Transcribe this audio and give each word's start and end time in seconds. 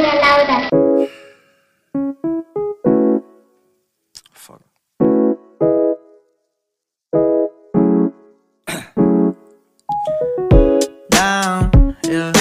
María 0.00 0.14
Laura. 0.14 0.68
Fuck. 4.32 4.62
down, 11.10 11.96
yeah. 12.08 12.32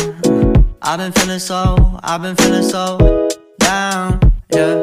I've 0.82 1.00
been 1.00 1.12
feeling 1.12 1.40
so, 1.40 2.00
I've 2.02 2.22
been 2.22 2.36
feeling 2.38 2.64
so 2.64 2.98
down, 3.60 4.20
yeah. 4.54 4.82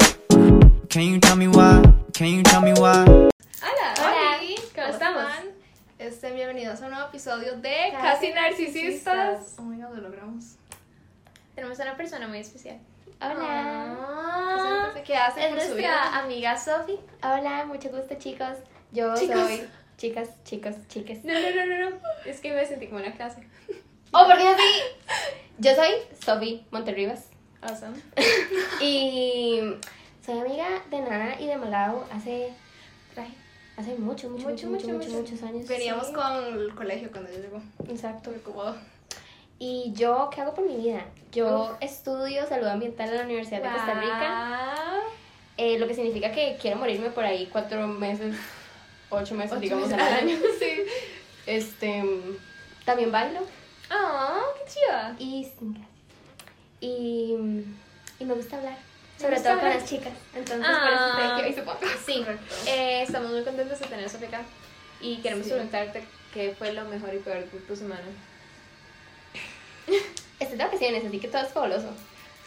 Can 0.88 1.02
you 1.02 1.18
tell 1.20 1.36
me 1.36 1.48
why? 1.48 1.82
Can 2.12 2.28
you 2.28 2.42
tell 2.42 2.60
me 2.60 2.72
why? 2.74 3.04
Hola, 3.06 3.94
Hola, 3.98 4.38
¿cómo 4.74 4.88
estamos? 4.88 5.22
están? 5.22 5.46
Este, 5.98 6.32
bienvenidos 6.32 6.82
a 6.82 6.86
un 6.86 6.90
nuevo 6.92 7.08
episodio 7.08 7.56
de 7.56 7.90
Casi 7.92 8.32
Casi 8.32 8.32
Narcisistas. 8.34 9.16
Narcisistas. 9.16 9.58
Oh 9.58 9.62
my 9.62 9.76
god, 9.80 9.94
lo 9.96 10.02
logramos. 10.02 10.56
Tenemos 11.56 11.80
a 11.80 11.82
una 11.84 11.96
persona 11.96 12.28
muy 12.28 12.38
especial. 12.38 12.78
Ah, 13.20 14.92
¿Qué 15.04 15.16
hacen 15.16 15.42
Es 15.44 15.48
por 15.50 15.60
su 15.60 15.68
nuestra 15.70 15.76
vida? 15.76 16.18
amiga 16.20 16.56
Sofi. 16.58 16.98
Hola, 17.22 17.64
mucho 17.66 17.88
gusto 17.88 18.14
chicos. 18.18 18.58
Yo 18.92 19.14
Chicos. 19.16 19.36
soy 19.40 19.66
chicas, 19.96 20.28
chicos, 20.44 20.74
chiques. 20.88 21.24
No, 21.24 21.32
no, 21.32 21.50
no, 21.54 21.66
no, 21.66 21.90
no. 21.90 21.96
Es 22.24 22.40
que 22.40 22.52
me 22.52 22.64
sentí 22.66 22.86
como 22.86 23.00
en 23.00 23.06
la 23.06 23.12
clase. 23.16 23.40
Oh, 24.12 24.24
porque 24.26 24.46
así. 24.46 24.62
Yo 25.58 25.74
soy 25.74 25.90
Sofi 26.22 26.64
Monterrivas 26.70 27.28
Awesome. 27.62 27.96
y 28.82 29.60
soy 30.24 30.38
amiga 30.38 30.66
de 30.90 31.00
Nana 31.00 31.40
y 31.40 31.46
de 31.46 31.56
Malao 31.56 32.06
hace 32.12 32.52
hace 33.78 33.94
mucho, 33.96 34.28
mucho, 34.30 34.48
mucho, 34.50 34.68
mucho, 34.68 34.88
mucho, 34.88 35.08
muchos 35.10 35.42
años. 35.42 35.66
Veníamos 35.66 36.06
Sí. 36.08 36.12
con 36.12 36.44
el 36.60 36.74
colegio 36.74 37.10
cuando 37.10 37.30
yo 37.32 37.38
llegó. 37.38 37.60
Exacto. 37.88 38.32
Como, 38.44 38.74
Y 39.58 39.92
yo, 39.94 40.30
¿qué 40.34 40.40
hago 40.42 40.54
por 40.54 40.66
mi 40.66 40.76
vida? 40.76 41.04
Yo 41.32 41.76
estudio 41.80 42.46
salud 42.46 42.66
ambiental 42.66 43.08
en 43.10 43.16
la 43.16 43.22
Universidad 43.22 43.62
de 43.62 43.68
Costa 43.70 43.94
Rica, 44.00 45.00
eh, 45.56 45.78
lo 45.78 45.86
que 45.88 45.94
significa 45.94 46.30
que 46.32 46.58
quiero 46.60 46.76
morirme 46.78 47.10
por 47.10 47.24
ahí 47.24 47.48
cuatro 47.50 47.86
meses, 47.86 48.36
ocho 49.10 49.34
meses, 49.34 49.52
Ocho 49.52 49.60
digamos, 49.60 49.88
meses 49.88 50.02
al 50.06 50.12
año. 50.14 50.36
sí. 50.58 50.82
Este, 51.46 52.04
también 52.84 53.10
bailo. 53.12 53.40
Oh, 53.90 54.40
qué 54.58 54.72
chiva. 54.72 55.14
Y 55.18 55.44
sin. 55.58 55.86
Y, 56.80 57.36
y 58.18 58.24
me 58.24 58.34
gusta 58.34 58.56
hablar. 58.58 58.76
Sobre 59.18 59.40
todo 59.40 59.58
con 59.60 59.68
las 59.70 59.84
chicas. 59.86 60.12
Entonces, 60.34 60.66
Ah. 60.68 61.14
por 61.14 61.24
eso 61.24 61.34
aquí 61.34 61.42
hoy, 61.46 61.54
supongo. 61.54 61.94
Sí, 62.04 62.24
eh, 62.70 63.02
estamos 63.02 63.30
muy 63.30 63.42
contentos 63.42 63.78
de 63.80 63.86
tener 63.86 64.04
a 64.04 64.08
Sofi 64.08 64.26
acá. 64.26 64.42
Y 65.00 65.16
queremos 65.18 65.46
Sí. 65.46 65.52
preguntarte 65.52 66.04
qué 66.34 66.54
fue 66.58 66.72
lo 66.74 66.84
mejor 66.84 67.14
y 67.14 67.18
peor 67.18 67.38
de 67.38 67.58
tu 67.60 67.74
semana. 67.76 68.02
Estoy 70.46 70.58
de 70.58 70.64
vacaciones, 70.64 71.04
así 71.04 71.18
que 71.18 71.28
todo 71.28 71.42
es 71.42 71.48
fabuloso. 71.48 71.88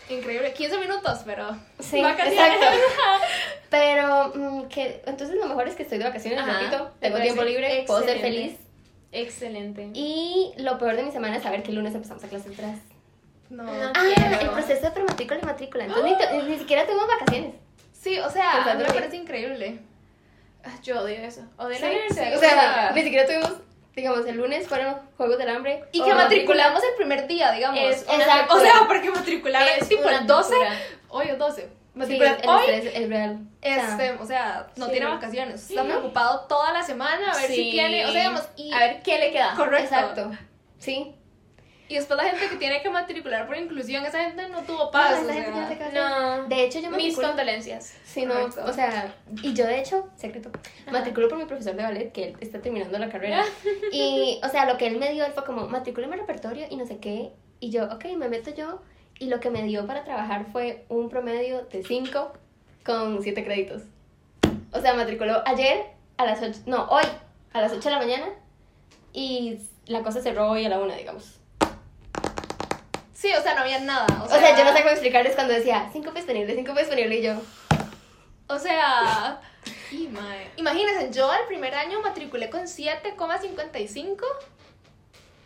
Increíble, 0.10 0.54
15 0.54 0.78
minutos, 0.80 1.20
pero. 1.26 1.56
Sí, 1.80 2.02
Vacaciones. 2.02 2.34
exacto. 2.40 2.66
Pero, 3.70 4.32
mm, 4.34 4.68
que, 4.68 5.04
entonces 5.06 5.36
lo 5.38 5.46
mejor 5.46 5.68
es 5.68 5.76
que 5.76 5.84
estoy 5.84 6.00
de 6.00 6.06
vacaciones, 6.06 6.40
Ajá, 6.40 6.58
repito. 6.60 6.92
Tengo 7.00 7.20
tiempo 7.20 7.44
libre, 7.44 7.84
puedo 7.86 8.00
ser 8.04 8.16
excelente. 8.18 8.40
feliz. 8.50 8.60
Excelente. 9.12 9.90
Y 9.94 10.52
lo 10.58 10.80
peor 10.80 10.96
de 10.96 11.04
mi 11.04 11.12
semana 11.12 11.38
es 11.38 11.44
saber 11.44 11.62
que 11.62 11.70
el 11.70 11.76
lunes 11.76 11.94
empezamos 11.94 12.24
a 12.24 12.28
clases 12.28 12.54
atrás. 12.54 12.78
No. 13.52 13.64
No. 13.64 13.72
Ah, 13.94 14.04
quiero. 14.16 14.40
el 14.42 14.50
proceso 14.50 14.82
de 14.82 14.92
prematrícula 14.92 15.40
y 15.42 15.46
matrícula. 15.46 15.86
Entonces 15.86 16.18
ni, 16.44 16.44
ni 16.52 16.58
siquiera 16.58 16.86
tuvimos 16.86 17.08
vacaciones. 17.08 17.54
Sí, 17.94 18.18
o 18.20 18.30
sea, 18.32 18.52
a 18.52 18.54
mí 18.54 18.58
Pensando 18.64 18.84
me 18.86 18.92
que- 18.94 19.00
parece 19.00 19.18
increíble. 19.18 19.80
Ah, 20.64 20.76
Yo 20.84 21.02
odio 21.02 21.16
eso. 21.18 21.42
Odio 21.58 21.76
Sí, 21.76 21.82
la 21.84 21.90
universidad. 21.90 22.30
sí, 22.32 22.36
O 22.36 22.40
sea, 22.40 22.92
ni 22.96 23.02
siquiera 23.04 23.26
tuvimos, 23.28 23.54
digamos, 24.00 24.26
el 24.26 24.38
lunes 24.38 24.68
fueron 24.68 24.96
Juegos 25.18 25.38
del 25.38 25.50
Hambre. 25.50 25.84
Y 25.92 26.02
o 26.02 26.06
que 26.06 26.14
matriculamos 26.14 26.84
el 26.84 26.96
primer 26.96 27.28
día, 27.28 27.52
digamos. 27.52 27.80
Es 27.80 28.02
O 28.04 28.06
sea, 28.06 28.16
exacto. 28.16 28.56
O 28.56 28.60
sea, 28.60 28.74
porque 28.88 29.10
matricular 29.12 29.64
es, 29.68 29.84
Es 29.84 29.90
tipo 29.90 30.08
el 30.10 30.26
12. 30.28 30.50
tortura. 30.50 30.74
Hoy 31.10 31.28
es 31.30 31.38
12. 31.38 31.62
Sí, 31.62 31.68
Matricular 31.96 32.38
el 32.42 32.50
hoy 32.50 32.66
estrés 32.70 32.96
es 32.96 33.10
real. 33.10 33.40
O 33.42 33.58
Este, 33.62 34.12
o 34.14 34.26
sea, 34.26 34.68
no 34.78 34.86
sí. 34.86 34.92
tiene 34.92 35.08
vacaciones. 35.08 35.70
Está 35.70 35.84
preocupado 35.84 36.46
toda 36.48 36.72
la 36.72 36.84
semana 36.84 37.32
a 37.32 37.36
ver 37.36 37.48
si 37.48 37.56
Sí. 37.56 37.72
tiene. 37.72 38.06
O 38.06 38.12
sea, 38.12 38.18
digamos, 38.22 38.48
y, 38.56 38.72
A 38.74 38.80
ver 38.80 39.02
qué 39.02 39.20
le 39.20 39.32
queda. 39.32 39.54
correcto. 39.56 39.84
Exacto. 39.84 40.32
Sí. 40.78 41.16
Y 41.90 41.96
después 41.96 42.18
la 42.18 42.30
gente 42.30 42.48
que 42.48 42.58
tiene 42.58 42.84
que 42.84 42.90
matricular 42.92 43.48
por 43.48 43.58
inclusión, 43.58 44.06
esa 44.06 44.24
gente 44.24 44.48
no 44.48 44.62
tuvo 44.62 44.92
paz. 44.92 45.24
No, 45.24 45.34
gente 45.34 45.50
no 45.50 45.68
se. 45.68 45.92
No. 45.92 46.48
De 46.48 46.64
hecho, 46.64 46.80
yo 46.80 46.92
Mis 46.92 46.98
matriculo. 46.98 47.28
condolencias. 47.30 47.96
Sí, 48.06 48.26
no, 48.28 48.36
o 48.46 48.74
sea, 48.74 49.16
y 49.42 49.54
yo 49.56 49.66
de 49.66 49.80
hecho, 49.80 50.08
secreto, 50.16 50.52
matriculo 50.92 51.28
por 51.28 51.40
mi 51.40 51.46
profesor 51.46 51.76
de 51.76 51.82
ballet, 51.82 52.12
que 52.12 52.26
él 52.26 52.38
está 52.42 52.62
terminando 52.62 52.98
la 53.00 53.10
carrera. 53.10 53.44
Y, 53.92 54.40
o 54.44 54.50
sea, 54.50 54.66
lo 54.66 54.78
que 54.78 54.86
él 54.86 55.00
me 55.00 55.12
dio, 55.12 55.26
él 55.26 55.32
fue 55.34 55.44
como, 55.44 55.68
matricúlame 55.68 56.16
repertorio 56.16 56.68
y 56.70 56.76
no 56.78 56.86
sé 56.86 57.00
qué. 57.00 57.32
Y 57.60 57.72
yo, 57.72 57.86
ok, 57.86 58.06
me 58.18 58.30
meto 58.30 58.54
yo. 58.54 58.82
Y 59.18 59.26
lo 59.26 59.40
que 59.40 59.50
me 59.50 59.64
dio 59.64 59.88
para 59.88 60.04
trabajar 60.04 60.46
fue 60.52 60.86
un 60.90 61.10
promedio 61.10 61.64
de 61.72 61.84
5 61.84 62.34
con 62.86 63.24
7 63.24 63.44
créditos. 63.44 63.82
O 64.72 64.80
sea, 64.80 64.94
matriculó 64.94 65.42
ayer 65.48 65.88
a 66.18 66.26
las 66.26 66.42
8, 66.42 66.62
no, 66.68 66.86
hoy 66.86 67.04
a 67.52 67.62
las 67.62 67.72
8 67.72 67.82
de 67.82 67.90
la 67.90 67.98
mañana. 68.00 68.28
Y 69.12 69.58
la 69.88 70.04
cosa 70.04 70.22
cerró 70.22 70.52
hoy 70.52 70.66
a 70.66 70.70
la 70.70 70.80
1, 70.80 70.96
digamos. 70.96 71.40
Sí, 73.20 73.34
o 73.38 73.42
sea, 73.42 73.54
no 73.54 73.62
había 73.62 73.80
nada. 73.80 74.06
O 74.22 74.24
O 74.24 74.30
sea, 74.30 74.58
yo 74.58 74.64
no 74.64 74.72
sé 74.72 74.80
cómo 74.80 74.92
explicarles 74.92 75.36
cuando 75.36 75.54
decía 75.54 75.90
5 75.92 76.12
disponible, 76.12 76.56
5 76.56 76.74
disponible 76.74 77.18
y 77.18 77.22
yo. 77.22 77.34
O 78.48 78.58
sea. 78.58 79.42
y, 79.92 80.10
Imagínense, 80.56 81.12
yo 81.12 81.30
el 81.34 81.46
primer 81.48 81.76
año 81.76 82.00
matriculé 82.02 82.50
con 82.50 82.62
7,55 82.62 84.24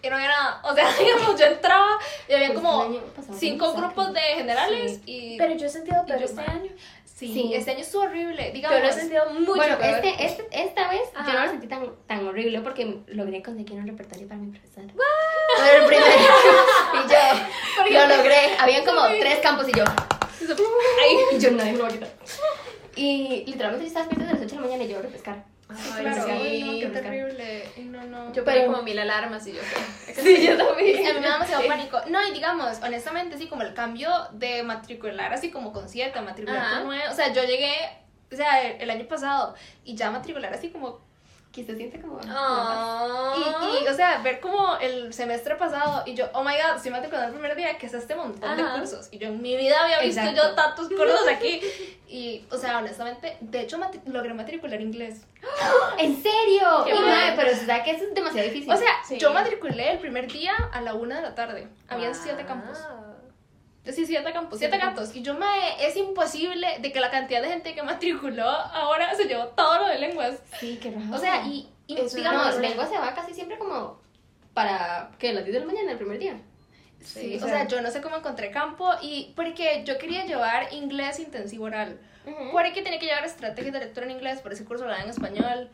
y 0.03 0.09
no 0.09 0.15
había 0.15 0.27
nada. 0.27 0.61
O 0.65 0.75
sea, 0.75 0.87
digamos, 0.99 1.39
yo 1.39 1.47
entraba 1.47 1.97
y 2.29 2.33
había 2.33 2.49
Pues 2.49 2.59
como 2.59 2.95
cinco 3.35 3.73
grupos 3.73 4.13
de 4.13 4.19
generales 4.21 4.99
y. 5.07 5.37
Pero 5.39 5.55
yo 5.55 5.65
he 5.65 5.69
sentido 5.69 6.05
peor 6.05 6.19
yo, 6.19 6.25
este 6.25 6.41
año. 6.41 6.71
sí, 7.05 7.33
Sí. 7.33 7.53
este 7.55 7.71
año 7.71 7.79
estuvo 7.79 8.03
horrible. 8.03 8.51
Digamos, 8.51 8.77
Yo 8.77 8.83
lo 8.83 8.89
he 8.89 8.93
sentido 8.93 9.29
mucho 9.31 9.55
bueno, 9.55 9.79
peor. 9.79 9.95
este, 9.95 10.25
este, 10.25 10.47
esta 10.51 10.89
vez 10.89 11.01
yo 11.25 11.33
no 11.33 11.45
lo 11.45 11.49
sentí 11.49 11.67
tan, 11.67 11.95
tan 12.05 12.27
horrible 12.27 12.61
porque 12.61 12.99
logré 13.07 13.41
conseguir 13.41 13.79
un 13.79 13.87
repertorio 13.87 14.27
para 14.27 14.39
mi 14.41 14.51
profesor. 15.55 15.63
Pero 15.65 15.83
el 15.83 15.85
primer 15.87 16.11
y 17.89 17.93
yo 17.93 18.07
lo 18.07 18.17
logré. 18.17 18.55
Habían 18.59 18.85
como 18.85 19.05
tres 19.07 19.39
campos 19.39 19.67
y 19.69 19.77
yo. 19.77 19.83
Ay, 19.85 21.17
y 21.35 21.39
yo 21.39 21.51
nadie 21.51 21.71
me 21.73 21.77
lo 21.77 21.83
va 21.83 21.89
a 21.89 21.93
quitar. 21.93 22.09
Y 22.95 23.43
literalmente 23.47 23.85
yo 23.85 23.87
estaba 23.87 24.05
despierta 24.05 24.31
desde 24.33 24.45
las 24.45 24.51
8 24.51 24.55
de 24.55 24.61
la 24.61 24.67
mañana 24.67 24.83
y 24.83 24.87
yo 24.93 24.99
a 24.99 25.01
refrescar. 25.01 25.43
Ay, 25.69 26.01
Claro, 26.03 26.23
sí. 26.25 26.63
no, 26.63 26.79
qué 26.79 26.87
terrible. 27.01 27.69
Y 27.77 27.81
no, 27.81 28.03
no. 28.03 28.27
Yo 28.33 28.43
Pero- 28.43 28.45
ponía 28.45 28.65
como 28.67 28.83
mil 28.83 28.99
alarmas 28.99 29.47
y 29.47 29.53
yo 29.53 29.61
sé. 29.61 30.13
Sí, 30.21 30.45
yo 30.45 30.57
también. 30.57 31.07
A 31.07 31.13
mí 31.13 31.19
me 31.19 31.27
da 31.27 31.33
demasiado 31.33 31.65
pánico. 31.67 31.99
No, 32.09 32.27
y 32.27 32.31
digamos, 32.31 32.77
honestamente, 32.83 33.37
sí, 33.37 33.47
como 33.47 33.63
el 33.63 33.73
cambio 33.73 34.09
de 34.33 34.61
matricular 34.63 35.33
así 35.33 35.49
como 35.49 35.73
con 35.73 35.89
7 35.89 36.17
a 36.17 36.21
matricular 36.21 36.61
Ajá. 36.61 36.75
con 36.79 36.87
9. 36.87 37.03
O 37.09 37.15
sea, 37.15 37.33
yo 37.33 37.43
llegué, 37.43 37.73
o 38.31 38.35
sea, 38.35 38.61
el, 38.61 38.81
el 38.81 38.89
año 38.91 39.07
pasado 39.07 39.55
y 39.83 39.95
ya 39.95 40.11
matricular 40.11 40.53
así 40.53 40.69
como. 40.69 41.01
Que 41.53 41.63
se 41.63 41.75
siente 41.75 42.01
como. 42.01 42.19
Y, 42.19 43.83
y, 43.83 43.87
o 43.87 43.93
sea, 43.93 44.21
ver 44.23 44.39
como 44.39 44.75
el 44.77 45.13
semestre 45.13 45.55
pasado 45.55 46.01
y 46.05 46.15
yo, 46.15 46.25
oh 46.33 46.43
my 46.43 46.53
god, 46.53 46.81
sí 46.81 46.89
matriculé 46.89 47.25
el 47.25 47.31
primer 47.31 47.55
día, 47.55 47.77
que 47.77 47.85
es 47.85 47.93
este 47.93 48.15
montón 48.15 48.57
de 48.57 48.63
Ajá. 48.63 48.79
cursos. 48.79 49.07
Y 49.11 49.19
yo 49.19 49.27
en 49.27 49.39
mi 49.39 49.55
vida 49.55 49.75
había 49.83 49.99
visto 49.99 50.19
Exacto. 50.21 50.41
yo 50.49 50.55
tantos 50.55 50.89
cursos 50.89 51.27
aquí. 51.29 51.61
Y, 52.07 52.43
o 52.51 52.57
sea, 52.57 52.79
honestamente, 52.79 53.37
de 53.39 53.61
hecho, 53.61 53.77
matri- 53.77 54.01
logré 54.05 54.33
matricular 54.33 54.81
inglés. 54.81 55.21
¿En 55.99 56.21
serio? 56.23 56.83
Qué 56.85 56.89
Y, 56.89 56.93
bueno. 56.93 57.07
madre, 57.07 57.33
pero 57.35 57.55
sea 57.55 57.83
que 57.83 57.91
eso 57.91 58.03
es 58.05 58.15
demasiado 58.15 58.47
difícil. 58.47 58.71
O 58.73 58.77
sea, 58.77 58.89
Sí. 59.07 59.19
yo 59.19 59.31
matriculé 59.31 59.91
el 59.91 59.99
primer 59.99 60.31
día 60.31 60.53
a 60.71 60.81
la 60.81 60.95
una 60.95 61.17
de 61.17 61.21
la 61.21 61.35
tarde. 61.35 61.67
Habían 61.87 62.15
siete 62.15 62.45
Wow. 62.45 63.12
Campos. 63.83 63.95
Sí, 63.95 64.05
siete 64.05 64.33
campos, 64.33 64.59
siete 64.59 64.77
gatos. 64.77 65.15
Y 65.15 65.21
yo, 65.21 65.33
mae, 65.35 65.85
es 65.85 65.95
imposible 65.97 66.67
de 66.79 66.91
que 66.91 66.99
la 66.99 67.11
cantidad 67.11 67.41
de 67.41 67.49
gente 67.49 67.73
que 67.75 67.83
matriculó 67.83 68.47
ahora 68.47 69.13
se 69.15 69.25
llevó 69.25 69.47
todo 69.49 69.79
lo 69.79 69.87
de 69.87 69.99
lenguas. 69.99 70.39
sí, 70.59 70.79
qué 70.81 70.91
raro. 70.91 71.05
O 71.13 71.17
sea, 71.17 71.45
y, 71.47 71.69
digamos, 71.87 72.55
no, 72.55 72.59
lengua 72.61 72.87
se 72.87 72.97
va 72.97 73.13
casi 73.13 73.33
siempre 73.33 73.57
como 73.57 73.99
para 74.53 75.11
que 75.19 75.33
las 75.33 75.43
10 75.43 75.53
de 75.53 75.59
la 75.61 75.65
mañana 75.65 75.91
el 75.91 75.97
primer 75.97 76.19
día. 76.19 76.37
sí, 77.01 77.33
o 77.33 77.37
o 77.37 77.39
sea- 77.47 77.49
sea, 77.59 77.67
yo 77.67 77.81
no 77.81 77.91
sé 77.91 78.01
cómo 78.01 78.15
encontré 78.17 78.51
campo 78.51 78.89
y 79.01 79.33
porque 79.35 79.83
yo 79.85 79.97
quería 79.97 80.25
llevar 80.25 80.71
inglés 80.73 81.19
intensivo 81.19 81.65
oral. 81.65 81.99
Ujú. 82.25 82.51
Porque 82.53 82.81
tenía 82.81 82.99
que 82.99 83.05
llevar 83.07 83.25
estrategia 83.25 83.71
de 83.71 83.79
lectura 83.79 84.05
en 84.05 84.13
inglés, 84.13 84.39
por 84.39 84.53
ese 84.53 84.63
curso 84.63 84.85
lo 84.85 84.91
daba 84.91 85.03
en 85.03 85.09
español. 85.09 85.69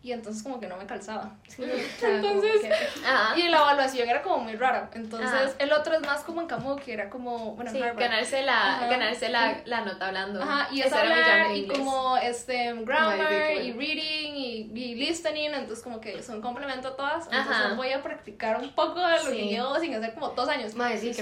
Y 0.00 0.12
entonces 0.12 0.44
como 0.44 0.60
que 0.60 0.68
no 0.68 0.76
me 0.76 0.86
calzaba. 0.86 1.32
Sí, 1.48 1.64
Entonces, 2.02 2.52
que- 2.62 3.40
y 3.40 3.48
la 3.48 3.56
evaluación 3.58 4.08
era 4.08 4.22
como 4.22 4.38
muy 4.38 4.54
rara. 4.54 4.88
Entonces, 4.94 5.28
Ajá. 5.28 5.50
el 5.58 5.72
otro 5.72 5.94
es 5.96 6.00
más 6.02 6.20
como 6.22 6.40
en 6.40 6.46
Camus, 6.46 6.80
que 6.80 6.92
era 6.92 7.10
como, 7.10 7.56
bueno, 7.56 7.70
en 7.72 7.76
Sí, 7.76 7.82
ganarse 7.96 8.42
la, 8.42 8.76
Ajá. 8.76 8.86
ganarse 8.86 9.28
la, 9.28 9.60
la 9.64 9.80
nota 9.80 10.06
hablando. 10.06 10.40
Ajá, 10.40 10.68
y 10.70 10.82
es 10.82 10.92
hablar 10.92 11.50
y 11.54 11.66
como 11.66 12.16
este 12.16 12.72
grammar 12.84 13.52
y 13.60 13.72
reading 13.72 14.34
y, 14.36 14.70
y 14.72 14.94
listening, 14.94 15.50
entonces 15.54 15.82
como 15.82 16.00
que 16.00 16.22
son 16.22 16.40
complemento 16.40 16.88
a 16.88 16.96
todas. 16.96 17.26
Ajá. 17.32 17.38
Entonces 17.40 17.76
voy 17.76 17.90
a 17.92 18.00
practicar 18.00 18.60
un 18.60 18.70
poco 18.74 19.00
de 19.04 19.16
lo 19.16 19.22
Sí. 19.30 19.36
que 19.36 19.46
llevo 19.48 19.78
sin 19.80 19.94
hacer 19.96 20.14
como 20.14 20.28
dos 20.28 20.48
años. 20.48 20.74
Madre, 20.76 20.98
sí. 20.98 21.12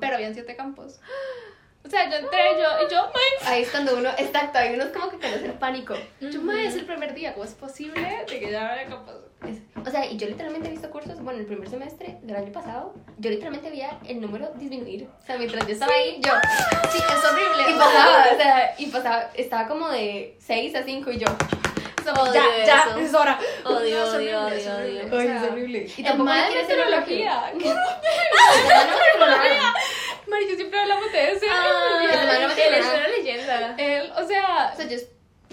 Pero 0.00 0.14
habían 0.16 0.34
siete 0.34 0.56
campos. 0.56 0.98
O 1.84 1.88
sea, 1.90 2.08
yo 2.08 2.16
entré, 2.16 2.38
yo, 2.58 2.86
y 2.86 2.90
yo, 2.90 3.02
mae, 3.12 3.52
Ahí 3.52 3.62
es 3.62 3.70
cuando 3.70 3.94
uno, 3.96 4.08
exacto, 4.16 4.58
ahí 4.58 4.72
uno 4.74 4.84
es 4.84 4.90
como 4.90 5.10
que 5.10 5.18
conoce 5.18 5.44
el 5.44 5.52
pánico. 5.52 5.94
yo, 6.20 6.40
mae, 6.40 6.66
es 6.66 6.74
el 6.76 6.86
primer 6.86 7.12
día, 7.14 7.34
¿cómo 7.34 7.44
es 7.44 7.52
posible 7.52 8.24
de 8.26 8.40
que 8.40 8.50
ya 8.50 8.74
me 8.76 8.90
capaz? 8.90 9.12
Es- 9.46 9.60
o 9.86 9.90
sea, 9.90 10.06
y 10.06 10.16
yo 10.16 10.26
literalmente 10.26 10.68
he 10.68 10.70
visto 10.70 10.88
cursos, 10.90 11.20
bueno, 11.20 11.40
el 11.40 11.46
primer 11.46 11.68
semestre 11.68 12.16
del 12.22 12.36
año 12.36 12.50
pasado, 12.52 12.94
yo 13.18 13.28
literalmente 13.28 13.68
veía 13.68 13.98
el 14.08 14.18
número 14.22 14.50
disminuir. 14.56 15.06
O 15.22 15.26
sea, 15.26 15.36
mientras 15.36 15.66
yo 15.66 15.74
estaba 15.74 15.92
ahí, 15.92 16.18
yo. 16.22 16.32
Sí, 16.90 16.98
es 16.98 17.24
horrible. 17.30 17.70
Y 17.70 17.78
pasaba, 17.78 18.24
o 18.32 18.36
sea, 18.36 18.74
y 18.78 18.86
pasaba, 18.86 19.30
estaba 19.34 19.68
como 19.68 19.90
de 19.90 20.36
6 20.40 20.74
a 20.76 20.82
5 20.84 21.10
y 21.12 21.18
yo. 21.18 21.26
Odio 22.06 22.34
ya, 22.34 22.42
ya, 22.66 22.84
eso. 22.90 22.98
es 22.98 23.14
hora. 23.14 23.38
Odio, 23.64 24.04
No, 24.04 24.16
odio, 24.16 24.46
odio, 24.46 24.76
odio. 24.76 25.20
Es 25.34 25.42
horrible. 25.42 25.90
Y 25.96 26.02
tampoco 26.02 26.24
mal 26.28 26.38
me 26.38 26.44
de 26.44 26.48
quiero 26.50 26.64
hacer 26.64 26.76
meteorología. 26.76 27.50
meteorología. 27.54 29.74
Mari, 30.26 30.48
yo 30.48 30.56
siempre 30.56 30.80
hablamos 30.80 31.12
de 31.12 31.32
ese. 31.32 31.46
Ah, 31.50 32.00
él 32.02 32.74
es 32.74 32.86
una 32.86 33.08
leyenda. 33.08 33.74
Él, 33.78 34.12
o 34.16 34.26
sea, 34.26 34.70
O 34.72 34.76
sea, 34.76 34.86
yo. 34.88 34.96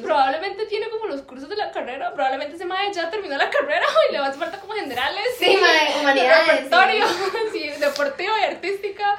probablemente 0.01 0.65
tiene 0.65 0.89
como 0.89 1.06
los 1.07 1.21
cursos 1.23 1.50
de 1.50 1.56
la 1.57 1.71
carrera, 1.71 2.13
probablemente 2.13 2.56
ese 2.56 2.65
mae 2.65 2.91
ya 2.94 3.09
terminó 3.09 3.38
la 3.38 3.50
carrera 3.50 3.85
y 4.09 4.13
le 4.13 4.19
va 4.19 4.25
a 4.25 4.29
hacer 4.29 4.39
falta 4.39 4.59
como 4.59 4.73
generales. 4.73 5.23
Sí, 5.38 5.57
mae, 5.62 6.00
humanidades, 6.00 6.45
sí. 6.45 6.51
Repertorio, 6.51 7.06
sí, 7.51 7.69
deportiva 7.79 8.33
y 8.39 8.44
artística. 8.45 9.18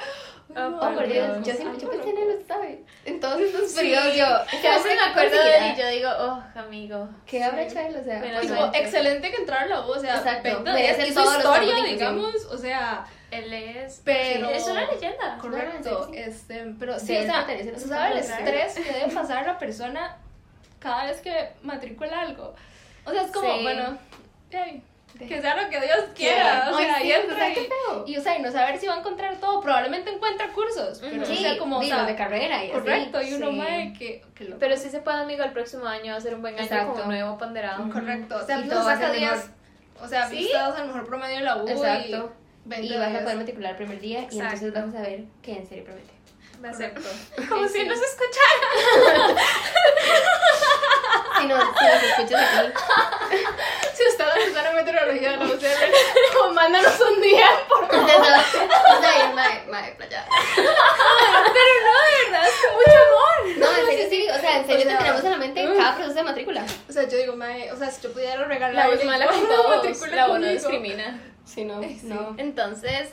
Oh, 0.55 0.79
por 0.79 1.07
Dios, 1.07 1.37
yo 1.43 1.53
siempre 1.53 1.81
yo 1.81 1.89
pensé 1.89 2.09
en 2.11 2.17
él, 2.17 2.43
¿sabes? 2.47 2.77
En 3.05 3.19
todos 3.19 3.41
estos 3.41 3.71
periodos 3.73 4.15
yo. 4.15 4.25
Siempre 4.61 4.95
me 4.95 5.01
acuerdo 5.01 5.35
de 5.43 5.57
él 5.57 5.73
y 5.73 5.79
yo 5.81 5.87
digo, 5.87 6.09
oh, 6.19 6.43
amigo. 6.59 7.09
¿Qué 7.25 7.43
habrá 7.43 7.63
hecho 7.63 7.79
él? 7.79 7.95
O 7.99 8.03
sea, 8.03 8.19
Bueno, 8.19 8.37
pues, 8.39 8.49
suerte. 8.49 8.77
excelente 8.77 9.31
que 9.31 9.37
entraron 9.37 9.71
a 9.71 9.75
la 9.77 9.81
U, 9.87 9.91
o 9.91 9.99
sea, 9.99 10.17
Exacto, 10.17 10.49
de- 10.49 10.55
todos 11.13 11.43
los 11.43 11.43
historia, 11.45 11.83
digamos, 11.85 12.35
o 12.51 12.57
sea, 12.57 13.03
Él 13.39 13.53
es. 13.53 14.01
Pero- 14.03 14.49
Es 14.49 14.65
una 14.67 14.85
leyenda. 14.91 15.37
correcto, 15.39 16.09
este, 16.13 16.73
pero 16.79 16.99
sí, 16.99 17.15
o 17.17 17.23
sea, 17.23 17.45
un 17.47 17.79
sabe 17.79 18.11
el 18.11 18.17
estrés 18.19 18.73
que 18.75 18.91
debe 18.93 19.11
pasar 19.13 19.45
la 19.45 19.57
persona 19.57 20.17
cada 20.79 21.05
vez 21.05 21.21
que 21.21 21.51
matricula 21.63 22.21
algo. 22.21 22.53
O 23.05 23.11
sea, 23.11 23.23
es 23.23 23.31
como, 23.31 23.53
Sí. 23.55 23.63
bueno, 23.63 23.97
hey, 24.51 24.81
que 25.27 25.41
sea 25.41 25.61
lo 25.61 25.69
que 25.69 25.79
Dios 25.79 25.99
quiera, 26.15 26.69
o 26.71 26.75
Ay, 26.75 26.85
sea, 26.85 26.97
sí, 26.97 27.07
y 27.07 27.11
o 27.11 27.15
entra 27.17 27.35
sea, 27.35 27.49
y, 27.49 27.53
qué 27.53 27.61
feo. 27.69 28.03
y, 28.07 28.17
o 28.17 28.21
sea, 28.21 28.37
y 28.37 28.41
no 28.41 28.51
saber 28.51 28.79
si 28.79 28.87
va 28.87 28.95
a 28.95 28.99
encontrar 28.99 29.35
todo, 29.37 29.61
probablemente 29.61 30.09
encuentra 30.11 30.47
cursos, 30.53 30.97
pero, 30.99 31.23
Sí, 31.25 31.33
o 31.33 31.35
sea, 31.35 31.57
como, 31.59 31.77
o 31.79 31.83
sea, 31.83 32.03
de 32.05 32.15
carrera 32.15 32.63
y 32.63 32.71
así. 32.71 32.79
correcto, 32.79 33.21
y 33.21 33.33
uno, 33.35 33.51
mae, 33.51 33.93
que, 33.93 34.23
que 34.33 34.45
lo 34.45 34.57
Pero 34.57 34.75
sí 34.75 34.89
se 34.89 35.01
puede, 35.01 35.19
amigo, 35.21 35.43
el 35.43 35.51
próximo 35.51 35.85
año 35.85 36.15
hacer 36.15 36.33
un 36.33 36.41
buen 36.41 36.55
año 36.55 36.63
Exacto. 36.63 37.05
nuevo 37.05 37.37
ponderado. 37.37 37.87
Correcto, 37.91 38.37
o 38.37 38.45
sea, 38.45 38.59
Y 38.59 38.63
tú 38.63 38.69
todo 38.69 38.85
va 38.85 38.91
a 38.93 38.95
sacas 38.95 39.11
ser 39.11 39.19
10, 39.19 39.31
mejor. 39.31 39.49
o 40.01 40.07
sea, 40.07 40.27
¿Sí? 40.29 40.35
vistas 40.37 40.79
al 40.79 40.87
mejor 40.87 41.05
promedio 41.05 41.35
de 41.37 41.43
la 41.43 41.57
U 41.57 41.67
Exacto. 41.67 42.33
y 42.39 42.42
20 42.65 42.87
Y 42.87 42.97
vas 42.97 43.07
a 43.07 43.11
de 43.11 43.19
poder 43.19 43.37
matricular 43.37 43.71
el 43.71 43.77
primer 43.77 43.99
día 43.99 44.19
y 44.21 44.23
Exacto. 44.23 44.65
entonces 44.65 44.73
vas 44.73 44.85
a 44.87 44.91
saber 44.91 45.23
que 45.41 45.51
en 45.53 45.67
serio 45.67 45.83
promete. 45.85 46.13
Me 46.61 46.69
acepto. 46.69 47.01
Como 47.49 47.67
si 47.67 47.79
sí. 47.79 47.85
no 47.85 47.95
se 47.95 48.05
escuchara. 48.05 49.35
Si 51.39 51.47
no, 51.47 51.57
si 51.59 51.85
nos 51.85 52.03
escuchas 52.03 52.41
aquí, 52.57 52.71
Si 53.93 54.03
usted 54.07 54.25
es 54.27 54.43
persona 54.43 54.69
de 54.69 54.75
meteorología 54.75 55.35
la 55.35 55.45
UCR, 55.45 56.37
como 56.37 56.53
mándanos 56.53 56.99
un 57.01 57.21
día, 57.21 57.47
por 57.67 57.85
favor. 57.87 58.05
usted 58.05 59.07
ahí, 59.07 59.33
mae, 59.33 59.65
mae, 59.69 59.91
playa. 59.95 60.25
Pero 60.55 60.69
no, 60.69 61.93
de 61.99 62.31
verdad, 62.31 62.49
mucho 62.73 62.97
amor. 62.97 63.57
No, 63.57 63.77
en 63.77 63.85
serio 63.85 64.07
sí, 64.09 64.27
o 64.29 64.39
sea, 64.39 64.57
en 64.59 64.65
serio 64.65 64.85
O 64.85 64.89
te 64.89 64.97
tenemos 64.97 65.23
en 65.23 65.31
la 65.31 65.37
mente 65.37 65.73
cada 65.75 65.95
proceso 65.95 66.15
de 66.15 66.23
matrícula. 66.23 66.65
O 66.87 66.91
sea, 66.93 67.07
yo 67.09 67.17
digo, 67.17 67.35
mae, 67.35 67.71
o 67.71 67.75
sea, 67.75 67.91
si 67.91 68.01
yo 68.01 68.13
pudiera 68.13 68.41
regalar 68.45 68.73
La 68.75 68.83
a 68.83 68.87
voz 68.87 68.93
alguien 68.93 69.09
mala 69.09 69.27
que 69.27 69.41
todos. 69.41 70.11
La 70.11 70.27
no 70.27 70.47
discrimina. 70.47 71.32
Sí, 71.45 71.65
no, 71.65 71.79
Ay, 71.79 71.97
sí. 71.99 72.07
no. 72.07 72.35
Entonces, 72.37 73.09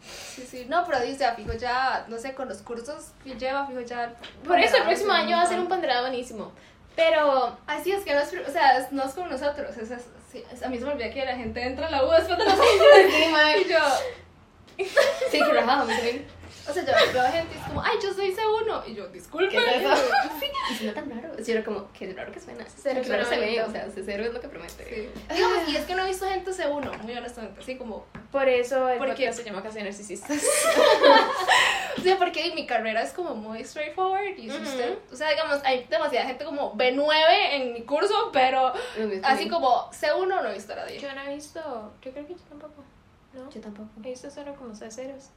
Sí, 0.00 0.46
sí, 0.48 0.66
no, 0.68 0.84
pero 0.86 1.00
dice, 1.00 1.24
ah, 1.24 1.34
fijo 1.34 1.52
ya, 1.54 2.06
no 2.08 2.18
sé, 2.18 2.32
con 2.34 2.48
los 2.48 2.58
cursos 2.62 3.08
que 3.24 3.34
lleva, 3.34 3.66
fijo 3.66 3.80
ya. 3.80 4.14
por 4.46 4.58
eso 4.58 4.76
el 4.76 4.84
próximo 4.84 5.12
sí, 5.12 5.18
año 5.18 5.36
va 5.36 5.42
a 5.42 5.46
ser 5.46 5.58
un 5.58 5.66
ponderado 5.68 6.02
buenísimo. 6.02 6.52
Pero 6.94 7.56
Ay, 7.66 7.80
sí, 7.82 7.90
es 7.92 8.04
que 8.04 8.14
no 8.14 8.20
es, 8.20 8.32
o 8.48 8.50
sea, 8.52 8.86
no 8.92 9.02
es 9.04 9.12
como 9.12 9.26
nosotros, 9.26 9.76
es, 9.76 9.90
es- 9.90 10.06
sí, 10.30 10.42
es- 10.52 10.62
a 10.62 10.68
mí 10.68 10.78
se 10.78 10.84
me 10.84 10.92
olvida 10.92 11.10
que 11.10 11.24
la 11.24 11.34
gente 11.36 11.62
entra 11.64 11.88
a 11.88 11.90
la 11.90 12.04
U 12.04 12.10
después 12.10 12.38
de 12.38 12.44
los 12.44 12.54
Sí, 12.58 13.66
yo, 13.68 14.84
Sí, 15.30 15.38
que 15.38 15.52
rajado, 15.52 15.86
también. 15.88 16.24
o 16.68 16.72
sea, 16.72 16.84
yo 16.84 17.12
veo 17.12 17.22
a 17.22 17.30
gente 17.30 17.54
y 17.54 17.58
es 17.58 17.64
como, 17.64 17.82
ay, 17.82 17.96
yo 18.02 18.12
soy 18.12 18.34
C1, 18.34 18.82
y 18.88 18.94
yo, 18.94 19.08
disculpe. 19.08 19.48
¿Qué 19.48 19.58
es 19.58 19.82
eso? 19.82 20.04
Y 20.70 20.74
suena 20.74 20.94
tan 20.94 21.10
raro. 21.10 21.34
Sí, 21.42 21.52
era 21.52 21.64
como, 21.64 21.90
qué 21.92 22.12
raro 22.12 22.30
que 22.30 22.40
suena. 22.40 22.64
Cero 22.76 23.00
raro 23.08 23.24
se 23.24 23.38
ve, 23.38 23.62
o 23.62 23.70
sea, 23.70 23.86
es 23.86 24.32
lo 24.32 24.40
que 24.40 24.48
promete. 24.48 24.84
Sí. 24.84 25.34
Digamos, 25.34 25.68
y 25.68 25.76
es 25.76 25.84
que 25.86 25.94
no 25.94 26.04
he 26.04 26.08
visto 26.08 26.26
gente 26.26 26.50
C1, 26.50 27.02
muy 27.02 27.16
honestamente, 27.16 27.60
así 27.60 27.76
como, 27.76 28.04
por 28.30 28.46
eso 28.48 28.88
el 28.90 28.98
¿Por 28.98 29.06
qué? 29.08 29.12
podcast 29.12 29.38
se 29.38 29.44
llama 29.44 29.62
Casi 29.62 29.82
Narcisistas. 29.82 30.30
o 31.98 32.00
sea, 32.02 32.18
porque 32.18 32.52
mi 32.54 32.66
carrera 32.66 33.02
es 33.02 33.12
como 33.12 33.34
muy 33.34 33.64
straightforward, 33.64 34.36
y 34.38 34.50
usted, 34.50 34.98
o 35.10 35.16
sea, 35.16 35.30
digamos, 35.30 35.60
hay 35.64 35.86
demasiada 35.88 36.26
gente 36.26 36.44
como 36.44 36.74
B9 36.74 37.14
en 37.52 37.72
mi 37.72 37.82
curso, 37.82 38.30
pero 38.32 38.74
mismo 38.98 39.26
así 39.26 39.48
como 39.48 39.90
C1 39.90 40.26
no 40.26 40.48
he 40.50 40.54
visto 40.54 40.74
a 40.74 40.76
nadie. 40.76 40.98
Yo 40.98 41.14
no 41.14 41.22
he 41.22 41.34
visto, 41.34 41.60
yo 42.02 42.12
creo 42.12 42.26
que 42.26 42.34
yo 42.34 42.40
tampoco. 42.48 42.84
No, 43.32 43.50
Yo 43.50 43.60
tampoco. 43.60 43.88
he 44.02 44.08
visto 44.08 44.30
solo 44.30 44.54
como 44.54 44.74
ceros. 44.74 45.30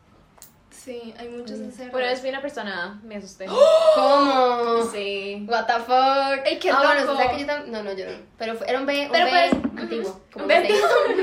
Sí, 0.72 1.14
hay 1.18 1.28
muchos 1.30 1.60
en 1.60 1.72
C. 1.72 1.88
Por 1.88 2.02
eso 2.02 2.24
vi 2.24 2.30
una 2.30 2.42
persona, 2.42 3.00
me 3.04 3.18
asusté. 3.18 3.46
¿Cómo? 3.96 4.84
Sí. 4.92 5.46
What 5.48 5.66
the 5.68 5.74
fuck? 5.74 6.46
Ey, 6.46 6.58
qué 6.60 6.72
ah, 6.72 6.82
bueno, 6.84 7.02
loco. 7.02 7.14
o 7.14 7.18
sea 7.18 7.32
que 7.32 7.40
yo 7.42 7.46
también. 7.46 7.72
No, 7.72 7.84
no, 7.84 7.94
yo 7.94 8.06
no. 8.10 8.18
Pero 8.38 8.56
fue- 8.56 8.70
era 8.70 8.80
un 8.80 8.86
B, 8.86 9.06
un 9.06 9.12
Pero 9.12 9.26
B 9.26 9.32
pues, 9.32 9.54
antiguo. 9.84 10.22
Como 10.32 10.46
un 10.46 10.48
B. 10.50 10.70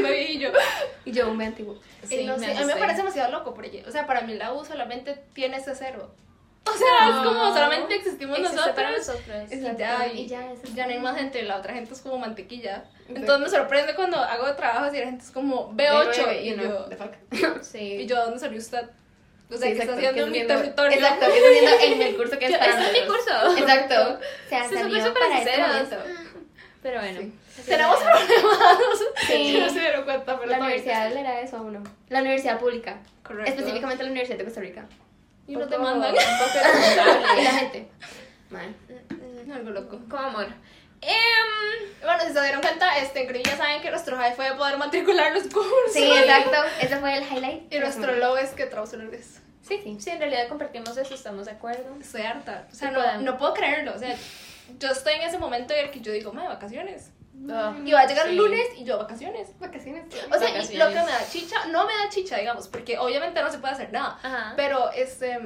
no, 0.00 0.12
y 0.14 0.38
yo. 0.38 0.50
Y 1.04 1.12
yo 1.12 1.30
un 1.30 1.38
B 1.38 1.46
antiguo. 1.46 1.78
Ey, 2.10 2.26
no 2.26 2.36
me 2.36 2.46
sé, 2.46 2.56
a 2.56 2.60
mí 2.60 2.66
me 2.66 2.76
parece 2.76 2.98
demasiado 2.98 3.32
loco 3.32 3.54
por 3.54 3.64
ella. 3.64 3.82
O 3.88 3.90
sea, 3.90 4.06
para 4.06 4.20
mí 4.20 4.34
la 4.34 4.52
U 4.52 4.64
solamente 4.64 5.24
tiene 5.32 5.56
ese 5.56 5.74
cero. 5.74 6.14
O 6.66 6.76
sea, 6.76 7.08
es 7.08 7.26
como 7.26 7.52
solamente 7.54 7.94
existimos 7.94 8.38
Existe 8.38 8.56
nosotros. 8.56 8.76
para 8.76 8.96
nosotros. 8.96 9.50
Y 9.50 9.54
Exacto. 9.54 9.78
ya, 9.78 10.06
y, 10.06 10.18
Y 10.20 10.26
ya, 10.26 10.52
es 10.52 10.74
ya 10.74 10.86
no 10.86 10.92
hay 10.92 10.98
más 10.98 11.16
gente, 11.16 11.42
la 11.42 11.56
otra 11.56 11.72
gente 11.72 11.94
es 11.94 12.00
como 12.02 12.18
mantequilla. 12.18 12.84
Exacto. 13.00 13.14
Entonces 13.20 13.52
me 13.52 13.58
sorprende 13.58 13.94
cuando 13.94 14.18
hago 14.18 14.54
trabajos 14.54 14.92
y 14.94 14.98
la 14.98 15.06
gente 15.06 15.24
es 15.24 15.30
como 15.30 15.72
B8 15.72 16.12
B9, 16.12 16.42
y, 16.42 16.50
you 16.50 16.54
know, 16.56 16.66
yo, 16.66 16.84
the 16.90 16.96
fuck. 16.96 17.12
Sí. 17.62 17.78
y 18.02 18.06
yo, 18.06 18.22
¿dónde 18.22 18.38
salió 18.38 18.58
usted? 18.58 18.90
O 19.50 19.56
sea, 19.56 19.68
Sí, 19.68 19.74
¿qué 19.74 19.80
está 19.80 19.82
exacto, 19.84 19.92
haciendo 19.94 20.14
¿qué 20.14 20.20
en 20.20 20.30
mi 20.42 20.46
territorio? 20.46 20.98
Exacto, 20.98 21.26
¿qué 21.32 21.58
está 21.58 21.74
haciendo 21.76 21.96
en 21.96 22.02
el 22.02 22.16
curso 22.16 22.38
que 22.38 22.46
Yo- 22.50 22.56
está 22.56 22.66
este 22.66 22.98
es 22.98 23.02
mi 23.02 23.08
curso. 23.08 23.56
Exacto. 23.58 23.94
O 24.14 24.48
sea, 24.48 24.64
Sí, 24.68 24.74
son 24.74 24.82
salió 24.82 25.06
súper 25.06 25.22
para 25.22 25.38
este. 25.38 25.96
Pero 26.82 27.00
bueno. 27.00 27.20
Tenemos 27.66 27.96
problemas. 27.98 28.98
Sí. 29.26 29.52
Yo 29.58 29.60
no 29.60 29.68
se 29.72 29.80
dieron 29.80 30.04
cuenta, 30.04 30.38
pero 30.38 30.50
La 30.50 30.58
universidad 30.58 31.12
le 31.12 31.22
da 31.22 31.40
eso 31.40 31.56
a 31.56 31.60
uno. 31.62 31.82
La 32.08 32.20
universidad 32.20 32.58
pública. 32.60 32.98
Correcto. 33.24 33.50
Específicamente 33.50 34.04
la 34.04 34.10
Universidad 34.10 34.38
de 34.38 34.44
Costa 34.44 34.60
Rica. 34.60 34.86
Y 35.48 35.56
no 35.56 35.66
te 35.66 35.78
mandan. 35.78 36.12
Un 36.12 36.16
poco 36.16 36.50
irresponsable. 36.54 37.40
Y 37.40 37.44
la 37.44 37.50
gente. 37.52 37.88
Man. 38.50 38.76
Algo 39.52 39.70
loco. 39.70 39.98
Con 40.08 40.18
amor. 40.24 40.46
Em, 41.00 41.88
Bueno, 42.02 42.22
si 42.26 42.32
se 42.32 42.40
dieron 42.42 42.60
cuenta, 42.62 42.96
este, 42.98 43.26
creo 43.26 43.42
que 43.42 43.50
ya 43.50 43.56
saben 43.56 43.80
que 43.82 43.90
nuestro 43.90 44.16
high 44.16 44.34
fue 44.34 44.54
poder 44.56 44.78
matricular 44.78 45.32
los 45.32 45.44
cursos. 45.44 45.92
Sí, 45.92 46.10
exacto. 46.10 46.56
Ese 46.80 46.96
fue 46.96 47.16
el 47.18 47.24
highlight. 47.24 47.72
Y 47.72 47.78
nuestro 47.78 48.14
low 48.16 48.36
es 48.36 48.50
que 48.50 48.66
traducciones. 48.66 49.40
Sí, 49.62 49.80
sí. 49.82 49.96
sí, 50.00 50.10
en 50.10 50.18
realidad 50.18 50.48
compartimos 50.48 50.96
eso, 50.96 51.14
estamos 51.14 51.44
de 51.46 51.52
acuerdo. 51.52 51.94
Estoy 52.00 52.22
harta. 52.22 52.66
O 52.70 52.74
sea, 52.74 52.88
Sí 52.88 52.94
no, 52.94 53.20
no 53.32 53.36
puedo 53.38 53.52
creerlo. 53.52 53.92
O 53.94 53.98
sea, 53.98 54.16
yo 54.78 54.88
estoy 54.90 55.14
en 55.14 55.22
ese 55.22 55.38
momento 55.38 55.74
en 55.74 55.86
el 55.86 55.90
que 55.90 56.00
yo 56.00 56.10
digo, 56.12 56.32
me 56.32 56.42
vacaciones. 56.46 57.10
Ugh, 57.34 57.86
Y 57.86 57.92
va 57.92 58.00
a 58.00 58.06
llegar 58.06 58.24
sí. 58.26 58.30
el 58.32 58.36
lunes 58.36 58.66
y 58.76 58.84
yo, 58.84 58.96
vacaciones. 58.98 59.56
Vacaciones. 59.58 60.06
O 60.06 60.38
sea, 60.38 60.48
y 60.48 60.52
Vacaciones. 60.54 60.74
lo 60.74 60.88
que 60.88 60.94
me 60.94 61.12
da 61.12 61.28
chicha, 61.30 61.66
no 61.66 61.86
me 61.86 61.92
da 61.92 62.08
chicha, 62.08 62.36
digamos, 62.38 62.66
porque 62.68 62.98
obviamente 62.98 63.40
no 63.42 63.50
se 63.50 63.58
puede 63.58 63.74
hacer 63.74 63.92
nada. 63.92 64.18
Ajá. 64.22 64.54
Pero 64.56 64.90
este, 64.92 65.38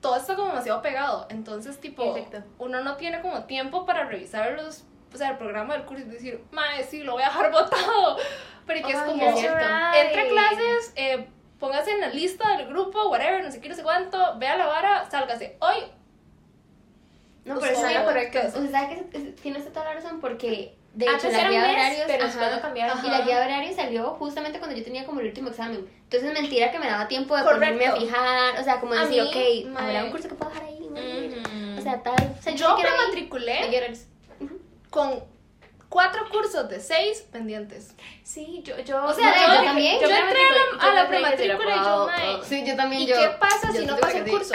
todo 0.00 0.16
está 0.16 0.36
como 0.36 0.48
demasiado 0.50 0.80
pegado. 0.80 1.26
Entonces, 1.30 1.80
tipo, 1.80 2.16
Exacto. 2.16 2.44
uno 2.58 2.80
no 2.82 2.96
tiene 2.96 3.20
como 3.20 3.44
tiempo 3.44 3.84
para 3.84 4.04
revisar 4.04 4.52
los, 4.52 4.84
o 5.14 5.16
sea, 5.16 5.30
el 5.30 5.38
programa 5.38 5.74
del 5.74 5.84
curso 5.86 6.02
y 6.04 6.08
decir, 6.10 6.42
mae, 6.50 6.82
sí, 6.84 7.02
lo 7.02 7.12
voy 7.12 7.22
a 7.22 7.26
dejar 7.26 7.50
botado. 7.52 8.18
Pero 8.66 8.86
que 8.86 8.92
es 8.92 8.98
como, 9.00 9.22
es 9.24 9.38
cierto. 9.38 9.58
entre 10.02 10.20
a 10.22 10.28
clases, 10.28 10.92
eh, 10.96 11.28
póngase 11.58 11.92
en 11.92 12.00
la 12.00 12.08
lista 12.08 12.56
del 12.56 12.66
grupo, 12.68 13.08
whatever, 13.08 13.44
no 13.44 13.50
sé 13.52 13.60
qué, 13.60 13.68
no 13.68 13.74
sé 13.74 13.82
cuánto, 13.82 14.38
vea 14.38 14.56
la 14.56 14.66
vara, 14.66 15.08
sálgase. 15.10 15.56
Hoy, 15.60 15.76
No, 17.44 17.58
Pues 17.58 17.72
pero 17.72 17.86
está 17.86 17.98
lo 18.00 18.06
correcto. 18.06 18.38
correcto. 18.38 18.58
O 18.58 18.62
sea, 18.62 18.70
¿sabes 18.80 18.98
que 19.10 19.18
es- 19.18 19.36
tiene 19.36 19.58
usted 19.58 19.70
toda 19.70 19.84
la 19.84 19.94
razón? 19.96 20.18
Porque, 20.18 20.76
de 20.94 21.04
hecho, 21.04 21.28
la 21.30 21.50
guía 21.50 21.62
de 21.62 21.72
horarios. 21.72 22.04
pero 22.06 22.24
ajá, 22.24 22.60
cambiaron. 22.62 23.04
Y 23.04 23.10
la 23.10 23.20
guía 23.20 23.38
de 23.40 23.44
horarios 23.44 23.76
salió 23.76 24.14
justamente 24.14 24.58
cuando 24.58 24.74
yo 24.74 24.82
tenía 24.82 25.04
como 25.04 25.20
el 25.20 25.26
último 25.26 25.50
examen. 25.50 25.86
Entonces, 26.04 26.32
mentira 26.32 26.70
que 26.70 26.78
me 26.78 26.86
daba 26.86 27.06
tiempo 27.06 27.36
de 27.36 27.42
Correcto. 27.42 27.60
ponerme 27.74 27.86
a 27.86 27.96
fijar. 27.96 28.58
O 28.58 28.64
sea, 28.64 28.80
como 28.80 28.94
decir, 28.94 29.22
mí, 29.24 29.28
ok, 29.66 29.72
mae. 29.74 29.84
habrá 29.88 30.04
un 30.04 30.10
curso 30.10 30.28
que 30.30 30.34
puedo 30.36 30.50
dejar 30.52 30.66
ahí. 30.68 30.88
mae? 30.90 31.28
Ujú. 31.28 31.78
O 31.78 31.82
sea, 31.82 32.02
tal. 32.02 32.34
O 32.38 32.42
sea, 32.42 32.54
yo 32.54 32.76
sí 32.78 32.82
me 32.82 33.06
matriculé 33.08 33.60
La 33.60 33.66
guía 33.66 33.70
de 33.70 33.76
horarios. 33.76 34.06
Con 34.94 35.24
cuatro 35.88 36.28
cursos 36.30 36.68
de 36.68 36.78
seis 36.78 37.26
pendientes. 37.32 37.96
Sí, 38.22 38.62
yo, 38.64 38.78
yo. 38.78 39.04
O 39.04 39.12
sea, 39.12 39.34
yo 39.34 39.54
yo, 39.54 39.64
también. 39.64 40.00
Yo, 40.00 40.08
entré 40.08 40.40
a 40.78 40.94
la, 40.94 41.08
prematrícula 41.08 41.76
y 41.76 41.78
yo, 41.78 42.06
mae. 42.06 42.44
Sí, 42.44 42.64
yo 42.64 42.76
también. 42.76 43.02
¿Y 43.02 43.06
yo, 43.06 43.16
qué 43.16 43.28
pasa 43.40 43.72
yo 43.72 43.80
si 43.80 43.86
no 43.86 43.96
pasa 43.96 44.18
el 44.18 44.24
sí. 44.24 44.30
curso? 44.30 44.54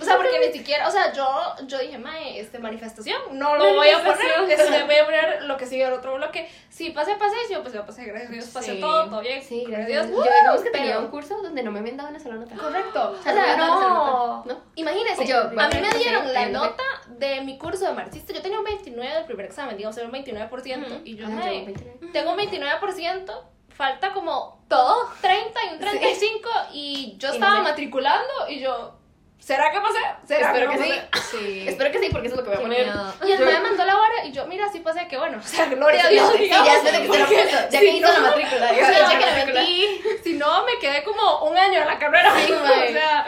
O 0.00 0.04
sea, 0.04 0.16
porque 0.16 0.38
ni 0.38 0.52
siquiera, 0.52 0.88
o 0.88 0.90
sea, 0.90 1.12
yo, 1.12 1.26
yo 1.66 1.78
dije, 1.78 1.98
mae, 1.98 2.38
este, 2.40 2.58
manifestación, 2.58 3.20
no 3.32 3.56
lo 3.56 3.74
voy 3.74 3.88
a 3.90 3.98
poner, 4.02 4.50
este, 4.50 4.82
voy 4.84 4.94
a 4.96 5.04
poner 5.04 5.42
lo 5.44 5.56
que 5.56 5.66
sigue 5.66 5.84
el 5.84 5.92
otro 5.92 6.14
bloque. 6.14 6.50
Si 6.70 6.90
pase, 6.90 7.14
pase, 7.16 7.34
y 7.44 7.46
si 7.48 7.52
yo 7.54 7.62
pues 7.62 7.74
yo 7.74 7.84
pasé, 7.84 8.04
gracias 8.04 8.30
a 8.30 8.32
Dios, 8.32 8.46
pasé 8.46 8.74
Sí. 8.74 8.80
todo, 8.80 9.08
todo 9.10 9.20
bien. 9.20 9.42
Sí, 9.42 9.64
gracias 9.68 10.06
a 10.06 10.08
Yo 10.10 10.22
Dios. 10.22 10.24
digamos 10.40 10.60
que 10.62 10.70
tenía 10.70 10.98
un 10.98 11.08
curso 11.08 11.36
donde 11.42 11.62
no 11.62 11.70
me 11.70 11.80
habían 11.80 11.96
dado 11.96 12.08
una 12.10 12.18
sola 12.18 12.36
nota. 12.36 12.56
Correcto. 12.56 13.10
O 13.10 13.18
O 13.18 13.22
sea, 13.22 13.56
no, 13.56 14.44
no. 14.44 14.62
Imagínense, 14.74 15.26
Yo, 15.26 15.38
a 15.40 15.48
mí 15.48 15.56
me 15.80 15.98
dieron 15.98 16.26
sí, 16.26 16.32
la 16.32 16.44
sí, 16.46 16.50
nota 16.52 16.82
de 17.08 17.40
mi 17.42 17.58
curso 17.58 17.86
de 17.86 17.92
marxista. 17.92 18.32
Yo 18.32 18.42
tenía 18.42 18.58
un 18.58 18.64
29 18.64 19.14
del 19.14 19.24
primer 19.24 19.46
examen, 19.46 19.76
digamos, 19.76 19.96
era 19.98 20.06
un 20.06 20.12
29%. 20.12 20.86
Ujú. 20.86 21.00
Y 21.04 21.16
yo, 21.16 21.26
Ah, 21.26 21.30
mae, 21.30 21.60
yo, 21.60 21.64
29. 21.66 21.98
tengo 22.12 22.32
un 22.32 22.38
29%, 22.38 23.32
falta 23.68 24.12
como 24.12 24.64
todo, 24.68 25.10
30 25.20 25.60
y 25.64 25.74
un 25.74 25.78
35. 25.80 26.48
Y 26.72 27.16
yo 27.18 27.28
estaba 27.28 27.60
matriculando 27.62 28.32
y 28.48 28.60
yo, 28.60 28.98
¿será 29.38 29.70
que 29.70 29.80
pasé? 29.80 29.98
¿Será 30.26 30.48
Espero 30.48 30.72
no 30.72 30.78
que 30.78 30.84
sí. 30.84 31.00
Sí. 31.30 31.64
Espero 31.68 31.90
que 31.92 31.98
sí, 32.00 32.08
porque 32.10 32.26
eso 32.28 32.36
es 32.36 32.44
lo 32.44 32.50
que 32.50 32.56
voy 32.56 32.74
a 32.74 32.84
Qué 32.84 32.84
poner. 32.84 33.28
Y 33.28 33.32
él 33.32 33.44
me 33.44 33.60
mandó 33.60 33.84
la 33.84 33.96
hora 33.98 34.24
y 34.24 34.32
yo, 34.32 34.46
mira, 34.46 34.70
sí 34.72 34.80
pasé, 34.80 35.06
que 35.08 35.16
bueno, 35.18 35.38
o 35.42 35.42
sea, 35.42 35.66
gloria 35.66 36.06
a 36.06 36.08
Dios. 36.08 36.32
sí, 36.32 36.38
digamos, 36.44 36.66
ya 36.66 36.74
de 36.82 36.82
que 36.82 37.12
se 37.12 37.18
lo 37.18 37.26
puso, 37.26 37.68
ya 37.70 37.80
que 37.80 37.90
hizo 37.96 38.12
la 38.12 38.20
matrícula. 38.20 38.74
ya 38.74 39.08
que 39.10 39.18
que 39.18 39.26
la 39.26 39.44
metí. 39.46 40.00
Si 40.22 40.32
no, 40.34 40.64
me 40.64 40.78
quedé 40.80 41.04
como 41.04 41.44
un 41.44 41.56
año 41.56 41.80
en 41.80 41.86
la 41.86 41.98
carrera. 41.98 42.32
O 42.34 42.92
sea, 42.92 43.26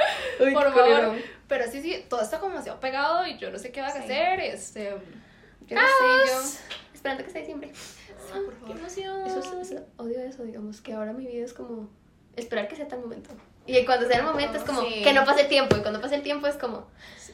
por 0.52 0.64
qué 0.74 0.80
favor. 0.80 1.16
Pero 1.48 1.70
sí, 1.70 1.80
sí, 1.80 2.04
todo 2.08 2.22
está 2.22 2.38
como 2.38 2.52
demasiado 2.52 2.80
pegado 2.80 3.24
y 3.26 3.38
yo 3.38 3.50
no 3.50 3.58
sé 3.58 3.70
qué 3.70 3.80
va 3.80 3.86
a 3.88 3.90
hacer. 3.90 4.40
Este, 4.40 4.96
Yo 5.66 5.76
no 5.76 5.82
sé, 5.82 6.32
yo. 6.32 6.40
Esperando 6.94 7.24
que 7.24 7.30
sea 7.30 7.40
diciembre. 7.40 7.70
por 8.32 8.52
Qué 8.52 8.58
favor. 8.60 8.76
emoción. 8.78 9.26
Eso 9.26 9.60
es, 9.60 9.74
odio 9.96 10.20
eso, 10.20 10.42
digamos, 10.42 10.80
que 10.80 10.92
ahora 10.94 11.12
mi 11.12 11.26
vida 11.26 11.44
es 11.44 11.52
como 11.52 11.88
esperar 12.34 12.66
que 12.68 12.74
sea 12.76 12.88
tal 12.88 13.00
momento. 13.00 13.30
Y 13.66 13.84
cuando 13.84 14.06
sea 14.06 14.18
el 14.18 14.24
momento 14.24 14.58
es 14.58 14.64
como 14.64 14.82
Sí. 14.82 15.02
que 15.02 15.12
no 15.12 15.24
pase 15.24 15.42
el 15.42 15.48
tiempo. 15.48 15.76
Y 15.76 15.80
cuando 15.80 16.00
pase 16.00 16.14
el 16.16 16.22
tiempo 16.22 16.46
es 16.46 16.56
como, 16.56 16.86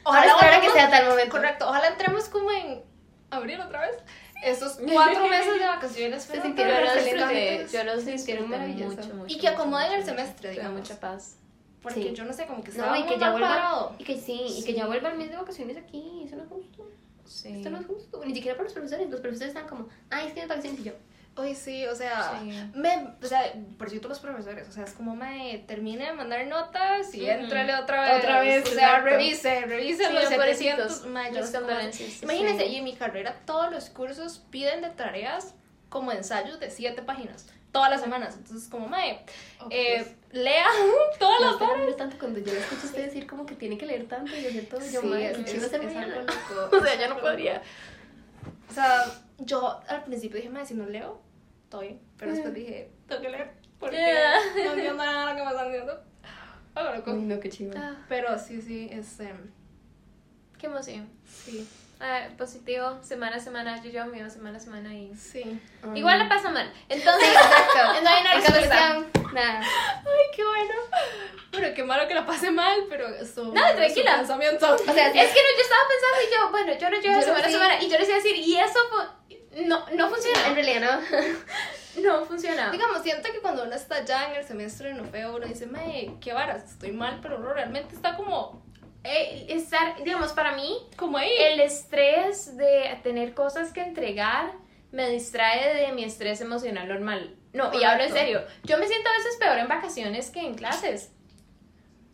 Ojalá 0.04 0.32
ahora 0.32 0.60
que 0.60 0.70
sea 0.70 0.90
tal 0.90 1.08
momento. 1.08 1.30
Correcto, 1.36 1.68
ojalá 1.68 1.88
entremos 1.88 2.24
como 2.28 2.50
en 2.50 2.82
abril 3.30 3.60
otra 3.60 3.82
vez. 3.82 3.96
Esos 4.42 4.78
cuatro 4.92 5.28
meses 5.28 5.58
de 5.60 5.66
vacaciones 5.66 6.26
fueron 6.26 6.46
sintieron 6.46 6.74
tan 6.74 6.82
Yo 6.84 6.84
lo 6.84 6.92
excelente. 6.92 7.14
disfruté, 7.14 7.54
excelentes. 7.62 7.72
yo 7.72 7.84
lo 7.84 8.00
Sí, 8.00 8.10
disfruté 8.12 8.40
maravilloso. 8.48 8.96
mucho, 8.96 9.14
mucho. 9.14 9.34
Y 9.34 9.38
que 9.38 9.48
acomoden 9.48 9.86
mucho. 9.88 9.98
el 10.00 10.04
semestre, 10.04 10.50
digamos. 10.50 10.80
mucha 10.80 10.98
paz. 10.98 11.36
Porque 11.80 12.02
Sí. 12.02 12.12
yo 12.14 12.24
no 12.24 12.32
sé, 12.32 12.46
como 12.46 12.62
que 12.64 12.70
No, 12.72 12.76
estaba 12.78 12.98
y 12.98 13.02
que 13.04 13.10
muy 13.10 13.18
ya 13.20 13.30
vuelva. 13.30 13.48
parado. 13.48 13.94
Y 13.98 14.04
que 14.04 14.16
sí, 14.20 14.42
y 14.58 14.64
que 14.64 14.72
ya 14.74 14.86
vuelva 14.86 15.10
el 15.10 15.18
mes 15.18 15.30
de 15.30 15.36
vacaciones 15.36 15.76
aquí. 15.76 16.22
Eso 16.26 16.36
no 16.36 16.42
es 16.44 16.48
justo. 16.48 16.88
Sí. 17.24 17.56
Esto 17.56 17.70
no 17.70 17.78
es 17.80 17.86
justo. 17.86 18.22
Ni 18.24 18.34
siquiera 18.34 18.56
para 18.56 18.64
los 18.64 18.72
profesores. 18.72 19.08
Los 19.10 19.20
profesores 19.20 19.48
están 19.54 19.68
como, 19.68 19.88
ay, 20.10 20.26
es 20.28 20.32
que 20.32 20.40
es 20.40 20.48
vacaciones 20.48 20.80
y 20.80 20.84
yo. 20.84 20.92
Oye, 21.34 21.54
sí, 21.54 21.86
o 21.86 21.94
sea, 21.94 22.38
Sí. 22.42 22.50
me, 22.74 23.08
o 23.22 23.26
sea, 23.26 23.40
por 23.78 23.88
cierto 23.88 24.08
los 24.08 24.18
profesores, 24.20 24.68
o 24.68 24.72
sea, 24.72 24.84
es 24.84 24.92
como 24.92 25.16
me 25.16 25.64
termine 25.66 26.04
de 26.06 26.12
mandar 26.12 26.46
notas 26.46 27.14
y 27.14 27.22
Ujú. 27.22 27.30
éntrale 27.30 27.74
otra 27.74 28.02
vez. 28.02 28.18
Otra 28.18 28.40
vez, 28.40 28.66
o 28.70 28.74
sea, 28.74 29.00
revise, 29.00 29.62
revise 29.62 30.06
Sí, 30.08 30.12
los 30.12 30.24
pobrecitos. 30.24 30.76
700. 30.98 31.06
ma, 31.06 31.28
yo 31.28 31.34
no 31.36 31.40
Mis 31.40 31.46
sé 31.48 31.54
cómo- 31.56 31.66
condolencias. 31.68 32.22
Imagínense, 32.22 32.64
Sí. 32.66 32.70
y 32.72 32.76
en 32.76 32.84
mi 32.84 32.94
carrera 32.96 33.34
todos 33.46 33.70
los 33.72 33.88
cursos 33.88 34.42
piden 34.50 34.82
de 34.82 34.90
tareas 34.90 35.54
como 35.88 36.12
ensayos 36.12 36.60
de 36.60 36.68
7 36.70 37.00
páginas, 37.00 37.46
todas 37.72 37.88
las 37.90 38.02
semanas. 38.02 38.34
Entonces, 38.36 38.68
como, 38.68 38.86
mae, 38.88 39.24
eh, 39.70 40.14
lea 40.32 40.66
todas 41.18 41.40
las 41.40 41.54
hablando 41.62 41.94
tanto 41.96 42.18
cuando 42.18 42.40
yo 42.40 42.52
le 42.52 42.58
escucho 42.60 42.84
usted 42.86 43.06
decir 43.06 43.26
como 43.26 43.46
que 43.46 43.54
tiene 43.54 43.78
que 43.78 43.86
leer 43.86 44.06
tanto 44.06 44.36
y 44.36 44.46
hacer 44.46 44.66
todo. 44.66 44.80
Yo, 44.80 45.00
Sí, 45.00 45.06
madre, 45.06 45.30
es, 45.30 45.38
es, 45.38 45.62
es 45.62 45.72
algo 45.72 46.20
loco. 46.60 46.76
O 46.76 46.80
sea, 46.84 46.94
yo 47.00 47.08
no 47.08 47.18
podría. 47.20 47.62
O 48.70 48.74
sea, 48.74 49.04
yo 49.44 49.80
al 49.88 50.04
principio 50.04 50.36
dije, 50.36 50.48
madre, 50.50 50.66
si 50.66 50.74
no 50.74 50.86
leo, 50.86 51.20
bien. 51.80 52.00
Pero 52.18 52.32
después 52.32 52.54
dije, 52.54 52.90
tengo 53.08 53.22
que 53.22 53.28
leer. 53.30 53.50
Porque 53.78 53.96
Yeah. 53.96 54.34
no 54.64 54.72
entiendo 54.72 54.94
nada 55.04 55.26
de 55.26 55.32
lo 55.32 55.36
que 55.38 55.44
me 55.44 55.50
están 55.50 55.66
diciendo. 55.68 56.00
Algo 56.74 56.94
loco. 56.94 57.12
No, 57.14 57.40
qué 57.40 57.48
chido. 57.50 57.72
Ah, 57.76 57.96
Pero 58.08 58.38
sí, 58.38 58.60
sí, 58.62 58.88
es. 58.90 59.20
em, 59.20 59.50
qué 60.58 60.66
emoción. 60.66 61.08
sí, 61.26 61.68
Ah, 62.04 62.26
positivo, 62.36 62.98
semana 63.00 63.36
a 63.36 63.38
semana, 63.40 63.80
yo 63.80 63.88
llevo 63.88 64.06
mío 64.10 64.28
semana 64.28 64.56
a 64.58 64.60
semana 64.60 64.92
y... 64.92 65.14
sí. 65.14 65.42
Ay. 65.84 66.00
Igual 66.00 66.18
la 66.18 66.28
pasa 66.28 66.50
mal. 66.50 66.68
Entonces, 66.88 67.28
Exacto. 67.32 68.00
no 68.02 68.08
hay 68.10 68.20
una 68.22 68.34
respuesta. 68.34 68.94
conclusión, 68.94 69.34
Nada. 69.34 69.60
Ay, 69.60 70.24
qué 70.34 70.44
bueno. 70.44 70.74
Bueno, 71.52 71.68
qué 71.76 71.84
malo 71.84 72.08
que 72.08 72.14
la 72.14 72.26
pase 72.26 72.50
mal, 72.50 72.76
pero 72.88 73.06
eso. 73.08 73.44
No, 73.44 73.52
tranquila. 73.52 74.16
pensamiento. 74.16 74.74
O 74.74 74.78
sea, 74.78 75.06
Es 75.08 75.30
que 75.32 75.40
no, 75.42 75.48
yo 75.56 75.62
estaba 75.62 75.82
pensando 75.88 76.16
y 76.28 76.34
yo, 76.34 76.50
bueno, 76.50 76.72
yo 76.76 76.90
lo 76.90 77.00
llevo 77.00 77.14
Yo 77.14 77.22
semana 77.22 77.44
a 77.44 77.46
sí. 77.46 77.52
semana 77.52 77.82
y 77.82 77.88
yo 77.88 77.98
les 77.98 78.08
iba 78.08 78.16
a 78.18 78.20
decir, 78.20 78.36
y 78.36 78.56
eso 78.58 78.78
fu- 78.90 79.12
no, 79.66 79.86
no 79.90 80.04
en 80.06 80.10
funciona. 80.10 80.54
realidad 80.54 81.00
no. 81.10 81.18
No 82.02 82.24
funciona. 82.24 82.70
Digamos, 82.70 83.02
siento 83.02 83.30
que 83.30 83.40
cuando 83.40 83.64
uno 83.64 83.74
está 83.74 84.02
ya 84.02 84.30
en 84.30 84.36
el 84.36 84.44
semestre 84.46 84.94
no 84.94 85.04
feo, 85.04 85.36
uno 85.36 85.46
dice, 85.46 85.66
me, 85.66 86.14
qué 86.22 86.32
varas, 86.32 86.64
estoy 86.70 86.90
mal, 86.92 87.18
pero 87.20 87.36
uno 87.36 87.52
realmente 87.52 87.94
está 87.94 88.16
como, 88.16 88.62
Eh, 89.04 89.46
estar, 89.50 90.02
digamos, 90.02 90.32
para 90.32 90.52
mí, 90.52 90.78
como 90.96 91.18
ahí. 91.18 91.30
el 91.38 91.60
estrés 91.60 92.56
de 92.56 92.98
tener 93.02 93.34
cosas 93.34 93.72
que 93.74 93.82
entregar 93.82 94.52
me 94.90 95.10
distrae 95.10 95.74
de 95.86 95.92
mi 95.92 96.04
estrés 96.04 96.40
emocional 96.40 96.88
normal. 96.88 97.36
No, 97.52 97.70
y 97.78 97.84
hablo 97.84 98.04
en 98.04 98.12
serio. 98.12 98.42
Yo 98.64 98.78
me 98.78 98.86
siento 98.86 99.10
a 99.10 99.12
veces 99.18 99.36
peor 99.38 99.58
en 99.58 99.68
vacaciones 99.68 100.30
que 100.30 100.40
en 100.40 100.54
clases. 100.54 101.10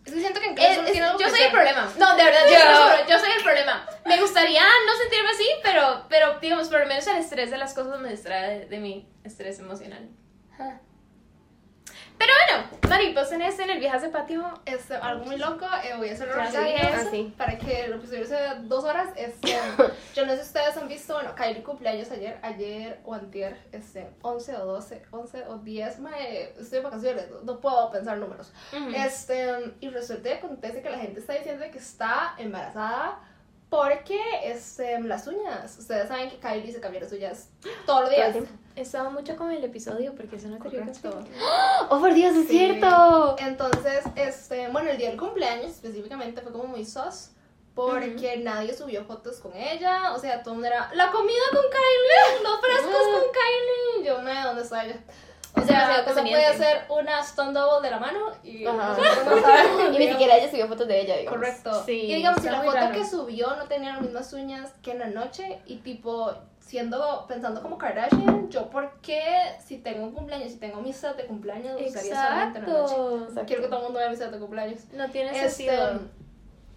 Es 0.08 0.14
que 0.14 0.20
siento 0.20 0.40
que 0.40 0.46
en 0.46 0.52
Es- 0.52 0.56
clase 0.58 0.78
uno 0.78 0.86
es- 0.86 0.92
tiene 0.92 1.06
algo 1.06 1.18
yo 1.20 1.24
que 1.26 1.30
soy 1.30 1.40
el 1.42 1.50
problema. 1.52 1.92
No, 1.98 2.16
de 2.16 2.24
verdad, 2.24 2.40
yo, 2.46 3.08
Yo- 3.12 3.18
soy 3.18 3.30
el 3.36 3.42
problema. 3.42 3.86
Me 4.06 4.20
gustaría 4.20 4.62
no 4.86 4.94
sentirme 5.00 5.30
así, 5.30 5.46
pero, 5.62 6.06
pero 6.08 6.38
digamos, 6.40 6.68
por 6.68 6.80
lo 6.80 6.86
menos 6.86 7.06
el 7.06 7.16
estrés 7.18 7.50
de 7.50 7.58
las 7.58 7.74
cosas 7.74 7.98
me 8.00 8.08
distrae 8.10 8.60
de, 8.60 8.66
de 8.66 8.78
mi 8.78 9.08
estrés 9.24 9.58
emocional. 9.58 10.08
Ah. 10.58 10.78
Pero 12.18 12.32
bueno, 12.46 12.68
Mari, 12.88 13.14
vos 13.14 13.28
tenés 13.28 13.58
en 13.60 13.70
el 13.70 13.78
viaje 13.78 14.00
de 14.00 14.08
patio. 14.08 14.44
Es 14.64 14.90
algo 14.90 15.24
muy 15.24 15.36
loco, 15.36 15.66
eh, 15.84 15.94
voy 15.96 16.08
a 16.08 16.12
hacer 16.12 16.28
una 16.28 16.48
eso. 16.48 17.32
Para 17.36 17.56
que 17.56 17.84
episodio 17.84 18.26
sea 18.26 18.54
dos 18.56 18.84
horas. 18.84 19.10
Este, 19.16 19.48
yo 20.14 20.26
no 20.26 20.32
sé 20.32 20.38
si 20.38 20.46
ustedes 20.46 20.76
han 20.76 20.88
visto, 20.88 21.14
bueno, 21.14 21.34
Kylie 21.34 21.62
cumpleaños 21.62 22.10
ayer, 22.10 22.38
ayer 22.42 23.00
o 23.04 23.14
antier, 23.14 23.56
este, 23.72 24.08
11 24.22 24.56
o 24.56 24.66
12, 24.66 25.02
11 25.10 25.44
o 25.48 25.58
10, 25.58 26.00
mae, 26.00 26.54
estoy 26.58 26.78
de 26.78 26.80
vacaciones, 26.80 27.26
no, 27.44 27.60
puedo 27.60 27.90
pensar 27.90 28.18
números. 28.18 28.52
Este, 28.94 29.74
y 29.80 29.88
resulta 29.90 30.30
y 30.30 30.32
acontece 30.32 30.82
que 30.82 30.90
la 30.90 30.98
gente 30.98 31.20
está 31.20 31.34
diciendo 31.34 31.64
que 31.70 31.78
está 31.78 32.34
embarazada 32.38 33.20
porque 33.68 34.18
este, 34.44 34.98
las 35.00 35.26
uñas. 35.26 35.78
Ustedes 35.78 36.08
saben 36.08 36.30
que 36.30 36.38
Kylie 36.38 36.72
se 36.72 36.80
cambia 36.80 37.00
las 37.02 37.12
uñas 37.12 37.50
todos 37.86 38.02
los 38.02 38.10
días. 38.10 38.36
Estaba 38.80 39.10
mucho 39.10 39.36
con 39.36 39.50
el 39.50 39.62
episodio 39.64 40.14
porque 40.14 40.36
eso 40.36 40.48
no 40.48 40.58
quería 40.58 40.80
Correcto. 40.80 41.18
Oh, 41.90 41.98
por 42.00 42.14
Dios, 42.14 42.34
es 42.36 42.46
Sí. 42.48 42.58
cierto. 42.58 43.36
Entonces, 43.38 44.04
este, 44.14 44.68
bueno, 44.68 44.90
el 44.90 44.98
día 44.98 45.08
del 45.10 45.18
cumpleaños 45.18 45.72
específicamente 45.72 46.40
fue 46.42 46.52
como 46.52 46.64
muy 46.64 46.84
sos. 46.84 47.30
Porque 47.74 48.38
nadie 48.38 48.74
subió 48.74 49.04
fotos 49.04 49.36
con 49.38 49.54
ella. 49.56 50.12
O 50.12 50.18
sea, 50.18 50.42
todo 50.42 50.54
el 50.54 50.60
mundo 50.60 50.74
era 50.74 50.90
la 50.94 51.12
comida 51.12 51.42
con 51.52 51.62
Kylie, 51.62 52.42
los 52.42 52.60
frescos 52.60 52.92
con 53.12 53.22
Kylie. 53.32 54.04
Yo, 54.06 54.20
me, 54.22 54.42
¿dónde 54.42 54.62
está 54.62 54.84
ella? 54.84 54.96
O 55.56 55.62
sea, 55.62 56.04
se 56.04 56.12
puede 56.22 56.46
hacer 56.46 56.82
una 56.88 57.20
stone 57.20 57.52
double 57.52 57.80
de 57.86 57.90
la 57.90 57.98
mano 58.00 58.18
y 58.42 58.66
Ajá. 58.66 58.96
no. 59.78 59.90
Y 59.94 59.98
ni 59.98 60.08
siquiera 60.08 60.36
ella 60.36 60.50
subió 60.50 60.66
fotos 60.68 60.88
de 60.88 61.00
ella, 61.00 61.16
digamos. 61.16 61.38
Correcto. 61.38 61.82
Sí, 61.86 62.00
y 62.02 62.14
digamos, 62.16 62.42
si 62.42 62.48
la 62.48 62.62
foto 62.62 62.72
raro. 62.76 62.92
que 62.94 63.04
subió 63.06 63.54
no 63.56 63.64
tenía 63.66 63.92
las 63.92 64.02
mismas 64.02 64.32
uñas 64.32 64.72
que 64.82 64.90
en 64.92 64.98
la 64.98 65.06
noche 65.06 65.60
y 65.66 65.76
tipo 65.76 66.32
siendo 66.68 67.24
pensando 67.26 67.62
como 67.62 67.78
Kardashian, 67.78 68.50
yo 68.50 68.68
por 68.68 69.00
qué 69.00 69.22
si 69.64 69.78
tengo 69.78 70.04
un 70.04 70.12
cumpleaños, 70.12 70.52
si 70.52 70.58
tengo 70.58 70.82
mi 70.82 70.92
set 70.92 71.16
de 71.16 71.24
cumpleaños, 71.24 71.80
usaría 71.80 72.14
solamente 72.14 72.58
en 72.58 72.64
la 72.66 72.70
noche. 72.70 72.94
Exacto. 73.22 73.46
Quiero 73.46 73.62
que 73.62 73.68
todo 73.68 73.78
el 73.78 73.84
mundo 73.84 73.98
vea 74.00 74.10
mi 74.10 74.16
set 74.16 74.30
de 74.30 74.38
cumpleaños. 74.38 74.80
No 74.92 75.08
tiene 75.08 75.30
Este, 75.30 75.48
sentido. 75.48 76.00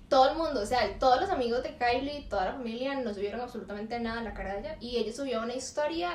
todo 0.07 0.31
el 0.31 0.37
mundo, 0.37 0.61
o 0.61 0.65
sea, 0.65 0.97
todos 0.97 1.19
los 1.19 1.29
amigos 1.29 1.61
de 1.61 1.75
Kylie, 1.75 2.27
toda 2.29 2.45
la 2.45 2.53
familia 2.53 2.95
no 3.01 3.13
subieron 3.13 3.41
absolutamente 3.41 3.99
nada 3.99 4.19
en 4.19 4.23
la 4.25 4.33
cara 4.33 4.53
de 4.53 4.59
ella 4.61 4.77
y 4.79 4.95
ella 4.95 5.11
subió 5.11 5.41
una 5.41 5.55
historia 5.55 6.11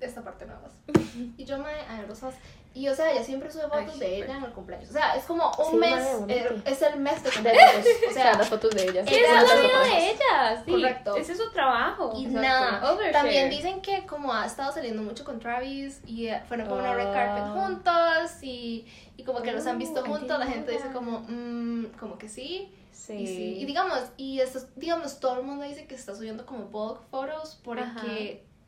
de 0.00 0.06
esta 0.06 0.22
parte 0.22 0.46
nada 0.46 0.60
más. 0.60 0.72
Y 1.36 1.44
yo 1.44 1.58
me 1.58 1.68
a 1.70 2.02
rosas 2.08 2.34
y 2.74 2.88
o 2.88 2.94
sea, 2.94 3.10
ella 3.12 3.22
siempre 3.22 3.50
sube 3.50 3.62
fotos 3.64 3.90
Ay, 3.94 3.98
de 4.00 4.16
ella 4.18 4.36
en 4.38 4.44
el 4.44 4.52
cumpleaños. 4.52 4.90
O 4.90 4.92
sea, 4.92 5.14
es 5.14 5.24
como 5.24 5.50
un 5.58 5.70
Sí, 5.72 5.76
mes, 5.76 6.04
eh, 6.28 6.62
es 6.64 6.82
el 6.82 6.98
mes 7.00 7.22
de 7.22 7.30
cumpleaños. 7.34 7.72
fotos. 7.86 8.10
O 8.10 8.12
sea, 8.14 8.34
las 8.38 8.48
fotos 8.48 8.70
de 8.74 8.82
ella. 8.88 9.06
Sí, 9.06 9.14
Esa 9.14 9.42
es 9.42 9.48
la 9.48 9.54
vida 9.60 9.80
de 9.82 10.10
ella, 10.10 10.62
sí. 10.64 10.70
Correcto. 10.70 11.16
Ese 11.16 11.32
es 11.32 11.38
su 11.38 11.50
trabajo. 11.52 12.12
Y 12.16 12.26
Exacto. 12.26 12.40
nada, 12.48 12.92
Overshare. 12.92 13.12
también 13.12 13.50
dicen 13.50 13.82
que 13.82 14.06
como 14.06 14.32
ha 14.32 14.46
estado 14.46 14.72
saliendo 14.72 15.02
mucho 15.02 15.24
con 15.24 15.38
Travis 15.38 16.00
y 16.06 16.28
eh, 16.28 16.42
fueron 16.48 16.66
como 16.68 16.80
una 16.80 16.94
red 16.94 17.12
carpet 17.12 17.44
Ah. 17.46 17.54
juntos 17.54 18.42
y, 18.42 18.86
y 19.16 19.24
como 19.24 19.42
que 19.42 19.52
los 19.52 19.66
han 19.66 19.78
visto 19.78 20.00
Oh, 20.00 20.04
juntos, 20.06 20.38
la 20.38 20.46
gente 20.46 20.72
dice 20.72 20.88
como, 20.92 21.20
mm, 21.28 21.92
como 22.00 22.16
que 22.18 22.28
sí. 22.28 22.72
Sí. 22.92 23.14
Y, 23.14 23.26
sí. 23.26 23.54
y 23.58 23.64
digamos, 23.64 23.98
y 24.16 24.40
estos, 24.40 24.66
digamos, 24.76 25.18
todo 25.18 25.40
el 25.40 25.44
mundo 25.46 25.64
dice 25.64 25.86
que 25.86 25.94
está 25.94 26.14
subiendo 26.14 26.46
como 26.46 26.66
bulk 26.66 27.02
photos 27.10 27.58
porque 27.64 27.82
Ajá. 27.82 28.02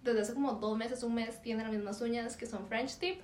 desde 0.02 0.20
hace 0.22 0.34
como 0.34 0.52
dos 0.54 0.76
meses, 0.76 1.02
un 1.04 1.14
mes, 1.14 1.40
tienen 1.40 1.64
las 1.66 1.72
mismas 1.74 2.00
uñas 2.00 2.36
que 2.36 2.46
son 2.46 2.66
French 2.66 2.96
tip 2.98 3.20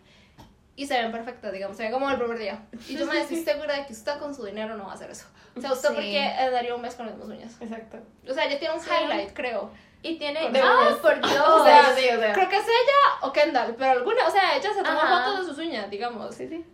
y 0.82 0.86
se 0.86 0.94
ven 1.00 1.12
perfectas, 1.12 1.52
digamos, 1.52 1.76
se 1.76 1.82
ven 1.82 1.92
como 1.92 2.08
el 2.10 2.16
primer 2.16 2.38
día. 2.38 2.62
Y 2.88 2.96
yo 2.96 3.04
me 3.06 3.20
estoy 3.20 3.44
segura 3.44 3.74
de 3.74 3.84
que 3.86 3.92
usted 3.92 4.18
con 4.18 4.34
su 4.34 4.44
dinero 4.46 4.76
no 4.76 4.84
va 4.86 4.92
a 4.92 4.94
hacer 4.94 5.10
eso. 5.10 5.26
O 5.56 5.60
sea, 5.60 5.72
usted 5.72 5.88
Sí. 5.90 5.94
porque 5.94 6.26
eh, 6.26 6.50
daría 6.50 6.74
un 6.74 6.80
mes 6.80 6.94
con 6.94 7.04
las 7.06 7.16
mismas 7.16 7.36
uñas. 7.36 7.56
Exacto. 7.60 7.98
O 8.28 8.32
sea, 8.32 8.46
ella 8.46 8.58
tiene 8.58 8.74
un 8.74 8.80
Sí. 8.80 8.88
highlight, 8.90 9.32
creo. 9.34 9.70
Y 10.02 10.16
tiene. 10.18 10.40
¡Ah, 10.62 10.96
por 11.02 11.14
Dios! 11.20 11.48
O 11.48 11.64
sea, 11.64 11.94
sí, 11.94 12.08
o 12.08 12.18
sea. 12.18 12.32
Creo 12.32 12.48
que 12.48 12.56
es 12.56 12.64
ella 12.64 13.20
o 13.26 13.30
Kendall, 13.32 13.74
pero 13.78 13.90
alguna, 13.90 14.26
o 14.26 14.30
sea, 14.30 14.56
ella 14.56 14.72
se 14.72 14.82
toma 14.82 15.24
fotos 15.26 15.40
de 15.46 15.52
sus 15.52 15.58
uñas, 15.58 15.90
digamos. 15.90 16.34
Sí, 16.34 16.48
sí. 16.48 16.64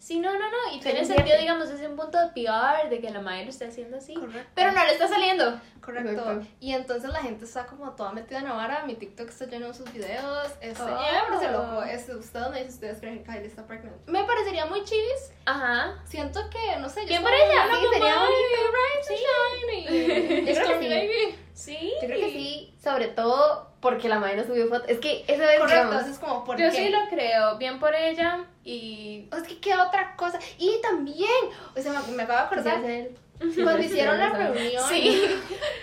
Sí, 0.00 0.18
no, 0.18 0.32
no, 0.32 0.38
no. 0.50 0.74
Y 0.74 0.80
tiene 0.80 1.04
sentido, 1.04 1.36
digamos, 1.38 1.68
desde 1.68 1.86
un 1.86 1.94
punto 1.94 2.18
de 2.18 2.28
PR, 2.28 2.88
de 2.88 3.00
que 3.02 3.10
la 3.10 3.20
madre 3.20 3.44
lo 3.44 3.50
esté 3.50 3.66
haciendo 3.66 3.98
así. 3.98 4.14
Correcto. 4.14 4.50
Pero 4.54 4.72
no 4.72 4.82
le 4.82 4.92
está 4.92 5.06
saliendo. 5.06 5.60
Correcto. 5.84 6.24
Correcto. 6.24 6.46
Y 6.58 6.72
entonces 6.72 7.10
la 7.10 7.20
gente 7.20 7.44
está 7.44 7.66
como 7.66 7.90
toda 7.92 8.10
metida 8.12 8.38
en 8.38 8.46
la 8.46 8.54
vara. 8.54 8.84
Mi 8.86 8.94
TikTok 8.94 9.28
está 9.28 9.44
lleno 9.44 9.66
de 9.68 9.74
sus 9.74 9.92
videos. 9.92 10.48
Este, 10.62 10.82
Oh. 10.82 10.88
y 10.88 11.14
me 11.14 11.28
parece 11.28 11.52
loco. 11.52 11.82
Este, 11.82 12.14
ustedes 12.16 12.48
me 12.50 12.56
dicen, 12.56 12.72
ustedes 12.74 12.98
creen 13.00 13.18
que 13.18 13.24
Kylie 13.30 13.46
está 13.46 13.66
pregnant. 13.66 13.94
Me 14.06 14.24
parecería 14.24 14.64
muy 14.64 14.82
chivis. 14.84 15.32
Ajá. 15.44 15.98
Siento 16.06 16.40
que, 16.48 16.78
no 16.78 16.88
sé, 16.88 17.02
yo 17.02 17.08
Bien 17.08 17.22
por 17.22 17.32
ella. 17.34 17.66
Sí, 17.70 17.86
sería 17.92 18.14
"Ay, 18.14 18.26
bonito". 18.26 18.72
Rise 18.72 19.12
and 19.12 19.88
shine", 19.90 20.40
y- 20.40 20.46
Yo 20.46 20.54
creo 20.64 20.78
que 20.80 21.30
sí. 21.30 21.38
Sí. 21.52 21.92
Yo 22.00 22.06
creo 22.08 22.20
que 22.20 22.30
sí, 22.30 22.74
sobre 22.82 23.08
todo 23.08 23.70
porque 23.80 24.08
la 24.08 24.18
madre 24.18 24.36
no 24.38 24.44
subió 24.44 24.66
foto. 24.68 24.86
Es 24.88 24.98
que 24.98 25.24
eso 25.28 25.42
es, 25.42 25.58
Correcto, 25.58 25.66
digamos, 25.66 25.94
entonces 25.94 26.18
como, 26.18 26.44
¿por 26.44 26.56
Yo 26.58 26.70
qué? 26.70 26.76
sí 26.76 26.88
lo 26.88 27.00
creo. 27.10 27.58
Bien 27.58 27.78
por 27.78 27.94
ella. 27.94 28.46
Y. 28.64 29.28
Es 29.36 29.42
que 29.44 29.58
queda 29.60 29.86
otra 29.88 30.14
cosa. 30.16 30.38
Y 30.58 30.80
también, 30.82 31.30
o 31.76 31.80
sea, 31.80 31.92
me, 32.00 32.12
me 32.12 32.22
acabo 32.24 32.38
de 32.38 32.44
acordar, 32.46 32.80
ser- 32.82 33.10
cuando 33.62 33.78
hicieron 33.82 34.18
la 34.18 34.30
Sí, 34.30 34.36
reunión. 34.36 34.84
Sí. 34.88 35.26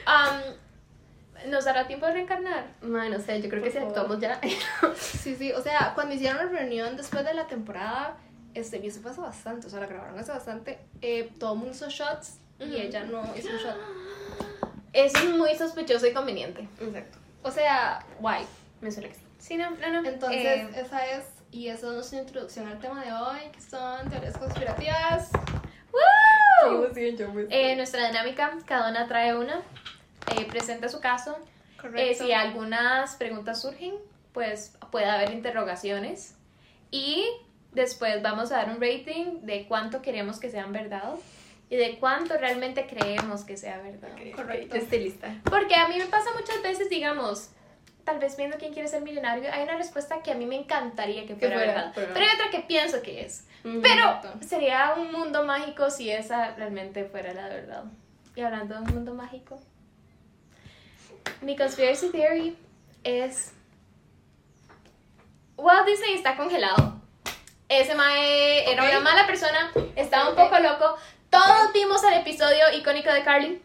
Um, 0.08 1.50
¿Nos 1.52 1.66
dará 1.66 1.86
tiempo 1.86 2.06
de 2.08 2.14
reencarnar? 2.14 2.66
Mae, 2.82 3.10
no 3.10 3.20
sé, 3.20 3.42
yo 3.42 3.50
creo 3.50 3.62
Por 3.62 3.70
que 3.72 3.72
si 3.72 3.78
favor. 3.80 3.90
actuamos 3.98 4.20
ya. 4.22 4.40
Sí, 4.96 5.36
sí, 5.36 5.52
o 5.52 5.62
sea, 5.62 5.92
cuando 5.96 6.16
hicieron 6.16 6.38
la 6.38 6.46
reunión 6.60 6.96
después 6.98 7.24
de 7.26 7.34
la 7.34 7.46
temporada, 7.48 8.18
este, 8.54 8.78
y 8.78 8.88
eso 8.88 9.08
hace 9.08 9.22
bastante, 9.22 9.68
o 9.68 9.70
sea, 9.70 9.80
la 9.82 9.86
grabaron 9.88 10.18
hace 10.18 10.32
bastante, 10.32 10.80
eh, 11.02 11.30
todo 11.40 11.54
el 11.54 11.60
mundo 11.60 11.74
hizo 11.76 11.90
shots 11.90 12.40
y 12.60 12.76
ella 12.78 13.04
no 13.04 13.22
hizo 13.38 13.50
un 13.50 13.58
shot. 13.58 13.76
Eso 14.94 15.18
es 15.20 15.30
muy 15.30 15.54
sospechoso 15.56 16.08
y 16.08 16.14
conveniente. 16.14 16.68
Exacto. 16.82 17.18
O 17.44 17.52
sea, 17.52 18.04
guay. 18.20 18.46
Me 18.82 18.92
suena 18.92 19.10
que 19.10 19.16
sí. 19.16 19.22
Sí, 19.40 19.58
no, 19.58 19.70
no, 19.72 20.02
no. 20.02 20.08
Entonces, 20.10 20.44
Eh, 20.46 20.70
esa 20.76 21.06
es, 21.06 21.26
y 21.52 21.68
esa 21.68 21.88
es 21.88 21.94
nuestra 21.94 22.20
introducción 22.20 22.68
al 22.68 22.80
tema 22.80 23.04
de 23.04 23.14
hoy, 23.14 23.52
que 23.52 23.62
son 23.62 24.10
teorías 24.10 24.38
conspirativas. 24.38 25.32
¡Woo! 25.92 26.88
Eh, 27.50 27.76
nuestra 27.76 28.08
dinámica, 28.08 28.58
cada 28.66 28.90
una 28.90 29.08
trae 29.08 29.36
una, 29.36 29.62
eh, 30.36 30.46
presenta 30.50 30.90
su 30.90 31.00
caso. 31.00 31.38
Eh, 31.96 32.16
si 32.16 32.34
algunas 32.34 33.16
preguntas 33.16 33.62
surgen, 33.62 33.94
pues 34.34 34.78
puede 34.92 35.06
haber 35.06 35.32
interrogaciones. 35.32 36.36
Y 36.92 37.26
después 37.72 38.22
vamos 38.22 38.52
a 38.52 38.58
dar 38.58 38.70
un 38.70 38.82
rating 38.82 39.42
de 39.42 39.68
cuánto 39.68 40.02
queremos 40.02 40.40
que 40.40 40.50
sean 40.50 40.74
verdad 40.74 41.16
y 41.70 41.76
de 41.76 41.98
cuánto 42.00 42.38
realmente 42.38 42.88
creemos 42.88 43.44
que 43.44 43.58
sea 43.58 43.80
verdad. 43.82 44.10
Correcto. 44.36 44.76
Yo 44.76 44.82
estoy 44.82 45.00
lista. 45.00 45.36
Porque 45.44 45.76
a 45.76 45.88
mí 45.88 45.98
me 45.98 46.06
pasa 46.06 46.30
muchas 46.38 46.62
veces, 46.62 46.90
digamos, 46.90 47.50
tal 48.08 48.20
vez 48.20 48.38
viendo 48.38 48.56
quién 48.58 48.72
quiere 48.74 48.88
ser 48.88 49.02
millonario, 49.02 49.52
hay 49.52 49.64
una 49.64 49.76
respuesta 49.76 50.24
que 50.24 50.32
a 50.32 50.36
mí 50.36 50.46
me 50.46 50.56
encantaría 50.56 51.26
que 51.28 51.36
fuera, 51.36 51.56
fuera, 51.58 51.74
verdad, 51.74 51.92
pero- 51.94 52.14
pero 52.14 52.26
hay 52.26 52.32
otra 52.36 52.50
que 52.50 52.60
pienso 52.62 53.02
que 53.02 53.26
es. 53.26 53.46
Ujú. 53.66 53.82
Pero 53.82 54.22
sería 54.48 54.94
un 54.98 55.12
mundo 55.12 55.44
mágico 55.44 55.90
si 55.90 56.10
esa 56.10 56.56
realmente 56.56 57.04
fuera 57.04 57.34
la 57.34 57.50
verdad. 57.50 57.84
Y 58.34 58.40
hablando 58.42 58.76
de 58.76 58.82
un 58.82 58.94
mundo 58.96 59.14
mágico, 59.14 59.60
mi 61.42 61.58
conspiracy 61.58 62.10
theory 62.12 62.56
es 63.04 63.52
Walt 65.58 65.86
Disney 65.86 66.14
está 66.14 66.38
congelado. 66.38 67.02
Ese 67.68 67.94
mae 67.94 68.72
era 68.72 68.84
Ok. 68.84 68.90
una 68.90 69.00
mala 69.02 69.28
persona, 69.28 69.72
estaba 69.98 70.30
un 70.30 70.36
poco 70.38 70.58
loco. 70.60 70.96
Todos 71.30 71.74
vimos 71.74 72.02
el 72.06 72.14
episodio 72.14 72.64
icónico 72.74 73.12
de 73.12 73.24
Carly. 73.24 73.62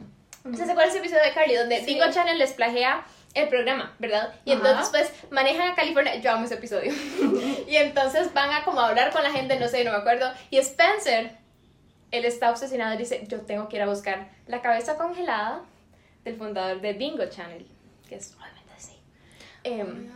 ¿Se 0.56 0.62
acuerdan 0.64 0.88
ese 0.88 0.98
episodio 0.98 1.22
de 1.22 1.32
Carly 1.32 1.54
donde 1.54 1.78
Sí. 1.78 1.86
Dingo 1.86 2.10
Channel 2.10 2.36
les 2.36 2.52
plagea 2.54 3.04
el 3.34 3.48
programa, 3.48 3.94
verdad? 3.98 4.34
Y 4.44 4.52
Ajá. 4.52 4.58
entonces 4.60 4.88
pues 4.90 5.30
manejan 5.32 5.70
a 5.70 5.74
California, 5.74 6.16
yo 6.16 6.30
amo 6.32 6.44
ese 6.44 6.54
episodio. 6.54 6.92
y 7.68 7.76
entonces 7.76 8.32
van 8.34 8.50
a 8.50 8.64
como 8.64 8.80
hablar 8.80 9.10
con 9.12 9.22
la 9.22 9.30
gente, 9.30 9.58
no 9.58 9.68
sé, 9.68 9.84
no 9.84 9.90
me 9.92 9.96
acuerdo. 9.98 10.30
Y 10.50 10.58
Spencer, 10.58 11.36
él 12.10 12.24
está 12.24 12.50
obsesionado 12.50 12.94
y 12.94 12.98
dice, 12.98 13.24
yo 13.28 13.40
tengo 13.40 13.68
que 13.68 13.76
ir 13.76 13.82
a 13.82 13.86
buscar 13.86 14.28
la 14.46 14.60
cabeza 14.60 14.96
congelada 14.96 15.62
del 16.24 16.36
fundador 16.36 16.80
de 16.80 16.92
Bingo 16.92 17.24
Channel, 17.26 17.66
que 18.08 18.16
es 18.16 18.34
obviamente 18.36 18.72
así. 18.76 18.96
Em, 19.64 20.10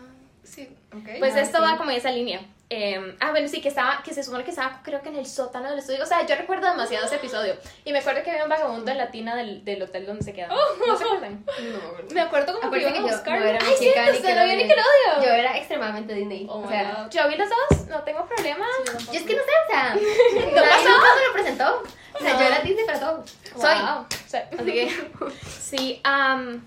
Sí, 0.44 0.68
ok. 0.94 1.18
pues 1.18 1.34
Ah, 1.34 1.40
esto 1.40 1.58
sí. 1.58 1.64
va 1.64 1.76
como 1.76 1.90
en 1.90 1.96
esa 1.96 2.10
línea. 2.12 2.40
Eh, 2.68 3.16
ah, 3.20 3.30
bueno, 3.30 3.46
sí, 3.46 3.60
que 3.60 3.68
estaba, 3.68 4.02
que 4.02 4.12
se 4.12 4.24
supone 4.24 4.42
que 4.42 4.50
estaba, 4.50 4.80
creo 4.82 5.00
que 5.00 5.08
en 5.08 5.14
el 5.16 5.26
sótano 5.26 5.70
del 5.70 5.78
estudio. 5.78 6.02
O 6.02 6.06
sea, 6.06 6.26
yo 6.26 6.34
recuerdo 6.34 6.68
demasiado 6.68 7.06
ese 7.06 7.14
episodio. 7.14 7.54
Y 7.84 7.92
me 7.92 8.00
acuerdo 8.00 8.24
que 8.24 8.30
había 8.32 8.42
un 8.42 8.48
vagabundo 8.50 8.90
en 8.90 8.98
la 8.98 9.10
tina 9.12 9.36
del, 9.36 9.64
del 9.64 9.82
hotel 9.82 10.04
donde 10.04 10.24
se 10.24 10.32
quedaban. 10.32 10.56
¿No 10.84 10.96
se 10.98 11.04
acuerdan? 11.04 11.44
me 12.12 12.20
acuerdo 12.20 12.46
como 12.58 12.60
que 12.62 12.66
Acuérdate 12.66 12.90
iban 12.98 13.04
que 13.04 13.08
a 13.08 13.12
yo 13.12 13.16
buscar. 13.18 13.38
no 13.40 13.46
era 13.46 13.58
Ay, 13.62 13.74
chica 13.78 13.92
cierto, 14.02 14.12
usted 14.12 14.36
no 14.36 14.44
vio 14.44 14.54
Nickelodeon. 14.56 15.22
Yo 15.22 15.28
era 15.30 15.56
extremadamente 15.58 16.14
Disney. 16.14 16.46
Oh 16.50 16.58
o 16.62 16.68
sea. 16.68 17.08
Yo 17.08 17.28
vi 17.28 17.36
los 17.36 17.48
dos, 17.48 17.86
no 17.86 18.00
tengo 18.02 18.26
problema. 18.26 18.66
yo 19.12 19.12
es 19.12 19.22
que 19.22 19.34
no 19.36 19.42
sé, 19.42 19.50
o 19.68 19.70
sea, 19.70 19.94
nadie 19.94 20.88
nunca 20.88 21.14
me 21.14 21.26
lo 21.26 21.32
presentó. 21.34 21.82
O 22.14 22.18
sea, 22.18 22.32
No. 22.32 22.40
yo 22.40 22.46
era 22.46 22.58
Disney 22.60 22.84
para 22.84 22.98
todo. 22.98 23.24
Soy. 23.60 23.78
Wow. 23.80 24.06
Soy. 24.26 24.40
Así 24.58 24.72
que, 24.72 25.04
Sí, 25.60 26.00
am, 26.02 26.64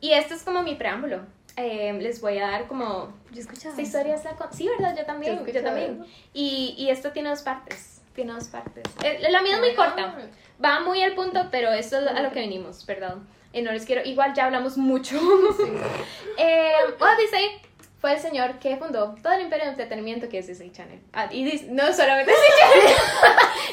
y 0.00 0.12
este 0.12 0.34
es 0.34 0.42
como 0.42 0.62
mi 0.64 0.74
preámbulo. 0.74 1.20
Eh, 1.56 1.92
les 2.00 2.20
voy 2.20 2.38
a 2.38 2.48
dar 2.50 2.66
como 2.68 3.12
yo 3.32 3.40
escuchaba. 3.40 3.70
Esta 3.70 3.82
historia 3.82 4.14
es 4.14 4.24
la 4.24 4.36
Sí, 4.52 4.68
¿verdad? 4.68 4.94
Yo 4.96 5.06
también, 5.06 5.38
Yo 5.46 5.52
yo, 5.52 5.62
también. 5.62 6.04
Y, 6.34 6.74
y 6.76 6.90
esto 6.90 7.12
tiene 7.12 7.30
dos 7.30 7.42
partes. 7.42 8.02
Tiene 8.14 8.32
dos 8.34 8.48
partes. 8.48 8.84
Eh, 9.02 9.26
La 9.30 9.40
mía 9.42 9.54
es 9.54 9.60
muy 9.60 9.74
corta. 9.74 10.16
Va 10.62 10.80
muy 10.80 11.02
al 11.02 11.14
punto, 11.14 11.48
pero 11.50 11.70
esto 11.72 11.98
es 11.98 12.06
a 12.06 12.20
lo 12.22 12.30
que 12.32 12.40
venimos, 12.40 12.84
¿verdad? 12.86 13.16
Y 13.52 13.62
no 13.62 13.72
les 13.72 13.84
quiero... 13.86 14.02
Igual 14.04 14.34
ya 14.34 14.44
hablamos 14.46 14.76
mucho. 14.76 15.16
eh, 16.38 16.72
Walt 17.00 17.18
Disney 17.18 17.60
fue 18.00 18.12
el 18.12 18.20
señor 18.20 18.58
que 18.58 18.76
fundó 18.76 19.14
todo 19.22 19.32
el 19.32 19.40
imperio 19.42 19.64
de 19.64 19.70
entretenimiento 19.72 20.28
que 20.28 20.38
es 20.38 20.46
Disney 20.46 20.70
Channel. 20.72 21.00
Ah, 21.14 21.28
y 21.30 21.44
Dis- 21.50 21.66
no 21.68 21.90
solamente 21.92 22.32
Disney 22.32 22.50
Channel. 22.58 22.94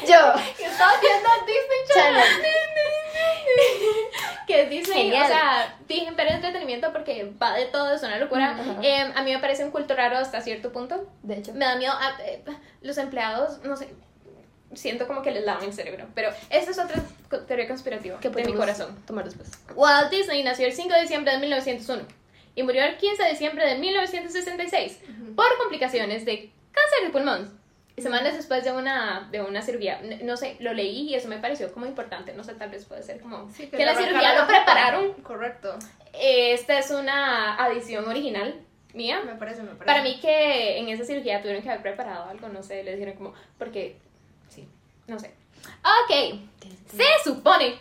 Yo. 0.08 0.42
que 0.56 0.64
estaba 0.66 0.92
viendo 1.00 1.28
Disney 1.46 1.78
Channel. 1.94 2.24
Que 4.56 4.66
Disney, 4.66 5.02
Genial. 5.04 5.22
o 5.24 5.26
sea, 5.26 5.78
dije 5.88 6.10
de 6.10 6.28
entretenimiento 6.28 6.92
porque 6.92 7.32
va 7.42 7.54
de 7.54 7.66
todo, 7.66 7.94
es 7.94 8.02
una 8.02 8.18
locura. 8.18 8.52
Ajá. 8.52 8.76
Eh, 8.82 9.12
a 9.14 9.22
mí 9.22 9.32
me 9.32 9.38
parece 9.38 9.64
un 9.64 9.70
culto 9.70 9.94
raro 9.94 10.16
hasta 10.16 10.40
cierto 10.40 10.72
punto. 10.72 11.06
De 11.22 11.36
hecho. 11.38 11.52
Me 11.54 11.64
da 11.64 11.76
miedo. 11.76 11.92
a- 11.92 12.16
eh, 12.24 12.42
los 12.82 12.98
empleados, 12.98 13.60
no 13.64 13.76
sé. 13.76 13.88
Siento 14.74 15.06
como 15.06 15.22
que 15.22 15.30
les 15.30 15.44
lavan 15.44 15.64
el 15.64 15.72
cerebro. 15.72 16.06
Pero 16.14 16.30
esta 16.50 16.70
es 16.70 16.78
otra 16.78 17.00
teoría 17.46 17.68
conspirativa 17.68 18.18
que 18.18 18.28
de 18.28 18.44
mi 18.44 18.54
corazón. 18.54 18.96
Tomar 19.06 19.24
después. 19.24 19.50
Walt 19.74 20.10
Disney 20.10 20.42
nació 20.42 20.66
el 20.66 20.72
5 20.72 20.92
de 20.94 21.02
diciembre 21.02 21.32
de 21.32 21.38
1901 21.38 22.02
y 22.56 22.62
murió 22.64 22.84
el 22.84 22.96
15 22.96 23.22
de 23.22 23.30
diciembre 23.30 23.66
de 23.68 23.76
1966 23.78 24.98
por 25.36 25.46
complicaciones 25.58 26.24
de 26.24 26.50
cáncer 26.72 27.04
de 27.04 27.10
pulmón. 27.10 27.60
Y 27.96 28.02
semanas 28.02 28.34
después 28.34 28.64
de 28.64 28.72
una, 28.72 29.28
de 29.30 29.40
una 29.40 29.62
cirugía, 29.62 30.00
no 30.22 30.36
sé, 30.36 30.56
lo 30.58 30.72
leí 30.72 31.10
y 31.10 31.14
eso 31.14 31.28
me 31.28 31.38
pareció 31.38 31.72
como 31.72 31.86
importante, 31.86 32.34
no 32.34 32.42
sé, 32.42 32.54
tal 32.54 32.70
vez 32.70 32.84
puede 32.86 33.04
ser 33.04 33.20
como 33.20 33.48
Sí, 33.50 33.68
que, 33.68 33.84
la 33.84 33.94
cirugía 33.94 34.40
lo 34.40 34.48
prepararon. 34.48 35.12
Correcto. 35.22 35.78
Esta 36.12 36.78
es 36.78 36.90
una 36.90 37.54
adición 37.54 38.08
original 38.08 38.60
mía. 38.94 39.22
Me 39.24 39.36
parece, 39.36 39.62
me 39.62 39.68
parece. 39.68 39.84
Para 39.84 40.02
mí 40.02 40.18
que 40.20 40.78
en 40.78 40.88
esa 40.88 41.04
cirugía 41.04 41.40
tuvieron 41.40 41.62
que 41.62 41.68
haber 41.70 41.82
preparado 41.82 42.28
algo, 42.28 42.48
no 42.48 42.64
sé, 42.64 42.82
le 42.82 42.96
dijeron 42.96 43.14
como, 43.14 43.34
porque, 43.58 43.96
sí, 44.48 44.68
no 45.06 45.18
sé. 45.20 45.32
Ok, 45.82 46.40
se 46.88 47.04
supone 47.22 47.76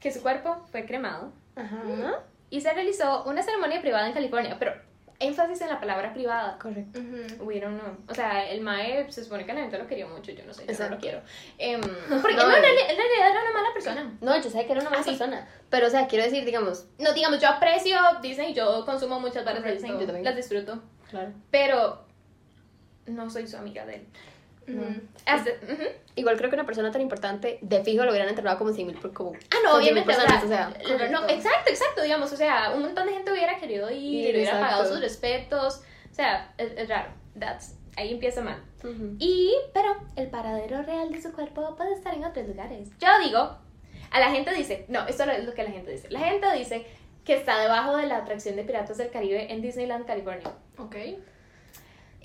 que 0.00 0.10
su 0.10 0.22
cuerpo 0.22 0.56
fue 0.70 0.86
cremado 0.86 1.32
Ajá. 1.54 2.22
y 2.48 2.60
se 2.62 2.72
realizó 2.72 3.24
una 3.24 3.42
ceremonia 3.42 3.80
privada 3.80 4.06
en 4.06 4.14
California, 4.14 4.56
pero 4.58 4.74
énfasis 5.20 5.60
en 5.60 5.68
la 5.68 5.78
palabra 5.78 6.12
privada. 6.12 6.58
Correcto. 6.58 6.98
Ujú. 6.98 7.44
We 7.44 7.60
don't 7.60 7.78
know. 7.80 7.96
O 8.08 8.14
sea, 8.14 8.50
el 8.50 8.60
Mae 8.62 9.10
se 9.12 9.22
supone 9.22 9.46
que 9.46 9.52
la 9.52 9.60
gente 9.60 9.78
lo 9.78 9.86
quería 9.86 10.06
mucho, 10.06 10.32
yo 10.32 10.44
no 10.44 10.52
sé, 10.52 10.66
yo 10.66 10.84
no 10.84 10.90
lo 10.96 10.98
quiero. 10.98 11.20
Em, 11.58 11.80
porque 12.22 12.34
No, 12.36 12.48
no, 12.48 12.56
en 12.56 12.58
eh. 12.58 12.60
realidad, 12.66 12.90
en 12.90 12.96
realidad 12.96 13.30
era 13.30 13.40
una 13.42 13.52
mala 13.52 13.72
persona. 13.72 14.12
No, 14.20 14.36
yo 14.42 14.50
sé 14.50 14.66
que 14.66 14.72
era 14.72 14.80
una 14.80 14.90
mala 14.90 15.02
Ah, 15.02 15.06
persona. 15.06 15.48
Pero, 15.68 15.86
o 15.86 15.90
sea, 15.90 16.06
quiero 16.08 16.24
decir, 16.24 16.44
digamos. 16.44 16.86
No, 16.98 17.12
digamos, 17.12 17.40
yo 17.40 17.48
aprecio 17.48 17.96
Disney, 18.22 18.54
yo 18.54 18.84
consumo 18.84 19.20
muchas 19.20 19.44
varas 19.44 19.62
de. 19.62 19.72
Disney, 19.72 19.92
Yo 19.92 19.98
también. 20.06 20.24
las 20.24 20.34
disfruto, 20.36 20.82
Claro. 21.10 21.32
pero 21.50 22.04
no 23.06 23.28
soy 23.30 23.46
su 23.46 23.56
amiga 23.56 23.84
de 23.86 23.96
él. 23.96 24.06
Ujú. 24.68 24.84
Hasta- 25.26 25.50
ujú. 25.50 25.82
Igual 26.16 26.36
creo 26.36 26.50
que 26.50 26.56
una 26.56 26.66
persona 26.66 26.90
tan 26.90 27.00
importante, 27.00 27.58
de 27.62 27.82
fijo 27.82 28.04
lo 28.04 28.10
hubieran 28.10 28.28
enterrado 28.28 28.58
como 28.58 28.72
100 28.72 28.86
mil 28.86 28.96
por 28.96 29.12
como. 29.12 29.32
Ah, 29.32 29.56
no, 29.64 29.70
con 29.72 29.80
100.000 29.82 29.82
obviamente, 29.82 30.10
o 30.12 30.14
sea, 30.14 30.26
personas, 30.26 30.74
o 30.84 30.98
sea, 30.98 31.08
no, 31.08 31.28
exacto, 31.28 31.70
exacto, 31.70 32.02
digamos, 32.02 32.32
o 32.32 32.36
sea, 32.36 32.72
un 32.74 32.82
montón 32.82 33.06
de 33.06 33.12
gente 33.14 33.32
hubiera 33.32 33.56
querido 33.58 33.90
ir, 33.90 34.32
le 34.34 34.40
hubiera 34.40 34.60
pagado 34.60 34.86
sus 34.86 35.00
respetos, 35.00 35.82
o 36.10 36.14
sea, 36.14 36.52
es, 36.58 36.72
es 36.76 36.88
raro, 36.88 37.10
that's, 37.38 37.76
ahí 37.96 38.12
empieza 38.12 38.42
mal. 38.42 38.62
Ujú. 38.84 39.16
Y, 39.18 39.54
pero, 39.72 39.96
el 40.16 40.28
paradero 40.28 40.82
real 40.82 41.10
de 41.12 41.20
su 41.22 41.32
cuerpo 41.32 41.74
puede 41.76 41.94
estar 41.94 42.14
en 42.14 42.24
otros 42.24 42.46
lugares. 42.46 42.88
Yo 42.98 43.08
digo, 43.24 43.56
a 44.10 44.20
la 44.20 44.30
gente 44.30 44.52
dice, 44.54 44.84
no, 44.88 45.06
esto 45.06 45.24
es 45.24 45.44
lo 45.44 45.54
que 45.54 45.62
la 45.64 45.70
gente 45.70 45.90
dice, 45.90 46.10
la 46.10 46.20
gente 46.20 46.52
dice 46.52 46.86
que 47.24 47.34
está 47.34 47.58
debajo 47.60 47.96
de 47.96 48.06
la 48.06 48.16
atracción 48.18 48.56
de 48.56 48.64
Piratas 48.64 48.98
del 48.98 49.10
Caribe 49.10 49.52
en 49.52 49.60
Disneyland, 49.62 50.06
California. 50.06 50.50
Ok. 50.78 50.96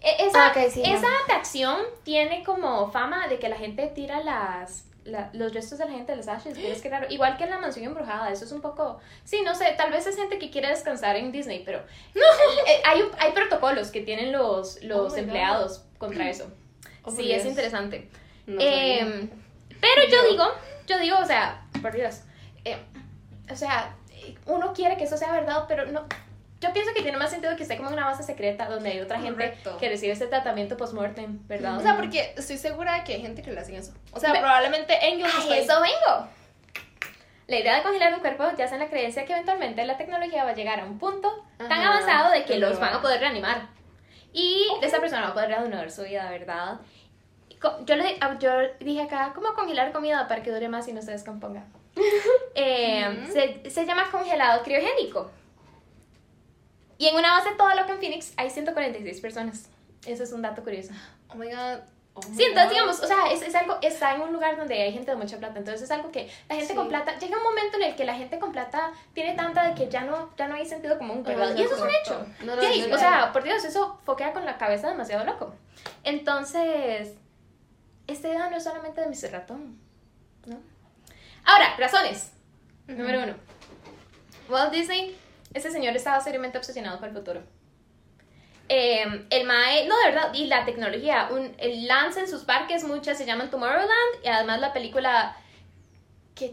E- 0.05 0.27
Esa, 0.27 0.47
Ah, 0.47 0.53
sí, 0.69 0.81
esa 0.85 1.01
no. 1.09 1.17
atracción 1.23 1.77
tiene 2.03 2.43
como 2.43 2.91
fama 2.91 3.27
de 3.27 3.39
que 3.39 3.49
la 3.49 3.55
gente 3.57 3.87
tira 3.87 4.21
las, 4.21 4.85
la- 5.03 5.29
los 5.33 5.51
restos 5.53 5.79
de 5.79 5.85
la 5.85 5.91
gente, 5.91 6.15
los 6.15 6.27
ashes, 6.27 6.53
pero 6.55 6.67
es 6.67 6.81
que 6.81 6.89
raro. 6.89 7.07
Igual 7.09 7.37
que 7.37 7.45
en 7.45 7.49
la 7.49 7.57
mansión 7.57 7.85
embrujada, 7.85 8.29
eso 8.31 8.45
es 8.45 8.51
un 8.51 8.61
poco... 8.61 8.99
Sí, 9.23 9.41
no 9.43 9.55
sé, 9.55 9.73
tal 9.75 9.91
vez 9.91 10.05
es 10.05 10.15
gente 10.15 10.37
que 10.37 10.51
quiere 10.51 10.67
descansar 10.69 11.15
en 11.15 11.31
Disney, 11.31 11.63
pero 11.65 11.79
eh, 12.15 12.81
hay, 12.85 13.01
hay 13.17 13.31
protocolos 13.31 13.89
que 13.89 14.01
tienen 14.01 14.31
los, 14.31 14.81
los 14.83 15.13
Oh 15.13 15.17
empleados 15.17 15.83
contra 15.97 16.29
eso. 16.29 16.51
Oh, 17.03 17.11
sí, 17.11 17.31
es 17.31 17.45
interesante. 17.45 18.09
No 18.45 18.61
Em, 18.61 19.27
pero 19.81 20.01
yo 20.09 20.29
digo, 20.29 20.43
yo 20.87 20.99
digo, 20.99 21.17
o 21.19 21.25
sea, 21.25 21.65
por 21.81 21.93
Dios, 21.93 22.21
eh, 22.63 22.77
o 23.51 23.55
sea, 23.55 23.95
uno 24.45 24.71
quiere 24.73 24.97
que 24.97 25.03
eso 25.05 25.17
sea 25.17 25.31
verdad, 25.31 25.65
pero 25.67 25.85
no. 25.87 26.05
Yo 26.65 26.73
pienso 26.73 26.93
que 26.93 27.01
tiene 27.03 27.17
más 27.17 27.29
sentido 27.29 27.55
que 27.55 27.63
esté 27.63 27.77
como 27.77 27.89
en 27.89 27.93
una 27.95 28.05
base 28.05 28.23
secreta 28.23 28.67
donde 28.67 28.89
hay 28.91 28.99
otra 28.99 29.17
gente 29.19 29.33
Correcto. 29.49 29.77
que 29.77 29.89
recibe 29.89 30.13
ese 30.13 30.27
tratamiento 30.27 30.77
post-mortem, 30.77 31.45
¿verdad? 31.47 31.77
O 31.77 31.81
sea, 31.81 31.95
porque 31.95 32.33
estoy 32.35 32.57
segura 32.57 32.95
de 32.95 33.03
que 33.03 33.13
hay 33.15 33.21
gente 33.21 33.41
que 33.41 33.51
le 33.51 33.59
hacen 33.59 33.75
eso. 33.75 33.93
O 34.13 34.19
sea, 34.19 34.31
Ve- 34.33 34.39
probablemente 34.39 34.97
Engels 35.07 35.33
¡Ay, 35.35 35.41
está 35.41 35.53
ahí. 35.53 35.59
eso 35.63 35.81
vengo! 35.81 36.27
La 37.47 37.59
idea 37.59 37.75
de 37.75 37.83
congelar 37.83 38.13
un 38.15 38.21
cuerpo 38.21 38.45
ya 38.57 38.65
en 38.65 38.79
la 38.79 38.87
creencia 38.87 39.25
que 39.25 39.33
eventualmente 39.33 39.85
la 39.85 39.97
tecnología 39.97 40.43
va 40.43 40.49
a 40.51 40.55
llegar 40.55 40.79
a 40.79 40.85
un 40.85 40.97
punto 40.97 41.31
tan 41.59 41.71
Ajá, 41.71 41.89
avanzado 41.89 42.31
de 42.31 42.43
que 42.43 42.57
los 42.57 42.73
lo 42.73 42.79
van 42.79 42.93
va- 42.93 42.97
a 42.97 43.01
poder 43.01 43.19
reanimar. 43.19 43.67
Y 44.33 44.65
esa 44.81 44.99
persona 44.99 45.21
va 45.21 45.27
a 45.29 45.33
poder 45.33 45.49
reanudar 45.49 45.91
su 45.91 46.01
vida, 46.03 46.29
¿verdad? 46.31 46.79
Yo, 47.85 47.95
le, 47.95 48.17
ah, 48.21 48.35
yo 48.39 48.51
dije 48.79 49.01
acá, 49.03 49.31
¿cómo 49.33 49.53
congelar 49.53 49.91
comida 49.91 50.27
para 50.27 50.41
que 50.43 50.51
dure 50.51 50.67
más 50.69 50.87
y 50.87 50.93
no 50.93 51.01
se 51.01 51.11
descomponga? 51.11 51.63
Eh, 52.57 53.27
se, 53.31 53.69
se 53.69 53.85
llama 53.85 54.09
congelado 54.11 54.63
criogénico. 54.63 55.29
Y 56.97 57.07
en 57.07 57.15
una 57.15 57.33
base 57.37 57.49
todo 57.57 57.73
lo 57.75 57.85
que 57.85 57.91
en 57.93 57.99
Phoenix 57.99 58.33
hay 58.37 58.49
146 58.49 59.19
personas. 59.21 59.69
Eso 60.05 60.23
es 60.23 60.31
un 60.31 60.41
dato 60.41 60.63
curioso. 60.63 60.91
Oh 61.29 61.35
my 61.35 61.47
god. 61.49 61.79
Oh 62.13 62.21
my 62.29 62.35
Sí, 62.37 62.43
entonces 62.43 62.65
God. 62.65 62.69
digamos, 62.71 62.99
o 63.01 63.07
sea, 63.07 63.31
es, 63.33 63.41
es 63.41 63.53
algo, 63.55 63.77
está 63.81 64.15
en 64.15 64.21
un 64.21 64.31
lugar 64.31 64.55
donde 64.55 64.81
hay 64.81 64.93
gente 64.93 65.11
de 65.11 65.17
mucha 65.17 65.37
plata, 65.37 65.59
entonces 65.59 65.81
es 65.81 65.91
algo 65.91 66.11
que 66.11 66.29
la 66.47 66.55
gente 66.55 66.69
Sí. 66.71 66.75
con 66.75 66.87
plata, 66.87 67.19
llega 67.19 67.35
un 67.35 67.43
momento 67.43 67.75
en 67.75 67.83
el 67.83 67.95
que 67.97 68.05
la 68.05 68.15
gente 68.15 68.39
con 68.39 68.53
plata 68.53 68.93
tiene 69.13 69.33
tanta 69.33 69.67
de 69.67 69.73
que 69.75 69.89
ya 69.89 70.01
no, 70.05 70.33
ya 70.37 70.47
no 70.47 70.55
hay 70.55 70.65
sentido 70.65 70.97
común, 70.97 71.23
¿verdad? 71.23 71.49
Ajá, 71.51 71.59
y 71.59 71.63
eso 71.63 71.75
es 71.75 71.81
un 71.81 71.89
hecho. 71.89 72.25
No, 72.45 72.55
no, 72.55 72.61
Sí, 72.61 72.89
o 72.89 72.97
sea, 72.97 73.33
por 73.33 73.43
Dios, 73.43 73.65
eso 73.65 73.99
foquea 74.05 74.31
con 74.31 74.45
la 74.45 74.57
cabeza 74.57 74.87
demasiado 74.87 75.25
loco. 75.25 75.53
Entonces, 76.05 77.13
esta 78.07 78.27
idea 78.29 78.49
no 78.49 78.55
es 78.55 78.63
solamente 78.63 79.01
de 79.01 79.07
Mr. 79.07 79.31
Ratón, 79.33 79.77
¿no? 80.45 80.57
Ahora, 81.43 81.75
razones. 81.77 82.31
Número 82.87 83.23
uno. 83.23 83.33
Walt 84.47 84.71
Disney, 84.71 85.17
ese 85.55 85.71
señor 85.71 85.95
estaba 85.95 86.19
seriamente 86.19 86.57
obsesionado 86.59 86.99
con 86.99 87.09
el 87.09 87.15
futuro. 87.15 87.41
Eh, 88.67 89.25
el 89.29 89.45
MAE, 89.45 89.87
no, 89.87 89.95
de 89.99 90.05
verdad, 90.11 90.33
y 90.33 90.45
la 90.47 90.65
tecnología, 90.65 91.29
un, 91.31 91.53
el 91.57 91.87
lanza 91.87 92.19
en 92.19 92.27
sus 92.27 92.43
parques, 92.43 92.83
muchas 92.83 93.17
se 93.17 93.25
llaman 93.25 93.49
Tomorrowland, 93.49 94.23
y 94.23 94.27
además 94.27 94.59
la 94.59 94.73
película 94.73 95.35
que 96.33 96.51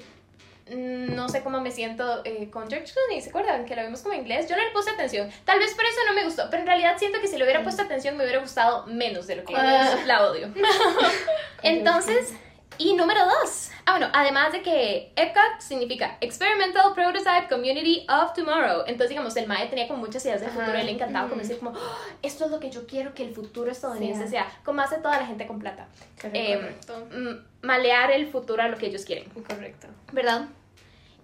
no 0.71 1.29
sé 1.29 1.43
cómo 1.43 1.61
me 1.61 1.71
siento 1.71 2.23
eh, 2.25 2.49
con 2.51 2.69
George 2.71 2.93
Clooney, 2.93 3.21
¿se 3.21 3.31
acuerdan? 3.31 3.65
Que 3.67 3.75
la 3.75 3.83
vimos 3.83 4.01
como 4.03 4.15
inglés, 4.15 4.49
yo 4.49 4.57
no 4.57 4.63
le 4.63 4.71
puse 4.71 4.91
atención, 4.91 5.31
tal 5.45 5.59
vez 5.59 5.75
por 5.75 5.85
eso 5.85 5.99
no 6.07 6.15
me 6.15 6.25
gustó, 6.25 6.49
pero 6.51 6.61
en 6.63 6.67
realidad 6.69 6.95
siento 6.99 7.21
que 7.21 7.27
si 7.29 7.37
le 7.37 7.45
hubiera 7.45 7.63
puesto 7.63 7.83
atención 7.83 8.17
me 8.17 8.23
hubiera 8.25 8.41
gustado 8.41 8.87
menos 8.87 9.27
de 9.27 9.37
lo 9.37 9.45
que 9.45 9.55
Ah. 9.57 9.97
la 10.07 10.25
odio. 10.31 10.53
Entonces, 11.63 12.33
y 12.79 12.95
número 12.95 13.21
dos, 13.27 13.71
ah 13.87 13.93
bueno, 13.93 14.09
además 14.13 14.53
de 14.53 14.63
que 14.63 15.13
EPCOT 15.17 15.61
significa 15.61 16.17
Experimental 16.21 16.95
Prototype 16.95 17.49
Community 17.49 18.07
of 18.09 18.33
Tomorrow, 18.35 18.83
entonces 18.87 19.11
digamos, 19.11 19.37
el 19.37 19.47
MAE 19.47 19.69
tenía 19.69 19.87
como 19.89 20.01
muchas 20.01 20.25
ideas 20.25 20.41
del 20.41 20.51
Ajá. 20.51 20.61
futuro 20.61 20.79
y 20.79 20.83
le 20.85 20.91
encantaba 20.93 21.29
como 21.29 21.41
decir 21.41 21.59
como, 21.59 21.71
"Oh, 21.71 21.97
esto 22.23 22.45
es 22.47 22.51
lo 22.51 22.59
que 22.61 22.71
yo 22.71 22.87
quiero 22.87 23.15
que 23.15 23.23
el 23.25 23.35
futuro 23.35 23.71
estadounidense 23.71 24.25
Sí. 24.25 24.31
sea, 24.31 24.47
como 24.65 24.81
hace 24.83 24.99
toda 24.99 25.19
la 25.21 25.27
gente 25.27 25.47
con 25.47 25.59
plata. 25.59 25.87
Eh, 26.33 26.57
Correcto. 26.57 27.09
malear 27.63 28.11
el 28.11 28.27
futuro 28.29 28.63
a 28.63 28.69
lo 28.69 28.77
que 28.79 28.87
ellos 28.87 29.05
quieren, 29.05 29.25
Correcto. 29.47 29.89
¿verdad? 30.13 30.47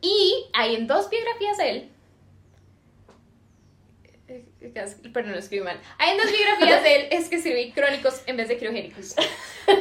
Y 0.00 0.46
hay 0.54 0.76
en 0.76 0.86
dos 0.86 1.10
biografías 1.10 1.56
de 1.58 1.70
él. 1.70 1.92
Perdón, 5.12 5.32
lo 5.32 5.38
escribí 5.38 5.64
mal. 5.64 5.80
Hay 5.98 6.16
dos 6.18 6.30
biografías 6.30 6.82
de 6.82 6.96
él, 6.96 7.08
es 7.12 7.28
que 7.28 7.36
escribí 7.36 7.72
crónicos 7.72 8.22
en 8.26 8.36
vez 8.36 8.48
de 8.48 8.58
criogénicos. 8.58 9.14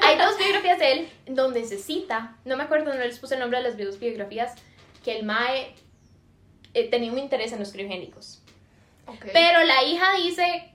Hay 0.02 0.18
dos 0.18 0.38
biografías 0.38 0.80
de 0.80 0.92
él 0.94 1.10
donde 1.26 1.66
se 1.66 1.78
cita, 1.78 2.36
no 2.46 2.56
me 2.56 2.64
acuerdo, 2.64 2.94
no 2.94 3.00
les 3.04 3.20
puse 3.20 3.34
el 3.36 3.42
nombre 3.42 3.60
de 3.62 3.64
las 3.70 3.78
dos 3.78 4.00
biografías, 4.00 4.54
que 5.04 5.18
el 5.18 5.26
Mae 5.26 5.76
eh, 6.74 6.90
tenía 6.90 7.12
un 7.12 7.18
interés 7.20 7.52
en 7.52 7.60
los 7.60 7.72
criogénicos. 7.72 8.42
Ok. 9.06 9.26
Pero 9.34 9.64
la 9.64 9.84
hija 9.84 10.14
dice 10.16 10.72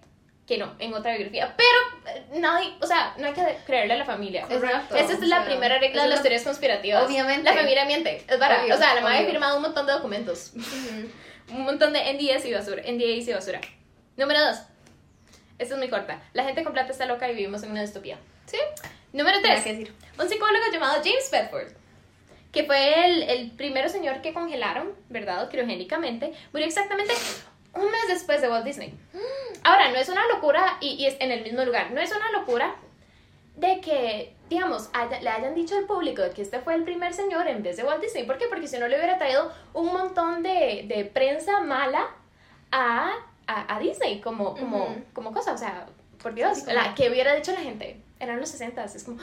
que 0.46 0.58
no, 0.58 0.74
en 0.78 0.92
otra 0.92 1.12
biografía. 1.12 1.54
Pero 1.56 2.14
eh, 2.16 2.24
nadie, 2.40 2.74
o 2.80 2.86
sea, 2.86 3.14
no 3.18 3.26
hay 3.26 3.32
que 3.32 3.42
creerle 3.64 3.94
a 3.94 3.98
la 3.98 4.04
familia. 4.04 4.46
Correcto. 4.48 4.96
Esa 4.96 5.12
es 5.14 5.18
O 5.18 5.24
la 5.26 5.36
sea, 5.36 5.44
primera 5.46 5.78
regla 5.78 6.02
de 6.02 6.08
las 6.08 6.18
no- 6.18 6.22
teorías 6.22 6.42
conspirativas. 6.42 7.04
Obviamente. 7.06 7.44
La 7.44 7.54
familia 7.54 7.84
miente, 7.86 8.16
es 8.18 8.26
verdad. 8.26 8.64
O 8.70 8.76
sea, 8.76 8.94
la 8.94 9.00
madre 9.00 9.18
ha 9.20 9.30
firmado 9.30 9.56
un 9.56 9.62
montón 9.62 9.86
de 9.86 9.92
documentos. 9.92 10.52
Un 11.50 11.62
montón 11.62 11.92
de 11.92 12.00
NDAs 12.12 12.44
y 12.44 12.52
basura. 12.52 12.82
NDAs 12.82 13.28
y 13.28 13.32
basura. 13.32 13.60
Número 14.16 14.40
dos. 14.44 14.58
Esta 15.58 15.74
es 15.74 15.78
muy 15.78 15.88
corta. 15.88 16.20
La 16.32 16.44
gente 16.44 16.64
con 16.64 16.72
plata 16.72 16.92
está 16.92 17.06
loca 17.06 17.30
y 17.30 17.34
vivimos 17.34 17.62
en 17.62 17.70
una 17.70 17.82
distopía. 17.82 18.18
Sí. 18.46 18.58
Número 19.12 19.38
tres. 19.42 19.64
decir. 19.64 19.92
Un 20.18 20.28
psicólogo 20.28 20.64
llamado 20.72 21.02
James 21.04 21.30
Bedford, 21.30 21.72
que 22.50 22.64
fue 22.64 23.06
el, 23.06 23.22
el 23.22 23.50
primero 23.52 23.88
señor 23.88 24.22
que 24.22 24.32
congelaron, 24.32 24.92
¿verdad? 25.08 25.48
Criogénicamente, 25.50 26.32
murió 26.52 26.66
exactamente 26.66 27.12
un 27.74 27.90
mes 27.90 28.08
después 28.08 28.40
de 28.40 28.48
Walt 28.48 28.64
Disney. 28.64 28.94
Ahora, 29.62 29.90
no 29.90 29.98
es 29.98 30.08
una 30.08 30.26
locura, 30.28 30.76
y, 30.80 30.94
y 30.94 31.06
es 31.06 31.16
en 31.20 31.30
el 31.30 31.42
mismo 31.42 31.64
lugar, 31.64 31.92
no 31.92 32.00
es 32.00 32.10
una 32.10 32.30
locura 32.32 32.74
de 33.56 33.80
que, 33.80 34.34
digamos, 34.48 34.88
haya- 34.92 35.20
le 35.20 35.28
hayan 35.28 35.54
dicho 35.54 35.76
al 35.76 35.84
público 35.84 36.22
que 36.34 36.42
este 36.42 36.58
fue 36.60 36.74
el 36.74 36.84
primer 36.84 37.12
señor 37.14 37.46
en 37.48 37.62
vez 37.62 37.76
de 37.76 37.84
Walt 37.84 38.02
Disney. 38.02 38.24
¿Por 38.24 38.38
qué? 38.38 38.46
Porque 38.48 38.66
si 38.66 38.78
no 38.78 38.88
le 38.88 38.96
hubiera 38.96 39.18
traído 39.18 39.52
un 39.74 39.86
montón 39.86 40.42
de, 40.42 40.84
de 40.88 41.04
prensa 41.04 41.60
mala 41.60 42.08
a, 42.70 43.12
a, 43.46 43.76
a 43.76 43.78
Disney 43.78 44.20
como, 44.20 44.56
como, 44.56 44.96
como 45.12 45.32
cosa. 45.32 45.52
O 45.52 45.58
sea, 45.58 45.86
por 46.22 46.34
Dios, 46.34 46.58
Sí, 46.58 46.64
como- 46.64 46.74
la, 46.76 46.94
que 46.94 47.10
hubiera 47.10 47.34
dicho 47.34 47.52
la 47.52 47.60
gente. 47.60 48.00
Eran 48.20 48.38
los 48.40 48.48
60 48.48 48.84
es 48.84 49.04
como, 49.04 49.18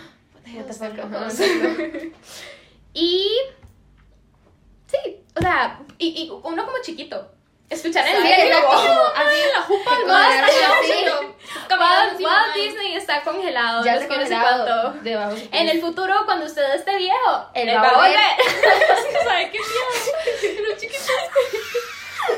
loco. 0.95 1.09
y, 2.93 3.29
sí, 4.87 5.17
o 5.35 5.41
sea, 5.41 5.81
y, 5.97 6.07
y 6.23 6.29
uno 6.29 6.65
como 6.65 6.77
chiquito. 6.81 7.31
Escuchar 7.69 8.07
el 8.07 8.23
día 8.23 8.45
exacto, 8.45 9.13
así 9.15 9.41
en 9.45 9.51
la 9.53 9.61
jupa, 9.61 9.91
Walt- 10.07 10.07
Walt- 10.07 11.79
Walt, 11.79 12.21
Walt 12.21 12.53
Disney 12.55 12.95
está 12.95 13.21
congelado. 13.21 13.83
Ya 13.85 13.93
no 13.95 13.99
no 14.01 14.07
sé 14.07 14.07
congelado 14.07 14.93
debajo 15.01 15.35
En 15.51 15.69
el 15.69 15.79
futuro, 15.81 16.25
cuando 16.25 16.45
usted 16.45 16.73
esté 16.75 16.97
viejo, 16.97 17.49
Él 17.53 17.69
va 17.75 17.81
a 17.89 17.95
volver. 17.95 19.23
¿Sabe 19.23 19.51
qué? 19.51 19.59
Los 20.67 20.77
chiquitos. 20.79 21.09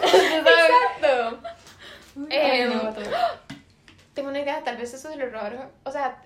Exacto. 0.04 1.40
Em, 2.30 2.70
no, 2.74 2.94
tengo 4.14 4.30
una 4.30 4.40
idea, 4.40 4.62
tal 4.64 4.78
vez 4.78 4.94
eso 4.94 5.10
se 5.10 5.16
lo 5.16 5.30
robaron. 5.30 5.72
O 5.84 5.92
sea, 5.92 6.18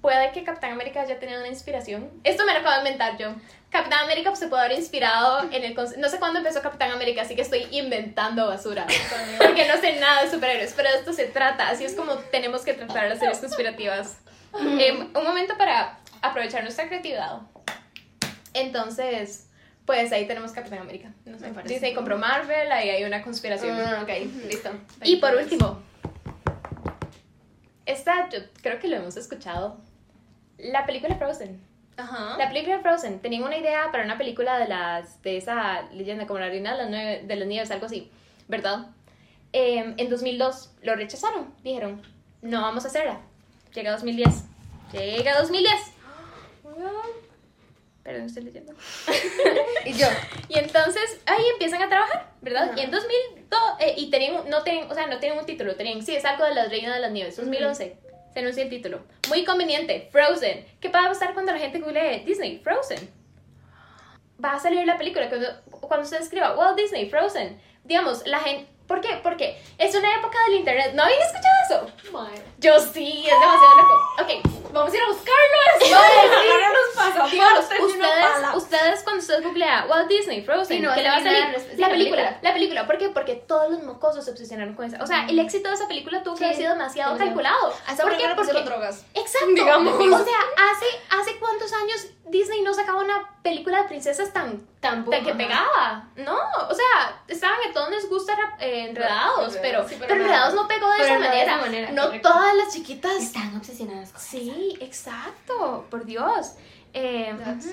puede 0.00 0.32
que 0.32 0.44
Capitán 0.44 0.72
América 0.72 1.02
haya 1.02 1.18
tenido 1.18 1.40
una 1.40 1.48
inspiración. 1.48 2.10
Esto 2.24 2.44
me 2.46 2.52
lo 2.54 2.60
acabo 2.60 2.72
de 2.72 2.78
inventar 2.90 3.16
yo. 3.18 3.34
Capitán 3.70 4.00
América 4.00 4.34
se 4.34 4.48
puede 4.48 4.64
haber 4.64 4.78
inspirado 4.78 5.48
en 5.52 5.64
el... 5.64 5.74
No 5.74 6.08
sé 6.08 6.18
cuándo 6.18 6.40
empezó 6.40 6.60
Capitán 6.60 6.90
América, 6.90 7.22
así 7.22 7.36
que 7.36 7.42
estoy 7.42 7.66
inventando 7.70 8.48
basura. 8.48 8.84
Porque 9.38 9.68
no 9.68 9.80
sé 9.80 10.00
nada 10.00 10.24
de 10.24 10.30
superhéroes, 10.30 10.72
pero 10.74 10.90
de 10.90 10.96
esto 10.96 11.12
se 11.12 11.26
trata. 11.26 11.68
Así 11.68 11.84
es 11.84 11.94
como 11.94 12.16
tenemos 12.16 12.62
que 12.62 12.74
tratar 12.74 13.08
las 13.08 13.20
series 13.20 13.38
conspirativas. 13.38 14.18
Em, 14.52 15.08
un 15.14 15.24
momento 15.24 15.56
para 15.56 16.00
aprovechar 16.20 16.64
nuestra 16.64 16.88
creatividad. 16.88 17.42
Entonces, 18.52 19.46
pues 19.86 20.10
ahí 20.10 20.26
tenemos 20.26 20.50
Capitán 20.50 20.80
América. 20.80 21.12
No 21.24 21.38
sé. 21.38 21.52
Disney 21.64 21.94
compró 21.94 22.18
Marvel, 22.18 22.72
ahí 22.72 22.90
hay 22.90 23.04
una 23.04 23.22
conspiración. 23.22 23.78
Ah, 23.78 24.00
ok, 24.02 24.10
listo. 24.48 24.70
Y 25.04 25.16
por 25.16 25.36
último, 25.36 25.80
esta 27.86 28.28
yo 28.30 28.40
creo 28.62 28.80
que 28.80 28.88
lo 28.88 28.96
hemos 28.96 29.16
escuchado. 29.16 29.78
La 30.58 30.84
película 30.86 31.14
Frozen. 31.14 31.69
Ajá. 32.00 32.36
La 32.38 32.48
película 32.48 32.80
Frozen. 32.80 33.20
Tenían 33.20 33.42
una 33.42 33.56
idea 33.56 33.90
para 33.92 34.04
una 34.04 34.18
película 34.18 34.58
de 34.58 34.68
las 34.68 35.22
de 35.22 35.36
esa 35.36 35.82
leyenda 35.92 36.26
como 36.26 36.40
la 36.40 36.48
reina 36.48 36.72
de 36.72 36.78
las, 36.78 36.90
nueve- 36.90 37.22
de 37.24 37.36
las 37.36 37.48
nieves, 37.48 37.70
algo 37.70 37.86
así, 37.86 38.10
¿verdad? 38.48 38.86
Em, 39.52 39.94
en 39.96 40.08
2002 40.08 40.70
lo 40.82 40.94
rechazaron. 40.94 41.54
Dijeron, 41.62 42.02
no 42.42 42.62
vamos 42.62 42.84
a 42.84 42.88
hacerla. 42.88 43.20
Llega 43.74 43.92
2010. 43.92 44.44
Llega 44.92 45.38
2010. 45.38 45.72
Perdón, 48.02 48.22
estoy 48.26 48.44
leyendo. 48.44 48.72
Y 49.84 49.92
yo, 49.94 50.06
Y 50.48 50.58
entonces 50.58 51.20
ahí 51.26 51.42
empiezan 51.52 51.82
a 51.82 51.88
trabajar, 51.88 52.32
¿verdad? 52.42 52.72
Y 52.76 52.80
en 52.80 52.90
2002, 52.90 53.60
eh, 53.80 53.94
y 53.96 54.10
tenían, 54.10 54.48
no 54.48 54.62
tenían, 54.62 54.90
o 54.90 54.94
sea, 54.94 55.06
no 55.06 55.18
tienen 55.18 55.38
un 55.38 55.46
título, 55.46 55.74
tenían, 55.74 56.02
sí, 56.02 56.14
es 56.14 56.24
algo 56.26 56.44
de 56.44 56.54
la 56.54 56.66
Reina 56.66 56.94
de 56.94 57.00
las 57.00 57.10
Nieves, 57.12 57.36
2011, 57.36 57.96
se 58.32 58.40
anuncia 58.40 58.62
el 58.62 58.70
título. 58.70 59.02
Muy 59.28 59.44
conveniente, 59.44 60.08
Frozen. 60.12 60.66
¿Qué 60.80 60.88
va 60.88 61.06
a 61.06 61.08
pasar 61.08 61.34
cuando 61.34 61.52
la 61.52 61.58
gente 61.58 61.80
google 61.80 62.22
Disney? 62.24 62.58
Frozen. 62.58 63.10
Va 64.42 64.52
a 64.52 64.58
salir 64.58 64.86
la 64.86 64.96
película, 64.96 65.28
cuando, 65.28 65.48
cuando 65.70 66.04
usted 66.04 66.20
escriba 66.20 66.56
Walt 66.56 66.78
Disney, 66.78 67.08
Frozen, 67.08 67.60
digamos, 67.84 68.26
la 68.26 68.40
gente... 68.40 68.68
¿Por 68.90 69.00
qué? 69.00 69.20
Porque 69.22 69.56
es 69.78 69.94
una 69.94 70.12
época 70.16 70.36
del 70.48 70.56
internet. 70.58 70.90
¿No 70.94 71.04
habían 71.04 71.20
escuchado 71.22 71.54
eso? 71.64 71.86
Yo 72.58 72.80
sí, 72.80 73.24
es 73.24 73.40
demasiado 73.40 73.76
loco. 73.76 73.94
Ok, 74.20 74.30
vamos 74.72 74.92
a 74.92 74.96
ir 74.96 75.02
a 75.02 75.06
buscarlo. 75.06 75.80
Ustedes, 77.86 78.54
ustedes 78.56 79.02
cuando 79.04 79.20
ustedes 79.20 79.38
usted 79.38 79.44
googlea 79.44 79.86
Walt 79.88 80.08
Disney, 80.08 80.42
Frozen, 80.42 80.78
Sí, 80.78 80.82
no, 80.82 80.92
¿qué 80.94 81.02
le 81.02 81.08
va 81.08 81.16
a 81.16 81.22
salir? 81.22 81.44
la 81.76 81.86
la 81.86 81.92
película, 81.92 82.38
la 82.42 82.52
película. 82.52 82.86
¿Por 82.86 82.98
qué? 82.98 83.08
Porque 83.10 83.36
todos 83.36 83.70
los 83.70 83.82
mocosos 83.84 84.24
se 84.24 84.30
obsesionaron 84.32 84.74
con 84.74 84.86
esa. 84.86 85.02
O 85.02 85.06
sea, 85.06 85.26
el 85.26 85.38
éxito 85.38 85.68
de 85.68 85.74
esa 85.76 85.86
película 85.88 86.22
tuvo 86.22 86.34
que 86.34 86.38
Sí, 86.40 86.44
haber 86.46 86.56
sido 86.56 86.72
demasiado 86.72 87.16
calculado. 87.16 87.72
A 87.86 87.92
esa 87.92 88.02
¿Por 88.02 88.16
qué? 88.16 88.24
Porque 88.34 88.52
drogas. 88.62 89.04
Exacto. 89.14 89.46
Digamos. 89.54 89.94
O 89.94 90.24
sea, 90.24 90.38
hace, 90.70 90.86
hace 91.10 91.38
cuántos 91.38 91.72
años 91.72 92.06
Disney 92.30 92.62
no 92.62 92.72
sacaba 92.74 93.02
una 93.02 93.28
película 93.42 93.82
de 93.82 93.88
princesas 93.88 94.32
tan, 94.32 94.66
Tampoco. 94.80 95.16
tan 95.16 95.24
que 95.24 95.34
pegaba. 95.34 96.08
No, 96.16 96.36
o 96.68 96.74
sea, 96.74 97.22
estaban 97.28 97.58
que 97.62 97.72
todos 97.72 97.90
les 97.90 98.08
gusta 98.08 98.34
eh, 98.58 98.86
enredados, 98.88 99.56
pero, 99.60 99.86
Sí, 99.88 99.96
pero, 99.98 100.08
pero 100.08 100.22
enredados 100.22 100.54
no 100.54 100.68
pegó 100.68 100.90
de 100.90 100.96
esa 101.02 101.14
no 101.14 101.20
de 101.20 101.28
manera. 101.28 101.52
esa 101.54 101.60
manera, 101.60 101.90
no 101.92 102.06
correcto. 102.06 102.28
todas 102.30 102.54
las 102.54 102.72
chiquitas. 102.72 103.16
Están 103.16 103.56
obsesionadas 103.56 104.12
con 104.12 104.20
Sí, 104.20 104.76
exacto, 104.80 105.86
por 105.90 106.04
Dios. 106.04 106.54
Eh, 106.92 107.32
That's. 107.44 107.66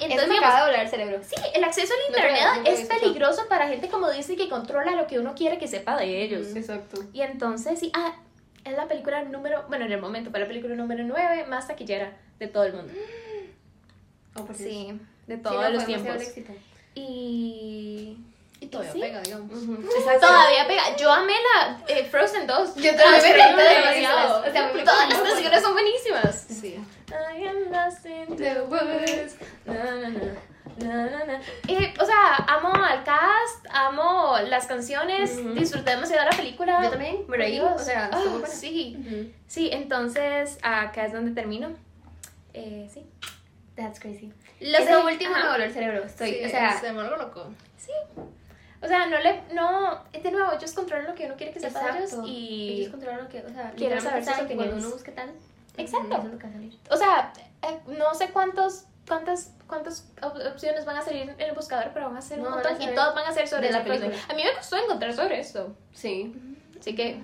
Entonces, 0.00 0.38
acaba 0.38 0.60
de 0.60 0.66
volar 0.66 0.80
el 0.84 0.88
cerebro. 0.90 1.20
Sí, 1.22 1.34
el 1.54 1.64
acceso 1.64 1.92
al 1.94 2.00
No 2.12 2.18
internet 2.18 2.66
es 2.66 2.86
peligroso 2.88 3.46
para 3.48 3.66
gente 3.68 3.88
como 3.88 4.10
dice 4.10 4.36
que 4.36 4.48
controla 4.48 4.92
lo 4.92 5.06
que 5.06 5.18
uno 5.18 5.34
quiere 5.34 5.58
que 5.58 5.68
sepa 5.68 5.96
de 5.96 6.22
ellos. 6.22 6.54
Exacto. 6.54 7.00
Y 7.12 7.22
entonces, 7.22 7.80
sí, 7.80 7.90
ah, 7.94 8.14
es 8.64 8.76
la 8.76 8.86
película 8.86 9.22
número, 9.22 9.64
bueno, 9.68 9.86
en 9.86 9.92
el 9.92 10.00
momento 10.00 10.30
fue 10.30 10.40
la 10.40 10.46
película 10.46 10.74
número 10.74 11.02
9 11.04 11.46
más 11.46 11.66
taquillera 11.66 12.12
de 12.38 12.46
todo 12.46 12.64
el 12.64 12.74
mundo. 12.74 12.92
Oh, 14.40 14.44
Dios. 14.46 14.56
Sí, 14.58 15.00
de 15.26 15.36
Sí, 15.36 15.42
todos 15.42 15.62
no, 15.62 15.70
los 15.70 15.86
tiempos. 15.86 16.22
Y... 16.94 18.16
Y 18.60 18.66
todavía 18.66 18.92
Sí. 18.92 19.00
pega, 19.00 19.20
digamos. 19.20 19.52
Ujú. 19.62 19.72
Exacto. 19.98 20.26
Todavía 20.26 20.66
pega. 20.66 20.96
Yo 20.96 21.12
amé 21.12 21.32
la 21.54 21.80
eh, 21.86 22.04
Frozen 22.10 22.46
2. 22.46 22.74
Yo 22.74 22.90
también 22.96 23.00
Ah, 23.06 23.12
me 23.12 23.20
pero 23.22 23.42
encanta 23.42 23.62
demasiado. 23.72 24.40
O 24.40 24.52
sea, 24.52 24.72
Todas 24.84 25.08
las 25.08 25.20
canciones 25.20 25.62
son 25.62 25.72
buenísimas. 25.74 26.46
Sí. 26.48 26.74
I 27.08 27.46
am 27.46 27.70
lost 27.70 28.04
in 28.06 28.36
the 28.36 28.60
woods. 28.62 29.36
Na, 29.64 29.74
na, 29.74 30.08
na. 30.08 30.34
Na, 30.78 31.24
na. 31.24 31.40
Eh, 31.68 31.94
o 32.00 32.04
sea, 32.04 32.34
amo 32.48 32.72
al 32.74 33.02
cast, 33.04 33.66
amo 33.70 34.36
las 34.48 34.66
canciones, 34.66 35.36
Ujú. 35.38 35.50
disfruté 35.54 35.90
demasiado 35.90 36.28
la 36.28 36.36
película. 36.36 36.82
Yo 36.84 36.90
también, 36.90 37.24
me 37.28 37.36
reí, 37.36 37.58
o 37.60 37.78
sea, 37.78 38.10
Ah, 38.12 38.16
estuvo 38.18 38.38
buena. 38.40 38.46
sí. 38.54 39.32
Sí, 39.48 39.70
entonces 39.72 40.58
acá 40.62 41.06
es 41.06 41.12
donde 41.12 41.30
termino. 41.32 41.70
Eh, 42.54 42.88
sí. 42.92 43.04
That's 43.78 44.00
crazy. 44.00 44.32
Lo 44.60 44.76
Eso 44.78 45.04
último 45.06 45.34
ajá. 45.34 45.44
me 45.44 45.50
voló 45.52 45.64
el 45.64 45.72
cerebro. 45.72 46.04
Estoy, 46.04 46.32
Sí, 46.34 46.44
o 46.44 46.48
sea, 46.48 46.80
se 46.80 46.92
me 46.92 47.02
loco. 47.04 47.46
Sí. 47.76 47.92
O 48.82 48.86
sea, 48.88 49.06
no 49.06 49.18
le. 49.20 49.42
No. 49.54 50.02
De 50.12 50.30
nuevo, 50.32 50.52
ellos 50.52 50.72
controlan 50.72 51.06
lo 51.06 51.14
que 51.14 51.26
uno 51.26 51.36
quiere 51.36 51.52
que 51.52 51.60
sepa 51.60 51.92
de 51.92 51.98
ellos. 51.98 52.14
Y. 52.26 52.80
ellos 52.80 52.90
controlan 52.90 53.22
lo 53.22 53.28
que, 53.28 53.40
o 53.40 53.48
sea, 53.50 53.70
Quieren 53.76 54.00
saber 54.00 54.24
sus 54.24 54.34
que 54.34 54.56
cuando 54.56 54.62
opiniones. 54.64 54.84
uno 55.04 55.14
tal, 55.14 55.30
Exacto. 55.76 56.16
eso. 56.16 56.78
O 56.90 56.96
sea, 56.96 57.32
eh, 57.62 57.78
no 57.86 58.14
sé 58.14 58.30
cuántos. 58.30 58.84
¿Cuántas, 59.06 59.54
cuántas 59.66 60.06
op- 60.20 60.36
opciones 60.52 60.84
van 60.84 60.98
a 60.98 61.02
salir 61.02 61.30
en 61.30 61.40
el 61.40 61.54
buscador? 61.54 61.92
Pero 61.94 62.08
van 62.08 62.18
a 62.18 62.20
ser 62.20 62.38
un 62.40 62.44
No, 62.44 62.50
a 62.50 62.54
montón 62.56 62.82
y 62.82 62.94
todas 62.94 63.14
van 63.14 63.26
a 63.26 63.32
ser 63.32 63.48
sobre 63.48 63.70
la 63.72 63.80
Frozen. 63.80 64.00
película. 64.10 64.24
A 64.28 64.34
mí 64.36 64.42
me 64.44 64.52
costó 64.54 64.76
encontrar 64.76 65.14
sobre 65.14 65.40
esto. 65.40 65.74
Sí. 65.94 66.34
Así 66.78 66.94
que. 66.94 67.18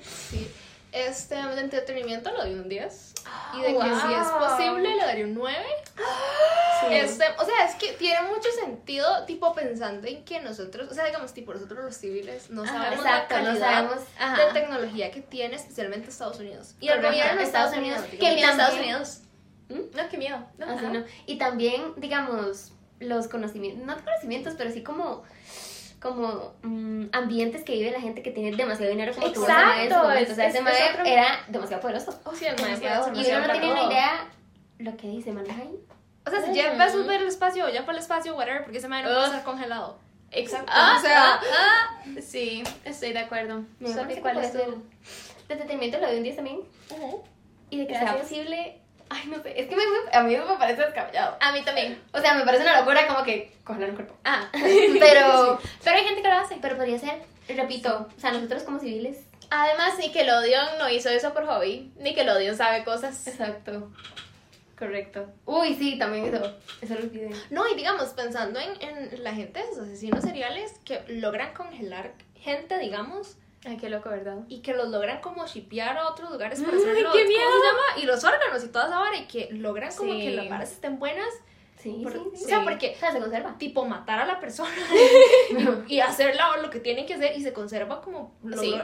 Sí. 0.00 0.50
Este, 0.96 1.34
de 1.34 1.60
entretenimiento 1.60 2.30
le 2.32 2.36
doy 2.38 2.54
un 2.54 2.68
10. 2.68 3.14
Y 3.54 3.60
de 3.60 3.66
que 3.66 3.72
Wow. 3.74 3.82
si 3.84 4.14
es 4.14 4.28
posible 4.28 4.94
le 4.96 5.02
daría 5.04 5.24
un 5.26 5.34
9. 5.34 5.56
sí. 6.80 6.94
Este, 6.94 7.24
o 7.38 7.44
sea, 7.44 7.66
es 7.66 7.74
que 7.74 7.92
tiene 7.92 8.22
mucho 8.22 8.48
sentido, 8.64 9.24
tipo, 9.26 9.52
pensando 9.54 10.06
en 10.06 10.24
que 10.24 10.40
nosotros, 10.40 10.88
o 10.90 10.94
sea, 10.94 11.04
digamos, 11.04 11.34
tipo, 11.34 11.52
nosotros 11.52 11.84
los 11.84 11.96
civiles 11.96 12.48
no 12.50 12.62
Ajá, 12.62 12.72
sabemos 12.72 13.04
exacto, 13.04 13.34
la 13.36 13.42
no 13.52 13.58
sabemos. 13.58 13.98
Ajá. 14.18 14.46
de 14.46 14.52
tecnología 14.52 15.10
que 15.10 15.20
tiene 15.20 15.56
especialmente 15.56 16.08
Estados 16.08 16.38
Unidos. 16.40 16.74
Y 16.80 16.88
el 16.88 17.02
gobierno 17.02 17.36
de 17.38 17.42
Estados 17.44 17.76
Unidos. 17.76 17.98
Unidos. 18.00 18.16
Qué 18.20 18.34
miedo, 18.34 18.50
Estados 18.50 18.78
Unidos. 18.78 19.20
¿Mm? 19.68 19.96
No, 19.96 20.08
qué 20.08 20.16
miedo. 20.18 20.38
No, 20.58 20.66
Así, 20.66 20.84
ajá. 20.84 20.92
¿no? 20.94 21.04
Y 21.26 21.36
también, 21.38 21.92
digamos, 21.96 22.72
los 23.00 23.28
conocimientos, 23.28 23.84
no 23.84 23.96
conocimientos, 24.02 24.54
pero 24.56 24.70
sí 24.70 24.82
como 24.82 25.24
como 26.14 26.54
mm, 26.62 27.06
ambientes 27.12 27.62
que 27.64 27.72
vive 27.72 27.90
la 27.90 28.00
gente 28.00 28.22
que 28.22 28.30
tiene 28.30 28.56
demasiado 28.56 28.90
dinero 28.90 29.12
como 29.14 29.26
en 29.26 29.34
su 29.34 29.42
Exacto, 29.42 29.70
momento. 29.72 30.00
O 30.00 30.04
sea, 30.12 30.20
es- 30.20 30.30
ese 30.30 30.58
es 30.58 30.62
mae 30.64 30.90
otro- 30.92 31.04
era 31.04 31.26
demasiado 31.48 31.82
poderoso. 31.82 32.18
Oh, 32.24 32.34
sí, 32.34 32.46
el 32.46 32.56
mae 32.56 32.64
Demasiado, 32.76 33.08
Y 33.14 33.26
uno 33.30 33.46
no 33.46 33.52
tiene 33.52 33.74
todo. 33.74 33.90
idea 33.90 34.28
lo 34.78 34.96
que 34.96 35.08
dice, 35.08 35.30
ahí. 35.30 35.78
O 36.26 36.30
sea, 36.30 36.42
si 36.42 36.54
Jeff 36.54 36.76
Bezos 36.76 37.08
va 37.08 37.14
al 37.14 37.26
espacio 37.26 37.68
ya 37.68 37.80
para 37.86 37.98
el 37.98 38.02
espacio, 38.02 38.34
whatever, 38.36 38.62
porque 38.64 38.78
ese 38.78 38.88
mae 38.88 39.02
no 39.02 39.08
puede 39.10 39.24
estar 39.26 39.44
congelado. 39.44 39.98
Exacto. 40.32 40.72
Ah, 40.74 40.96
o 40.98 41.00
sea, 41.00 41.34
ah, 41.34 42.04
sí, 42.20 42.64
estoy 42.84 43.12
de 43.12 43.20
acuerdo. 43.20 43.62
Que 43.78 44.20
¿cuál 44.20 44.38
es 44.38 44.52
tu- 44.52 44.58
De 44.58 45.54
entretenimiento 45.54 45.98
le 45.98 46.06
doy 46.08 46.16
un 46.16 46.22
10 46.24 46.36
también. 46.36 46.60
Y 47.70 47.78
de 47.78 47.86
que 47.86 47.92
sea 47.94 48.02
Gracias. 48.02 48.22
posible. 48.22 48.80
Ay, 49.08 49.26
no 49.28 49.40
sé. 49.42 49.58
Es 49.60 49.68
que 49.68 49.76
me- 49.76 49.82
a 50.12 50.22
mí 50.22 50.34
eso 50.34 50.46
me 50.46 50.56
parece 50.58 50.82
descabellado. 50.82 51.36
A 51.40 51.52
mí 51.52 51.62
también. 51.62 52.02
O 52.12 52.20
sea, 52.20 52.34
me 52.34 52.44
parece 52.44 52.62
una 52.64 52.78
locura 52.80 53.06
como 53.06 53.22
que 53.22 53.52
congelar 53.64 53.90
un 53.90 53.96
cuerpo. 53.96 54.16
Ah, 54.24 54.48
Pero, 54.52 55.58
pero 55.84 55.96
hay 55.96 56.04
gente 56.04 56.22
que 56.22 56.28
lo 56.28 56.34
hace. 56.34 56.56
pero 56.60 56.76
podría 56.76 56.98
ser, 56.98 57.22
repito, 57.48 58.08
o 58.16 58.20
sea, 58.20 58.32
nosotros 58.32 58.62
como 58.64 58.78
civiles. 58.80 59.18
Además, 59.50 59.96
Nickelodeon 59.98 60.78
no 60.78 60.90
hizo 60.90 61.08
eso 61.08 61.32
por 61.32 61.46
hobby. 61.46 61.92
Nickelodeon 62.00 62.56
sabe 62.56 62.82
cosas. 62.84 63.26
Exacto. 63.28 63.92
Correcto. 64.78 65.32
Uy, 65.46 65.74
sí, 65.76 65.98
también 65.98 66.26
eso. 66.34 66.54
Eso 66.82 66.94
lo 66.94 67.00
olvidé. 67.00 67.30
No, 67.50 67.66
y 67.68 67.74
digamos, 67.76 68.08
pensando 68.10 68.60
en, 68.60 68.70
en 68.82 69.22
la 69.24 69.32
gente, 69.32 69.60
esos 69.60 69.78
asesinos 69.78 70.22
seriales 70.22 70.72
que 70.84 71.02
logran 71.08 71.54
congelar 71.54 72.12
gente, 72.34 72.76
digamos, 72.78 73.36
Ay, 73.64 73.76
qué 73.78 73.88
loco, 73.90 74.10
¿verdad? 74.10 74.38
y 74.48 74.60
que 74.60 74.74
los 74.74 74.88
logran 74.90 75.20
como 75.20 75.44
shipear 75.46 75.96
a 75.98 76.08
otros 76.08 76.30
lugares 76.30 76.60
para 76.60 76.72
Ay, 76.76 76.78
hacerlo. 76.82 77.10
qué 77.12 77.18
¿cómo 77.18 77.28
miedo. 77.28 77.50
se 77.50 77.66
llama? 77.66 78.02
Y 78.02 78.06
los 78.06 78.22
órganos 78.24 78.62
y 78.64 78.68
toda 78.68 78.86
esa 78.86 78.98
vara, 78.98 79.16
y 79.16 79.26
que 79.26 79.48
logran 79.52 79.92
como 79.96 80.12
Sí. 80.12 80.20
que 80.20 80.30
las 80.30 80.48
varas 80.48 80.70
estén 80.72 80.98
buenas. 80.98 81.28
Sí, 81.78 82.00
Por- 82.02 82.12
sí, 82.12 82.18
sí. 82.36 82.44
O 82.44 82.48
sea, 82.48 82.62
porque 82.64 82.92
O 82.96 82.98
sea, 83.00 83.12
se 83.12 83.18
conserva. 83.20 83.58
tipo 83.58 83.84
matar 83.84 84.18
a 84.20 84.26
la 84.26 84.40
persona 84.40 84.70
y 85.88 86.00
hacer 86.00 86.34
la- 86.36 86.56
lo 86.58 86.70
que 86.70 86.80
tienen 86.80 87.06
que 87.06 87.14
hacer 87.14 87.36
y 87.36 87.42
se 87.42 87.52
conserva 87.52 88.00
como 88.00 88.34
lo 88.44 88.56
Sí. 88.58 88.74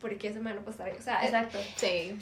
porque 0.00 0.28
ese 0.28 0.40
man 0.40 0.56
no 0.56 0.84
ahí. 0.84 0.92
O 0.98 1.02
sea, 1.02 1.20
es- 1.20 1.26
Exacto. 1.26 1.58
Sí. 1.76 2.18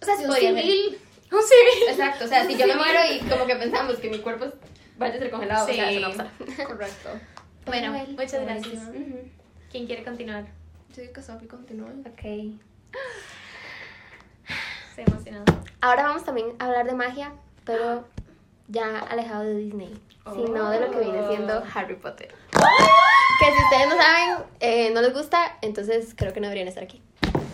o 0.00 0.04
sea 0.04 0.16
si 0.16 0.24
un 0.24 0.28
Podría 0.30 0.50
civil 0.50 0.98
Un 1.32 1.42
civil. 1.42 1.88
Exacto. 1.90 2.24
O 2.26 2.28
sea, 2.28 2.46
si 2.46 2.56
yo 2.56 2.66
me 2.66 2.76
muero 2.76 3.00
y 3.12 3.18
como 3.28 3.46
que 3.46 3.56
pensamos 3.56 3.96
que 3.96 4.08
mi 4.08 4.18
cuerpo 4.20 4.46
vaya 4.98 5.14
a 5.14 5.18
ser 5.18 5.30
congelado, 5.30 5.64
o 5.64 5.72
sea, 5.72 5.90
eso 5.90 6.00
no 6.00 6.10
pasa. 6.16 6.30
correcto. 6.66 7.08
Bueno, 7.66 7.92
Bueno, 7.92 8.06
muchas 8.10 8.40
gracias. 8.42 8.82
Ujú. 8.88 9.18
¿Quién 9.70 9.86
quiere 9.86 10.04
continuar? 10.04 10.44
Sí, 10.94 11.08
que 11.12 11.22
Sophie 11.22 11.48
continúe. 11.48 11.88
Ok. 12.06 12.24
Estoy 14.90 15.04
emocionada. 15.06 15.44
Ahora 15.80 16.04
vamos 16.04 16.24
también 16.24 16.54
a 16.60 16.66
hablar 16.66 16.86
de 16.86 16.94
magia, 16.94 17.32
pero 17.64 18.04
ya 18.68 19.00
alejado 19.00 19.42
de 19.42 19.56
Disney, 19.56 20.00
sino 20.32 20.70
de 20.70 20.78
lo 20.80 20.92
que 20.92 21.00
viene 21.00 21.26
siendo 21.26 21.64
Harry 21.74 21.96
Potter. 21.96 22.32
Que 23.40 23.46
si 23.46 23.64
ustedes 23.64 23.88
no 23.88 23.96
saben, 23.96 24.44
eh, 24.60 24.92
no 24.94 25.02
les 25.02 25.12
gusta, 25.12 25.58
entonces 25.62 26.14
creo 26.16 26.32
que 26.32 26.38
no 26.38 26.46
deberían 26.46 26.68
estar 26.68 26.84
aquí. 26.84 27.02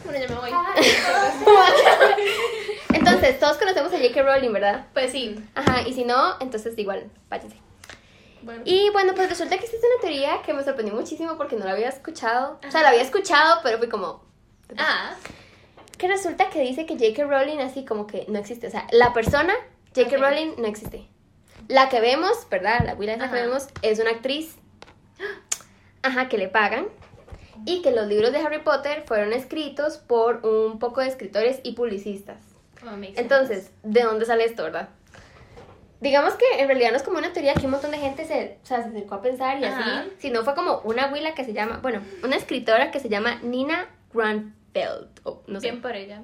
Bueno, 0.04 0.20
ya 0.20 0.28
me 0.28 0.34
voy. 0.34 0.50
Entonces, 2.92 3.38
todos 3.38 3.56
conocemos 3.56 3.92
a 3.92 3.96
J.K. 3.96 4.22
Rowling, 4.22 4.52
¿verdad? 4.52 4.86
Pues 4.92 5.12
sí. 5.12 5.42
Ajá, 5.54 5.82
y 5.86 5.94
si 5.94 6.04
no, 6.04 6.34
entonces 6.40 6.76
igual, 6.76 7.08
váyanse. 7.28 7.56
Bueno, 8.42 8.62
Y 8.64 8.90
bueno, 8.90 9.12
pues 9.14 9.28
resulta 9.28 9.56
que 9.58 9.64
existe 9.64 9.86
una 9.86 10.00
teoría 10.00 10.42
que 10.42 10.52
me 10.54 10.62
sorprendió 10.64 10.94
muchísimo 10.94 11.36
porque 11.36 11.56
no 11.56 11.64
la 11.64 11.72
había 11.72 11.88
escuchado. 11.88 12.58
O 12.66 12.70
sea, 12.70 12.82
la 12.82 12.88
había 12.90 13.02
escuchado, 13.02 13.60
pero 13.62 13.78
fui 13.78 13.88
como... 13.88 14.24
Ah, 14.78 15.14
Que 15.98 16.08
resulta 16.08 16.48
que 16.48 16.60
dice 16.60 16.86
que 16.86 16.94
J.K. 16.94 17.24
Rowling 17.24 17.58
así 17.58 17.84
como 17.84 18.06
que 18.06 18.24
no 18.28 18.38
existe. 18.38 18.66
O 18.66 18.70
sea, 18.70 18.86
la 18.92 19.12
persona 19.12 19.52
J.K. 19.94 20.16
Ok. 20.16 20.22
Rowling 20.22 20.54
no 20.58 20.66
existe. 20.66 21.06
La 21.68 21.88
que 21.88 22.00
vemos, 22.00 22.48
¿verdad? 22.50 22.80
La 22.86 22.94
Willa 22.94 23.16
que 23.18 23.24
Ajá. 23.24 23.34
vemos 23.34 23.68
es 23.82 23.98
una 23.98 24.10
actriz. 24.10 24.56
Ajá, 26.02 26.28
que 26.28 26.38
le 26.38 26.48
pagan. 26.48 26.88
Y 27.66 27.82
que 27.82 27.90
los 27.90 28.06
libros 28.06 28.32
de 28.32 28.38
Harry 28.38 28.62
Potter 28.62 29.04
fueron 29.06 29.34
escritos 29.34 29.98
por 29.98 30.46
un 30.46 30.78
poco 30.78 31.02
de 31.02 31.08
escritores 31.08 31.60
y 31.62 31.72
publicistas. 31.72 32.38
oh. 32.82 32.96
Entonces, 33.16 33.70
¿de 33.82 34.02
dónde 34.02 34.24
sale 34.24 34.44
esto, 34.46 34.62
verdad? 34.62 34.88
Digamos 36.00 36.34
que 36.34 36.44
en 36.60 36.66
realidad 36.66 36.90
no 36.92 36.96
es 36.96 37.02
como 37.02 37.18
una 37.18 37.32
teoría 37.32 37.52
que 37.54 37.66
un 37.66 37.72
montón 37.72 37.90
de 37.90 37.98
gente 37.98 38.24
se, 38.24 38.58
o 38.62 38.66
sea, 38.66 38.82
se 38.82 38.88
acercó 38.88 39.16
a 39.16 39.22
pensar 39.22 39.58
y 39.60 39.64
Ajá. 39.64 40.00
así, 40.00 40.10
sino 40.18 40.42
fue 40.44 40.54
como 40.54 40.78
una 40.84 41.04
abuela 41.04 41.34
que 41.34 41.44
se 41.44 41.52
llama, 41.52 41.78
bueno, 41.82 42.00
una 42.24 42.36
escritora 42.36 42.90
que 42.90 43.00
se 43.00 43.08
llama 43.10 43.36
Nina 43.42 43.86
Granfeld, 44.14 45.08
o 45.24 45.42
no 45.46 45.60
sé. 45.60 45.70
Bien 45.70 45.82
por 45.82 45.94
ella. 45.94 46.22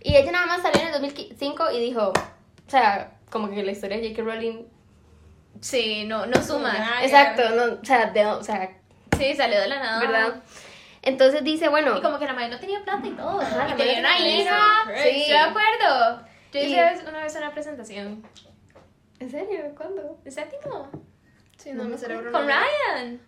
Y 0.00 0.16
ella 0.16 0.30
nada 0.32 0.46
más 0.46 0.62
salió 0.62 0.80
en 0.80 0.86
el 0.88 0.92
2005 0.92 1.70
y 1.72 1.80
dijo, 1.80 2.08
o 2.10 2.70
sea, 2.70 3.12
como 3.30 3.50
que 3.50 3.62
la 3.64 3.72
historia 3.72 3.96
de 3.98 4.08
J.K. 4.10 4.22
Rowling, 4.22 4.64
Sí, 5.60 6.04
no, 6.06 6.26
no 6.26 6.42
suma. 6.42 7.02
Exacto, 7.02 7.42
no, 7.50 7.80
o 7.80 7.84
sea, 7.84 8.06
de, 8.10 8.24
o 8.26 8.42
sea, 8.42 8.70
Sí, 9.18 9.34
salió 9.36 9.60
de 9.60 9.68
la 9.68 9.78
nada. 9.78 10.00
¿verdad? 10.00 10.42
Entonces 11.02 11.44
dice, 11.44 11.68
bueno, 11.68 11.96
Y 11.98 12.02
como 12.02 12.18
que 12.18 12.24
la 12.26 12.32
madre 12.32 12.48
no 12.48 12.58
tenía 12.58 12.82
plata 12.82 13.06
y 13.06 13.10
todo. 13.10 13.40
Ajá, 13.40 13.66
y 13.66 13.70
la 13.70 13.76
tenía 13.76 13.98
una 14.00 14.18
hija. 14.18 14.58
Sí, 15.02 15.24
yo 15.28 15.38
acuerdo. 15.38 16.24
Yo 16.52 16.60
Y- 16.60 16.64
hice 16.64 16.80
vez- 16.82 17.04
una 17.08 17.20
vez 17.22 17.36
una 17.36 17.50
presentación. 17.52 18.24
¿En 19.22 19.30
serio? 19.30 19.60
¿Cuándo? 19.76 20.18
¿De 20.24 20.30
séptimo? 20.30 20.90
sí, 21.56 21.72
no, 21.72 21.84
mi 21.84 21.96
cerebro 21.96 22.32
Con 22.32 22.46
no- 22.46 22.52
Ryan. 22.52 23.20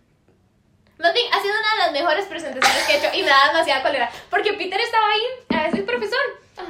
Más 0.97 1.13
bien, 1.13 1.25
ha 1.33 1.41
sido 1.41 1.53
una 1.59 1.71
de 1.73 1.77
las 1.79 1.91
mejores 1.91 2.25
presentaciones 2.25 2.83
que 2.87 2.93
he 2.93 2.97
hecho 2.97 3.09
y 3.17 3.21
me 3.21 3.27
da 3.29 3.47
demasiada 3.47 3.83
cólera. 3.83 4.09
Porque 4.29 4.53
Peter 4.53 4.79
estaba 4.79 5.05
ahí, 5.09 5.67
es 5.67 5.73
el 5.73 5.83
profesor. 5.83 6.19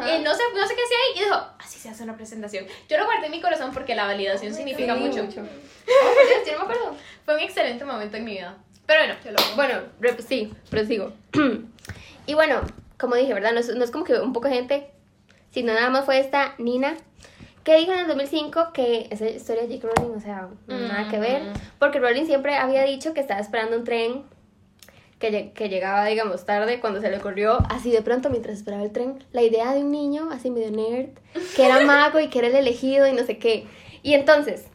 Eh, 0.08 0.20
no, 0.24 0.34
sé, 0.34 0.42
no 0.56 0.68
sé 0.68 0.76
qué 0.76 0.82
hacía 0.82 0.98
ahí 0.98 1.16
y 1.16 1.24
dijo, 1.26 1.36
así 1.60 1.78
se 1.80 1.90
hace 1.90 2.04
una 2.04 2.16
presentación. 2.18 2.66
Yo 2.90 2.98
lo 2.98 3.06
guardé 3.06 3.28
en 3.28 3.32
mi 3.32 3.40
corazón 3.42 3.72
porque 3.72 3.94
la 3.94 4.06
validación 4.06 4.54
significa 4.54 4.96
Sí, 4.96 5.00
mucho. 5.00 5.24
mucho. 5.24 5.42
Oh, 5.42 6.28
Dios, 6.28 6.48
yo 6.48 6.54
no 6.54 6.66
me 6.66 6.74
acuerdo. 6.74 6.96
Fue 7.24 7.36
un 7.36 7.40
excelente 7.42 7.86
momento 7.86 8.18
en 8.18 8.26
mi 8.26 8.32
vida. 8.32 8.58
Pero 8.88 9.02
bueno. 9.24 9.38
Bueno, 9.56 9.82
rep- 10.02 10.22
sí, 10.28 10.52
prosigo. 10.72 11.14
y 12.26 12.34
bueno, 12.34 12.62
como 13.00 13.16
dije, 13.16 13.34
¿verdad? 13.34 13.52
No 13.54 13.60
es, 13.60 13.70
no 13.76 13.84
es 13.84 13.92
como 13.92 14.06
que 14.06 14.14
un 14.20 14.34
poco 14.34 14.50
gente, 14.50 14.90
sino 15.52 15.72
nada 15.74 15.90
más 15.92 16.06
fue 16.06 16.20
esta 16.20 16.56
Nina 16.58 16.96
que 17.66 17.76
dijo 17.78 17.92
en 17.92 18.00
el 18.00 18.08
2005 18.08 18.74
que 18.74 19.08
esa 19.10 19.28
historia 19.28 19.64
de 19.64 19.80
J.K. 19.80 19.94
Rowling, 19.96 20.16
o 20.16 20.22
sea, 20.22 20.50
nada 20.68 21.10
que 21.10 21.18
ver, 21.20 21.42
porque 21.80 22.00
Rowling 22.00 22.28
siempre 22.28 22.56
había 22.56 22.84
dicho 22.84 23.16
que 23.16 23.20
estaba 23.20 23.42
esperando 23.42 23.76
un 23.76 23.84
tren 23.84 24.24
que, 25.18 25.52
que 25.52 25.68
llegaba, 25.68 26.06
digamos, 26.06 26.46
tarde, 26.46 26.80
cuando 26.80 27.02
se 27.02 27.10
le 27.10 27.18
ocurrió, 27.18 27.58
así 27.72 27.90
de 27.90 28.04
pronto, 28.04 28.30
mientras 28.30 28.56
esperaba 28.58 28.84
el 28.84 28.92
tren, 28.92 29.24
la 29.32 29.42
idea 29.42 29.74
de 29.74 29.80
un 29.80 29.92
niño, 29.92 30.30
así 30.32 30.52
medio 30.52 30.70
nerd, 30.70 31.10
que 31.56 31.66
era 31.66 31.80
mago 31.86 32.20
y 32.20 32.28
que 32.28 32.38
era 32.38 32.50
el 32.50 32.56
elegido 32.56 33.08
y 33.08 33.14
no 33.14 33.24
sé 33.24 33.40
qué. 33.40 33.66
Y 34.04 34.14
entonces, 34.14 34.66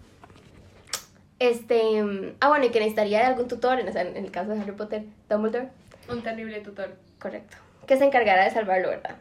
este, 1.38 2.02
mm, 2.02 2.34
ah, 2.40 2.48
bueno, 2.48 2.64
y 2.64 2.70
que 2.70 2.80
necesitaría 2.80 3.20
de 3.20 3.26
algún 3.26 3.46
tutor, 3.46 3.78
en, 3.78 3.96
en 3.96 4.16
el 4.16 4.32
caso 4.32 4.50
de 4.50 4.60
Harry 4.60 4.72
Potter, 4.72 5.04
Dumbledore, 5.28 5.68
un 6.08 6.22
terrible 6.22 6.58
tutor. 6.58 6.96
correcto, 7.20 7.56
que 7.86 7.96
se 7.96 8.04
encargara 8.04 8.42
de 8.42 8.50
salvarlo, 8.50 8.88
¿verdad? 8.88 9.16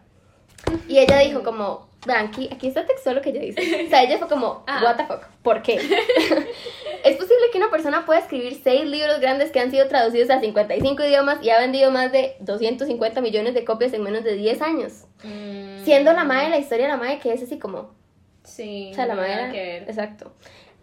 Y 0.87 0.97
ella 0.99 1.19
dijo 1.19 1.43
como, 1.43 1.87
vean, 2.05 2.27
aquí, 2.27 2.49
está 2.61 2.85
textual 2.85 3.15
lo 3.15 3.21
que 3.21 3.29
ella 3.29 3.41
dice. 3.41 3.85
O 3.85 3.89
sea, 3.89 4.03
ella 4.03 4.17
fue 4.17 4.27
como, 4.27 4.63
Ah. 4.67 4.81
what 4.83 4.95
the 4.97 5.05
fuck, 5.05 5.25
¿por 5.43 5.61
qué? 5.61 5.75
es 7.03 7.17
posible 7.17 7.45
que 7.51 7.57
una 7.57 7.69
persona 7.69 8.05
pueda 8.05 8.19
escribir 8.19 8.59
seis 8.63 8.85
libros 8.85 9.19
grandes 9.19 9.51
que 9.51 9.59
han 9.59 9.71
sido 9.71 9.87
traducidos 9.87 10.29
a 10.29 10.39
55 10.39 11.03
idiomas 11.03 11.39
y 11.43 11.49
ha 11.49 11.59
vendido 11.59 11.91
más 11.91 12.11
de 12.11 12.35
250 12.39 13.21
millones 13.21 13.53
de 13.53 13.63
copias 13.65 13.93
en 13.93 14.03
menos 14.03 14.23
de 14.23 14.35
10 14.35 14.61
años. 14.61 15.05
Siendo 15.83 16.13
la 16.13 16.23
madre 16.23 16.49
la 16.49 16.57
historia 16.57 16.85
de 16.85 16.91
la 16.91 16.97
madre 16.97 17.19
que 17.19 17.33
es 17.33 17.43
así 17.43 17.57
como, 17.59 17.91
Sí. 18.43 18.89
o 18.91 18.95
sea, 18.95 19.05
la 19.05 19.15
madre... 19.15 19.77
Exacto. 19.79 20.33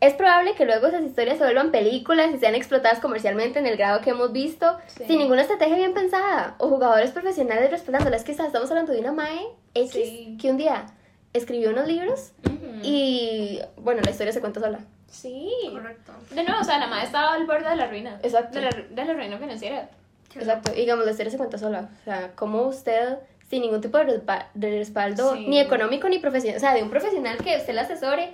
Es 0.00 0.12
probable 0.14 0.54
que 0.54 0.66
luego 0.66 0.88
esas 0.88 1.02
historias 1.02 1.38
se 1.38 1.44
vuelvan 1.44 1.70
películas 1.70 2.28
y 2.34 2.38
sean 2.38 2.54
explotadas 2.54 3.00
comercialmente 3.00 3.58
en 3.58 3.66
el 3.66 3.76
grado 3.78 4.02
que 4.02 4.10
hemos 4.10 4.30
visto, 4.32 4.76
Sí. 4.88 5.04
sin 5.06 5.18
ninguna 5.18 5.40
estrategia 5.42 5.76
bien 5.76 5.94
pensada, 5.94 6.54
o 6.58 6.68
jugadores 6.68 7.12
profesionales 7.12 7.70
respaldándolas. 7.70 8.22
Que 8.22 8.32
estamos 8.32 8.70
hablando 8.70 8.92
de 8.92 9.00
una 9.00 9.12
Mae 9.12 9.40
X 9.74 9.92
Sí. 9.92 10.36
que 10.40 10.50
un 10.50 10.58
día 10.58 10.86
escribió 11.32 11.70
unos 11.70 11.86
libros 11.88 12.32
Ujú. 12.44 12.56
y, 12.82 13.60
bueno, 13.78 14.02
la 14.04 14.10
historia 14.10 14.32
se 14.32 14.40
cuenta 14.40 14.60
sola. 14.60 14.80
Sí. 15.08 15.50
Correcto. 15.72 16.12
De 16.30 16.44
nuevo, 16.44 16.60
o 16.60 16.64
sea, 16.64 16.78
la 16.78 16.88
madre 16.88 17.06
estaba 17.06 17.32
al 17.32 17.46
borde 17.46 17.68
de 17.70 17.76
la 17.76 17.86
ruina. 17.86 18.18
Exacto. 18.22 18.58
De 18.58 18.64
la, 18.66 18.70
de 18.70 19.04
la 19.04 19.12
ruina 19.14 19.38
financiera. 19.38 19.88
Exacto. 20.34 20.72
Y 20.74 20.80
digamos, 20.80 21.06
la 21.06 21.12
historia 21.12 21.30
se 21.30 21.38
cuenta 21.38 21.56
sola. 21.56 21.88
O 22.02 22.04
sea, 22.04 22.32
como 22.34 22.62
usted, 22.66 23.16
sin 23.48 23.62
ningún 23.62 23.80
tipo 23.80 23.96
de, 23.96 24.04
respa- 24.04 24.46
de 24.52 24.70
respaldo, 24.78 25.34
Sí. 25.36 25.46
ni 25.48 25.58
económico 25.58 26.06
ni 26.10 26.18
profesional, 26.18 26.58
o 26.58 26.60
sea, 26.60 26.74
de 26.74 26.82
un 26.82 26.90
profesional 26.90 27.38
que 27.38 27.56
usted 27.56 27.72
la 27.74 27.82
asesore, 27.82 28.32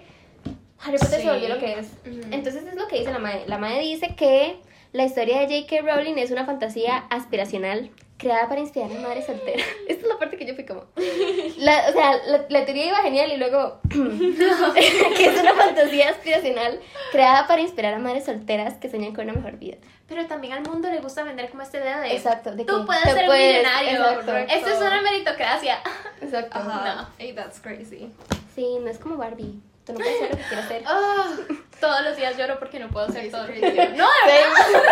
Harry 0.85 0.99
Potter 0.99 1.21
Sí. 1.21 1.27
se 1.27 1.31
volvió 1.31 1.49
lo 1.49 1.59
que 1.59 1.79
es. 1.79 1.89
Entonces 2.31 2.65
es 2.67 2.75
lo 2.75 2.87
que 2.89 2.99
dice 2.99 3.13
la 3.13 3.19
madre. 3.19 3.45
La 3.47 3.59
madre 3.59 3.81
dice 3.81 4.15
que 4.17 4.59
la 4.93 5.05
historia 5.05 5.41
de 5.41 5.63
J.K. 5.63 5.83
Rowling 5.83 6.17
es 6.19 6.31
una 6.31 6.45
fantasía 6.45 6.99
aspiracional 7.11 7.91
creada 8.19 8.49
para 8.49 8.61
inspirar 8.61 8.89
a 8.91 9.01
madres 9.01 9.27
solteras. 9.27 9.67
Esta 9.89 10.03
es 10.03 10.09
la 10.09 10.19
parte 10.19 10.37
que 10.37 10.45
yo 10.47 10.55
fui 10.55 10.65
como... 10.65 10.85
La, 11.59 11.89
o 11.89 11.93
sea, 11.93 12.17
la, 12.27 12.45
la 12.49 12.65
teoría 12.65 12.87
iba 12.87 12.99
genial 12.99 13.33
y 13.33 13.37
luego... 13.37 13.81
que 13.91 15.25
es 15.27 15.41
una 15.41 15.55
fantasía 15.55 16.11
aspiracional 16.11 16.81
creada 17.11 17.47
para 17.49 17.61
inspirar 17.63 17.95
a 17.95 17.99
madres 17.99 18.25
solteras 18.25 18.75
que 18.75 18.89
sueñan 18.91 19.13
con 19.15 19.25
una 19.25 19.35
mejor 19.35 19.59
vida. 19.59 19.77
Pero 20.09 20.27
también 20.27 20.53
al 20.53 20.63
mundo 20.63 20.89
le 20.91 21.01
gusta 21.01 21.25
vender 21.25 21.51
como 21.51 21.63
esta 21.63 21.79
idea 21.79 22.01
de 22.01 22.13
Exacto, 22.15 22.55
de 22.55 22.65
tú 22.65 22.81
que 22.81 22.87
puedes 22.87 23.03
te 23.05 23.13
ser 23.13 23.27
puedes- 23.27 23.57
millonario. 23.59 24.21
Esto 24.49 24.69
es 24.69 24.79
una 24.81 25.01
meritocracia. 25.03 25.79
Exacto. 26.21 26.59
Ajá. 26.59 26.95
No. 26.95 27.09
Hey, 27.19 27.33
that's 27.35 27.61
crazy. 27.61 28.11
Sí, 28.55 28.79
no 28.81 28.89
es 28.91 28.99
como 28.99 29.17
Barbie. 29.17 29.61
No 29.93 29.99
puedes 29.99 30.23
hacer 30.23 30.31
lo 30.31 30.37
que 30.37 30.43
quieras 30.45 30.65
hacer. 30.67 30.83
Ah, 30.87 31.37
todos 31.81 32.03
los 32.03 32.17
días 32.17 32.37
lloro 32.37 32.59
porque 32.59 32.79
no 32.79 32.89
puedo 32.89 33.07
hacer 33.07 33.31
todo. 33.31 33.47
lo 33.47 33.53
que 33.53 33.61
quiero. 33.61 33.97
No, 33.97 34.09
de 34.27 34.33
verdad. 34.33 34.83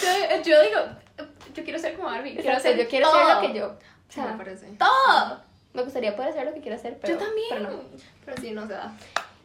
Yo, 0.02 0.42
yo 0.42 0.62
digo, 0.62 0.80
yo 1.54 1.62
quiero 1.64 1.78
ser 1.78 1.94
como 1.94 2.08
Barbie. 2.08 2.32
Quiero 2.34 2.48
Exacto, 2.56 2.68
hacer 2.70 2.78
yo 2.84 2.88
quiero 2.90 3.08
todo. 3.10 3.20
hacer 3.20 3.34
lo 3.36 3.40
que 3.52 3.58
yo... 3.58 3.66
O 3.68 4.12
sea, 4.12 4.24
me 4.26 4.36
parece. 4.38 4.66
Todo. 4.78 5.40
me 5.74 5.82
gustaría 5.84 6.16
poder 6.16 6.30
hacer 6.30 6.44
lo 6.46 6.52
que 6.54 6.60
quiero 6.60 6.76
hacer, 6.76 6.98
pero... 7.00 7.14
yo 7.14 7.18
también. 7.24 7.46
pero 7.50 7.60
no. 7.70 7.80
Pero 8.24 8.36
sí, 8.40 8.50
no 8.50 8.66
se 8.66 8.72
da. 8.72 8.92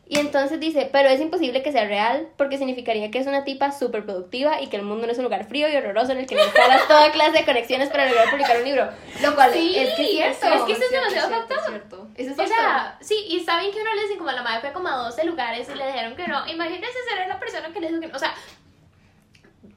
Y 0.09 0.19
entonces 0.19 0.59
dice, 0.61 0.87
pero 0.89 1.09
es 1.09 1.19
imposible 1.19 1.61
que 1.61 1.73
sea 1.73 1.85
real 1.85 2.29
porque 2.37 2.57
significaría 2.57 3.11
que 3.11 3.19
es 3.19 3.27
una 3.27 3.43
tipa 3.43 3.73
súper 3.73 4.05
productiva 4.05 4.61
y 4.61 4.67
que 4.67 4.77
el 4.77 4.83
mundo 4.83 5.05
no 5.05 5.11
es 5.11 5.17
un 5.17 5.25
lugar 5.25 5.45
frío 5.49 5.67
y 5.67 5.75
horroroso 5.75 6.13
en 6.13 6.19
el 6.19 6.27
que 6.27 6.35
necesitas 6.35 6.87
toda 6.87 7.11
clase 7.11 7.31
de 7.39 7.43
conexiones 7.45 7.89
para 7.89 8.05
lograr 8.05 8.29
publicar 8.29 8.55
un 8.57 8.63
libro. 8.63 8.89
Lo 9.21 9.35
cual 9.35 9.51
Sí, 9.51 9.75
es 9.77 9.93
que 9.95 10.03
es 10.03 10.09
cierto. 10.39 10.47
es 10.47 10.61
que 10.63 10.71
eso 10.71 10.83
es 10.85 10.91
demasiado 10.91 11.29
cierto. 11.67 12.07
Eso 12.15 12.31
es 12.31 12.39
O 12.39 12.47
sea, 12.47 12.97
sí, 13.01 13.15
y 13.27 13.41
saben 13.43 13.69
que 13.71 13.81
uno 13.81 13.93
le 13.95 14.03
dice 14.03 14.17
como 14.17 14.31
la 14.31 14.43
madre 14.43 14.61
fue 14.61 14.71
como 14.71 14.87
a 14.87 14.95
12 14.95 15.25
lugares 15.25 15.67
y 15.69 15.75
le 15.77 15.87
dijeron 15.87 16.15
que 16.15 16.25
no. 16.25 16.47
Imagínense 16.47 16.97
ser 17.09 17.27
la 17.27 17.37
persona 17.37 17.73
que 17.73 17.79
le 17.81 17.89
dijo 17.89 17.99
que 17.99 18.07
no. 18.07 18.15
O 18.15 18.19
sea, 18.19 18.33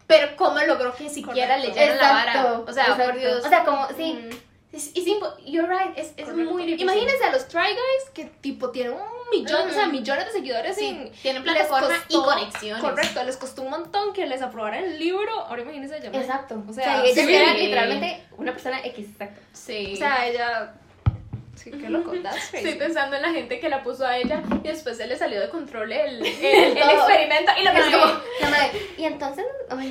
pero 0.07 0.37
¿cómo 0.37 0.59
logró 0.61 0.95
que 0.95 1.09
siquiera 1.09 1.57
Correcto. 1.57 1.77
leyeran 1.81 1.99
la 1.99 2.13
vara? 2.13 2.33
Exacto, 2.33 2.65
O 2.69 2.73
sea, 2.73 2.83
exacto. 2.85 3.05
por 3.05 3.19
Dios. 3.19 3.45
O 3.45 3.49
sea, 3.49 3.65
como, 3.65 3.89
sí. 3.97 4.13
Mm. 4.15 4.31
Es, 4.73 4.87
es 4.95 5.05
impo- 5.07 5.35
you're 5.45 5.67
right, 5.69 5.97
es, 5.99 6.13
es 6.17 6.29
muy 6.33 6.65
difícil. 6.65 6.83
Imagínense 6.83 7.25
a 7.25 7.33
los 7.33 7.49
Try 7.49 7.71
Guys 7.73 8.11
que 8.15 8.27
tipo 8.41 8.71
tienen 8.71 8.93
un 8.93 9.01
millón, 9.31 9.69
o 9.69 9.73
sea, 9.73 9.87
millones 9.87 10.27
de 10.27 10.33
seguidores 10.33 10.77
Sí, 10.77 10.87
en 10.87 11.13
tienen 11.13 11.43
plataforma 11.43 11.95
y 12.09 12.15
conexiones. 12.15 12.83
Correcto, 12.83 13.25
les 13.25 13.37
costó 13.37 13.63
un 13.63 13.71
montón 13.71 14.13
que 14.13 14.27
les 14.27 14.43
aprobaran 14.43 14.85
el 14.85 14.99
libro. 14.99 15.33
Ahora 15.33 15.63
imagínense 15.63 15.97
ella. 15.99 16.11
Exacto. 16.13 16.63
O 16.67 16.71
O 16.71 16.73
sea, 16.73 17.05
ella 17.05 17.25
sí. 17.25 17.35
era 17.35 17.55
literalmente 17.55 18.23
una 18.37 18.53
persona 18.53 18.81
X, 18.85 19.09
exacto. 19.11 19.41
Sí. 19.53 19.93
O 19.95 19.97
sea, 19.97 20.27
ella. 20.27 20.75
Sí, 21.55 21.71
qué 21.71 21.91
loco. 21.91 22.13
That's. 22.23 22.55
Estoy 22.55 22.75
pensando 22.75 23.17
en 23.17 23.23
la 23.23 23.33
gente 23.33 23.61
que 23.61 23.69
la 23.69 23.83
puso 23.83 24.07
a 24.07 24.17
ella 24.17 24.43
y 24.65 24.69
después 24.69 24.97
se 24.97 25.07
le 25.07 25.17
salió 25.17 25.41
de 25.41 25.51
control 25.51 25.93
el, 25.93 26.25
el, 26.27 26.79
experimento 26.79 27.53
y 27.61 27.65
la 27.65 27.73
Es 27.73 27.91
madre 27.91 27.99
como, 27.99 28.81
y 28.99 29.05
entonces. 29.05 29.45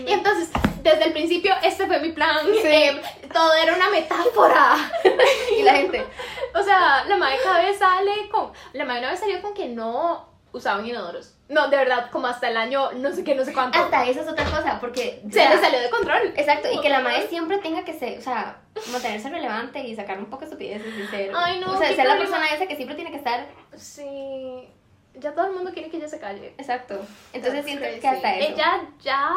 Y 0.08 0.12
entonces, 0.12 0.49
desde 0.82 1.06
el 1.06 1.13
principio, 1.13 1.54
este 1.63 1.88
fue 1.88 2.00
mi 2.00 2.12
plan. 2.12 2.46
Sí. 2.46 2.68
eh, 2.68 3.02
todo 3.32 3.54
era 3.54 3.76
una 3.76 3.89
metáfora. 3.89 4.76
y 5.58 5.63
la 5.63 5.74
gente, 5.74 6.06
O 6.54 6.63
sea, 6.63 7.06
la 7.06 7.18
madre 7.18 7.38
cada 7.44 7.62
vez 7.62 7.78
sale 7.78 8.30
con. 8.30 8.52
La 8.74 8.86
madre 8.86 9.02
una 9.02 9.12
vez 9.12 9.20
salió 9.20 9.42
con 9.42 9.54
que 9.54 9.68
no 9.68 10.30
usaban 10.52 10.86
inodoros. 10.86 11.36
No, 11.48 11.68
de 11.68 11.78
verdad, 11.78 12.12
como 12.12 12.28
hasta 12.28 12.48
el 12.50 12.58
año, 12.58 12.92
no 12.94 13.12
sé 13.12 13.24
qué, 13.24 13.34
no 13.34 13.44
sé 13.44 13.54
cuánto. 13.54 13.80
hasta 13.80 14.06
eso 14.06 14.22
es 14.22 14.28
otra 14.28 14.46
cosa, 14.46 14.80
porque... 14.80 15.22
se 15.32 15.50
le 15.50 15.58
salió 15.60 15.80
de 15.80 15.89
control. 15.89 16.34
Exacto, 16.36 16.68
y 16.72 16.80
que 16.80 16.89
la 16.89 17.00
madre 17.00 17.28
siempre 17.28 17.58
tenga 17.58 17.84
que 17.84 17.94
ser, 17.94 18.20
o 18.20 18.22
sea, 18.22 18.62
mantenerse 18.92 19.30
relevante 19.30 19.80
y 19.80 19.96
sacar 19.96 20.20
un 20.20 20.26
poco 20.26 20.42
de 20.42 20.46
estupideces 20.46 20.94
y 20.96 21.08
ser... 21.08 21.32
Ay, 21.36 21.60
no, 21.60 21.74
O 21.74 21.78
sea, 21.78 21.94
ser 21.96 22.06
la 22.06 22.18
persona 22.18 22.48
esa 22.48 22.68
que 22.68 22.76
siempre 22.76 22.96
tiene 22.96 23.12
que 23.12 23.18
estar... 23.18 23.48
Sí. 23.76 24.70
Ya 25.19 25.34
todo 25.34 25.47
el 25.47 25.53
mundo 25.53 25.71
quiere 25.73 25.89
que 25.89 25.97
ella 25.97 26.08
se 26.08 26.19
calle. 26.19 26.53
Exacto. 26.58 26.95
Entonces 27.34 27.53
That's 27.53 27.65
siento 27.65 27.84
crazy. 27.84 27.99
que 27.99 28.08
hasta 28.08 28.36
eso... 28.36 28.53
Ella 28.53 28.82
ya 29.01 29.29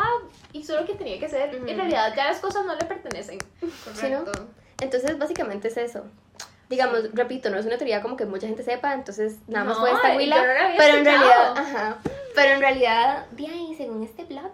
hizo 0.52 0.78
lo 0.78 0.86
que 0.86 0.94
tenía 0.94 1.18
que 1.18 1.26
hacer. 1.26 1.54
Ujú. 1.56 1.68
En 1.68 1.76
realidad, 1.76 2.12
ya 2.14 2.24
las 2.24 2.38
cosas 2.40 2.64
no 2.64 2.74
le 2.74 2.84
pertenecen. 2.84 3.38
Sí, 3.94 4.08
¿no? 4.10 4.20
Correcto. 4.24 4.46
Entonces, 4.80 5.18
básicamente 5.18 5.68
es 5.68 5.76
eso. 5.76 6.04
Digamos, 6.68 7.00
repito, 7.12 7.50
no 7.50 7.58
es 7.58 7.66
una 7.66 7.76
teoría 7.76 8.00
como 8.00 8.16
que 8.16 8.24
mucha 8.24 8.46
gente 8.46 8.62
sepa, 8.62 8.94
entonces 8.94 9.36
nada 9.46 9.64
más 9.66 9.74
No, 9.76 9.80
fue 9.82 9.92
esta 9.92 10.16
huila. 10.16 10.36
no 10.36 10.42
pero 10.78 10.96
en 10.98 11.04
realidad, 11.04 11.52
ajá. 11.58 11.98
Pero 12.34 12.54
en 12.54 12.60
realidad, 12.60 13.26
de 13.32 13.46
ahí, 13.46 13.74
según 13.76 14.02
este 14.02 14.24
blog, 14.24 14.52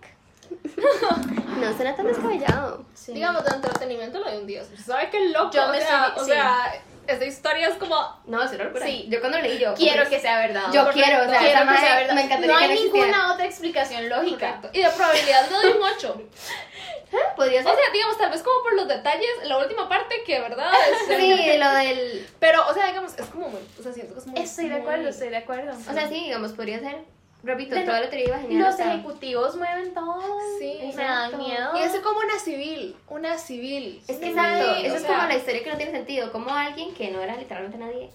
no 1.60 1.72
suena 1.74 1.94
tan 1.94 2.06
descabellado. 2.06 2.84
Digamos, 3.06 3.44
de 3.44 3.54
entretenimiento 3.54 4.18
lo 4.18 4.30
de 4.30 4.38
un 4.38 4.46
día. 4.46 4.62
¿Sabes 4.84 5.10
qué 5.10 5.28
loco? 5.28 5.50
Yo 5.52 5.68
me 5.68 5.78
o 5.78 5.80
sea, 5.80 6.14
o 6.16 6.20
sí. 6.24 6.30
sea, 6.30 6.72
esta 7.08 7.24
historia 7.24 7.68
es 7.68 7.74
como. 7.76 7.96
No, 8.26 8.42
es 8.42 8.52
una 8.52 8.64
locura. 8.64 8.86
Sí. 8.86 9.06
Yo 9.08 9.20
cuando 9.20 9.38
leí 9.40 9.58
yo... 9.58 9.74
Quiero 9.74 10.08
que 10.08 10.20
sea 10.20 10.38
verdad. 10.38 10.64
Yo 10.72 10.84
Correcto. 10.84 10.92
quiero, 11.04 11.22
o 11.24 11.28
sea, 11.28 11.38
quiero 11.40 11.62
esa 11.62 11.72
que 11.72 11.78
sea 11.80 11.96
verdad. 11.96 12.14
me 12.14 12.20
encantaría 12.22 12.52
no 12.52 12.58
que 12.58 12.64
hay 12.64 12.68
no 12.68 12.74
existiera. 12.74 13.06
ninguna 13.06 13.32
otra 13.34 13.44
explicación 13.46 14.08
lógica. 14.08 14.46
Correcto. 14.56 14.70
Y 14.78 14.82
de 14.82 14.90
probabilidad 14.90 15.50
le 15.50 15.56
doy 15.56 15.72
un 15.78 15.82
8. 15.82 16.22
Podría 17.36 17.60
O 17.60 17.64
ser... 17.64 17.74
sea, 17.74 17.92
digamos, 17.92 18.18
tal 18.18 18.30
vez 18.30 18.42
como 18.42 18.62
por 18.62 18.74
los 18.74 18.86
detalles, 18.88 19.28
la 19.44 19.56
última 19.58 19.88
parte 19.88 20.22
que, 20.26 20.40
¿verdad? 20.40 20.70
Es- 21.08 21.16
Sí, 21.16 21.56
lo 21.58 21.70
del... 21.70 22.26
Pero, 22.38 22.66
o 22.68 22.74
sea, 22.74 22.86
digamos, 22.86 23.18
es 23.18 23.26
como 23.26 23.48
muy. 23.48 23.60
O 23.78 23.82
sea, 23.82 23.92
siento 23.92 24.12
que 24.14 24.20
es 24.20 24.26
muy. 24.26 24.40
Estoy 24.40 24.68
de 24.68 24.76
acuerdo, 24.76 25.08
estoy 25.08 25.28
de 25.30 25.36
acuerdo. 25.38 25.72
O 25.88 25.92
sea, 25.94 26.06
sí, 26.08 26.14
digamos, 26.24 26.52
podría 26.52 26.78
ser... 26.80 26.96
Repito, 27.42 27.70
Pero 27.70 27.86
toda 27.86 28.00
la 28.00 28.10
teoría 28.10 28.26
iba 28.28 28.38
genial. 28.38 28.62
Los 28.62 28.74
o 28.74 28.76
sea, 28.76 28.94
ejecutivos 28.94 29.56
mueven 29.56 29.94
todo. 29.94 30.20
Sí, 30.58 30.80
me 30.96 31.04
dan 31.04 31.38
miedo. 31.38 31.70
Y 31.76 31.82
es 31.82 31.96
como 32.00 32.18
una 32.18 32.38
civil. 32.38 32.96
Una 33.08 33.38
civil. 33.38 34.02
Es 34.08 34.16
que 34.16 34.24
Sí, 34.24 34.30
exacto, 34.30 34.70
o 34.70 34.74
eso 34.74 34.96
es 34.96 35.02
sea, 35.02 35.10
como 35.16 35.28
la 35.28 35.36
historia 35.36 35.62
que 35.62 35.70
no 35.70 35.76
tiene 35.76 35.92
sentido, 35.92 36.32
como 36.32 36.50
alguien 36.52 36.92
que 36.94 37.10
no 37.12 37.22
era 37.22 37.36
literalmente 37.36 37.78
nadie, 37.78 38.10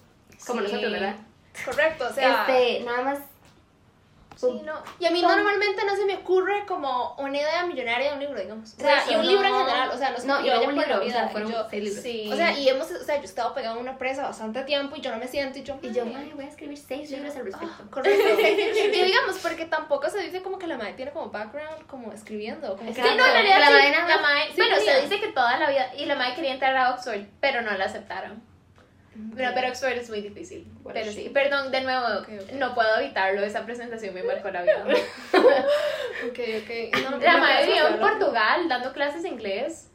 como 0.46 0.60
Sí. 0.60 0.66
nosotros, 0.68 0.92
¿verdad? 0.92 1.16
Correcto, 1.66 2.08
o 2.10 2.14
sea. 2.14 2.46
este, 2.48 2.84
nada 2.84 3.02
más, 3.04 3.20
Sí, 4.52 4.62
no. 4.64 4.74
Y 5.00 5.06
a 5.06 5.12
mí 5.12 5.22
normalmente 5.22 5.86
no 5.86 5.96
se 5.96 6.06
me 6.06 6.16
ocurre 6.18 6.66
como 6.66 7.16
una 7.18 7.38
idea 7.38 7.66
millonaria 7.66 8.10
de 8.10 8.14
un 8.16 8.20
libro, 8.22 8.40
digamos. 8.40 8.74
O 8.74 8.82
sea, 8.82 9.04
y 9.10 9.16
un 9.16 9.26
libro 9.28 9.48
en 9.48 9.54
general, 9.56 9.90
o 9.94 9.98
sea, 9.98 10.12
no 10.12 10.18
No, 10.26 10.46
yo 10.46 10.62
un 10.68 10.76
libro, 10.76 11.02
o 11.02 11.10
sea, 11.10 11.30
fueron 11.30 11.52
yo- 11.52 11.68
seis 11.70 11.84
libros. 11.84 12.04
Sí. 12.04 12.30
O 12.32 12.36
sea, 12.36 12.58
y 12.58 12.70
hemos, 12.70 12.90
o 12.92 13.04
sea, 13.04 13.16
yo 13.18 13.22
he 13.22 13.26
estado 13.26 13.54
pegada 13.54 13.76
a 13.76 13.80
una 13.80 13.98
presa 13.98 14.24
bastante 14.24 14.64
tiempo 14.64 14.96
y 14.96 15.02
yo 15.02 15.12
no 15.12 15.18
me 15.18 15.28
siento 15.28 15.60
y 15.60 15.64
yo, 15.64 15.78
y 15.82 15.92
yo, 15.92 16.04
"Ay, 16.04 16.16
"Ay, 16.18 16.32
voy 16.36 16.46
a 16.46 16.48
escribir 16.48 16.78
seis 16.78 17.10
libros 17.12 17.36
al 17.36 17.46
respecto. 17.46 17.84
Correcto. 17.90 18.22
y 18.98 19.02
digamos, 19.04 19.38
porque 19.42 19.66
tampoco 19.66 20.10
se 20.10 20.20
dice 20.20 20.42
como 20.42 20.58
que 20.60 20.68
la 20.68 20.78
madre 20.78 20.94
tiene 20.94 21.12
como 21.12 21.30
background, 21.30 21.86
como 21.88 22.12
escribiendo. 22.12 22.76
Como 22.78 22.94
Sí, 22.94 23.02
no, 23.02 23.08
en 23.10 23.18
realidad 23.34 23.60
La 23.60 23.68
sí, 23.68 23.74
madre 23.74 23.92
la 24.08 24.18
madre- 24.22 24.48
sí 24.52 24.58
bueno, 24.58 24.76
se 24.78 25.02
dice 25.02 25.20
que 25.20 25.28
toda 25.32 25.58
la 25.58 25.70
vida, 25.70 25.94
y 25.98 26.06
la 26.06 26.16
madre 26.16 26.36
quería 26.36 26.54
entrar 26.54 26.76
a 26.76 26.92
Oxford, 26.92 27.22
pero 27.40 27.62
no 27.62 27.72
la 27.78 27.86
aceptaron. 27.86 28.42
No, 29.16 29.36
pero 29.54 29.68
Oxford 29.70 29.92
es 29.94 30.10
muy 30.10 30.22
difícil. 30.22 30.66
Bueno, 30.82 31.00
pero 31.00 31.12
sí. 31.12 31.24
sí. 31.24 31.30
Perdón, 31.30 31.72
de 31.72 31.82
nuevo, 31.82 32.06
Ok, 32.22 32.30
ok. 32.42 32.52
no 32.54 32.74
puedo 32.74 32.98
evitarlo. 33.00 33.42
Esa 33.44 33.66
presentación 33.66 34.14
me 34.14 34.24
marcó 34.24 34.50
la 34.52 34.64
vida. 34.64 34.86
Ok, 36.30 36.40
ok. 36.64 37.02
No, 37.12 37.18
La 37.20 37.38
madre 37.38 37.66
vivió 37.68 37.88
en. 37.88 38.00
Portugal 38.00 38.70
dando 38.70 38.94
clases 38.94 39.24
de 39.24 39.30
inglés. 39.30 39.90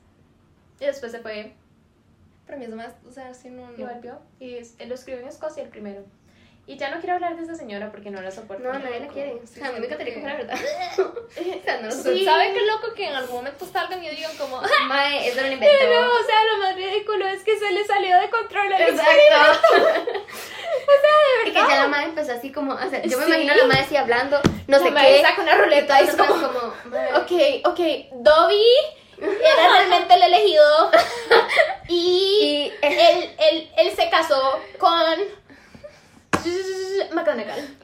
Y 0.81 0.85
después 0.85 1.11
se 1.13 1.19
fue 1.21 1.55
Pero 2.47 2.59
mí 2.59 2.65
es 2.67 2.71
más, 2.71 2.95
o 3.07 3.11
sea, 3.11 3.33
sí, 3.35 3.51
no, 3.51 3.63
y 3.77 3.83
volvió. 3.83 4.21
Y 4.39 4.55
es- 4.57 4.75
él 4.79 4.89
lo 4.91 4.95
escribió 4.95 5.21
en 5.23 5.29
Escocia 5.29 5.63
el 5.63 5.69
primero. 5.71 6.05
Y 6.69 6.77
ya 6.77 6.91
no 6.91 6.99
quiero 7.01 7.15
hablar 7.15 7.35
de 7.35 7.43
esa 7.45 7.55
señora 7.55 7.91
porque 7.91 8.11
no 8.11 8.21
la 8.21 8.31
soporto. 8.31 8.63
No, 8.63 8.79
nadie 8.79 9.01
la 9.01 9.09
quiere. 9.09 9.41
O 9.43 9.47
Sí, 9.47 9.59
sea, 9.59 9.69
a 9.69 9.73
mí 9.73 9.81
me 9.81 9.87
encantaría 9.87 10.13
que 10.13 10.21
fuera 10.21 10.37
verdad. 10.37 10.55
o 10.99 11.65
sea, 11.65 11.77
no 11.79 11.89
lo 11.89 11.95
¿Usted 11.95 12.15
sé. 12.19 12.25
sabe 12.27 12.53
qué 12.53 12.61
loco 12.67 12.93
que 12.95 13.07
en 13.09 13.15
algún 13.15 13.37
momento 13.37 13.67
salgan 13.73 14.05
y 14.05 14.11
digan 14.11 14.37
como, 14.37 14.61
Mae, 14.87 15.29
eso 15.29 15.41
lo 15.41 15.47
inventó. 15.47 15.77
Pero, 15.81 16.01
o 16.13 16.25
sea, 16.27 16.45
lo 16.53 16.59
más 16.59 16.77
ridículo 16.77 17.27
es 17.27 17.43
que 17.43 17.59
se 17.59 17.73
le 17.73 17.87
salió 17.87 18.19
de 18.21 18.29
control 18.29 18.67
el 18.71 18.83
Exacto. 18.83 19.01
o 19.01 19.81
sea, 19.81 19.95
de 21.15 21.39
verdad. 21.39 21.47
Y 21.47 21.53
que 21.53 21.53
ya 21.55 21.77
la 21.83 21.89
madre 21.89 22.05
empezó 22.07 22.33
así 22.33 22.53
como, 22.53 22.75
o 22.75 22.91
sea, 22.91 23.03
yo 23.03 23.17
me 23.19 23.25
Sí. 23.25 23.31
imagino 23.31 23.53
a 23.55 23.57
la 23.57 23.65
madre 23.65 23.81
así 23.83 23.97
hablando, 23.97 24.41
no 24.67 24.79
sé 24.79 24.85
La 24.85 24.91
madre 24.91 25.09
qué. 25.17 25.23
saca 25.23 25.41
una 25.43 25.55
ruleta 25.57 26.03
y 26.03 26.05
es 26.05 26.17
como, 26.17 26.35
como, 26.35 26.59
ok, 27.17 27.33
ok, 27.65 27.81
Dobby 28.13 28.65
era 29.21 29.73
realmente 29.73 30.15
el 30.15 30.23
elegido 30.23 30.91
y, 31.89 32.73
Y- 32.83 32.87
él, 32.87 33.31
él, 33.39 33.71
él 33.79 33.93
se 33.97 34.09
casó 34.11 34.61
con 34.79 35.19
McGonagall. 37.15 37.77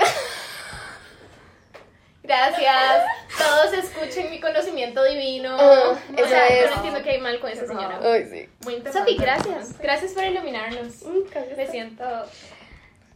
Gracias, 2.23 3.03
todos 3.37 3.73
escuchen 3.75 4.31
mi 4.31 4.41
conocimiento 4.41 5.05
divino. 5.05 5.57
Ah, 5.61 5.93
o 5.93 6.27
sea, 6.27 6.49
yo 6.61 6.71
no 6.71 6.77
entiendo 6.77 7.03
qué 7.03 7.11
hay 7.11 7.21
mal 7.21 7.39
con 7.39 7.51
esa 7.51 7.67
señora. 7.67 8.01
Sí. 8.31 8.49
muy 8.65 8.75
interesante. 8.77 9.11
Sofi, 9.13 9.17
gracias. 9.23 9.79
Gracias 9.79 10.13
por 10.13 10.25
iluminarnos. 10.25 11.03
Mm, 11.03 11.57
Me 11.57 11.67
siento. 11.67 12.05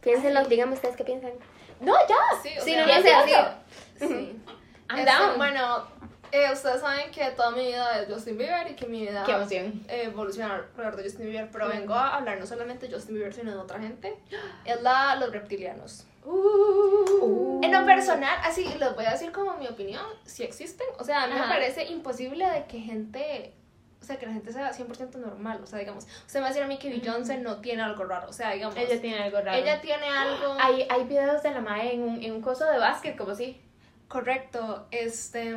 Piénsenlo, 0.03 0.45
díganme 0.45 0.75
ustedes 0.75 0.95
qué 0.95 1.03
piensan. 1.03 1.31
No, 1.79 1.95
ya. 2.07 2.15
Sí, 2.43 2.49
o 2.59 2.63
Sí, 2.63 2.73
sea, 2.73 2.85
no, 2.85 2.95
no 2.95 3.01
sé. 3.01 4.07
Sí. 4.07 4.39
I'm 4.91 4.99
Este, 4.99 5.11
down. 5.11 5.37
Bueno, 5.37 5.87
eh, 6.31 6.51
ustedes 6.53 6.81
saben 6.81 7.11
que 7.11 7.25
toda 7.31 7.51
mi 7.51 7.65
vida 7.67 8.01
es 8.01 8.11
Justin 8.13 8.37
Bieber 8.37 8.69
y 8.71 8.75
que 8.75 8.85
mi 8.87 9.01
vida 9.01 9.23
Qué 9.25 9.31
emoción. 9.31 9.83
eh, 9.87 10.03
evoluciona 10.05 10.55
alrededor 10.55 10.95
de 10.97 11.03
Justin 11.03 11.25
Bieber, 11.29 11.49
pero 11.51 11.67
vengo 11.67 11.93
a 11.93 12.15
hablar 12.17 12.39
no 12.39 12.45
solamente 12.45 12.87
de 12.87 12.93
Justin 12.93 13.15
Bieber, 13.15 13.33
sino 13.33 13.51
de 13.51 13.57
otra 13.57 13.79
gente. 13.79 14.17
Es 14.65 14.81
la 14.81 15.15
los 15.15 15.31
reptilianos. 15.31 16.05
Uh. 16.25 17.61
En 17.63 17.71
lo 17.71 17.85
personal, 17.85 18.37
así 18.43 18.65
les 18.77 18.95
voy 18.95 19.05
a 19.05 19.11
decir 19.11 19.31
como 19.31 19.55
mi 19.57 19.67
opinión, 19.67 20.03
si 20.25 20.43
existen. 20.43 20.87
O 20.97 21.03
sea, 21.03 21.23
a 21.23 21.27
mí 21.27 21.33
me 21.33 21.47
parece 21.47 21.85
imposible 21.85 22.47
de 22.49 22.65
que 22.65 22.79
gente, 22.79 23.53
o 24.01 24.05
sea, 24.05 24.17
que 24.17 24.25
la 24.25 24.33
gente 24.33 24.51
sea 24.53 24.71
100% 24.71 25.15
normal. 25.15 25.59
O 25.63 25.65
sea, 25.65 25.79
digamos, 25.79 26.05
usted 26.25 26.35
me 26.35 26.41
va 26.41 26.47
a 26.47 26.49
decir 26.49 26.63
a 26.63 26.67
mí 26.67 26.77
que 26.77 26.89
Beyoncé 26.89 27.37
no 27.37 27.61
tiene 27.61 27.81
algo 27.81 28.03
raro. 28.05 28.29
O 28.29 28.33
sea, 28.33 28.51
digamos, 28.51 28.75
Ella 28.77 28.99
tiene 29.01 29.19
algo 29.23 29.37
raro. 29.41 29.57
ella 29.57 29.81
tiene 29.81 30.07
algo 30.07 30.55
Hay, 30.59 30.85
hay 30.89 31.03
videos 31.05 31.41
de 31.41 31.51
la 31.51 31.61
mae 31.61 31.93
en 31.93 32.03
un, 32.03 32.23
en 32.23 32.33
un 32.33 32.41
coso 32.41 32.65
de 32.65 32.77
básquet, 32.77 33.17
como 33.17 33.33
si. 33.35 33.59
correcto. 34.07 34.87
Este, 34.91 35.55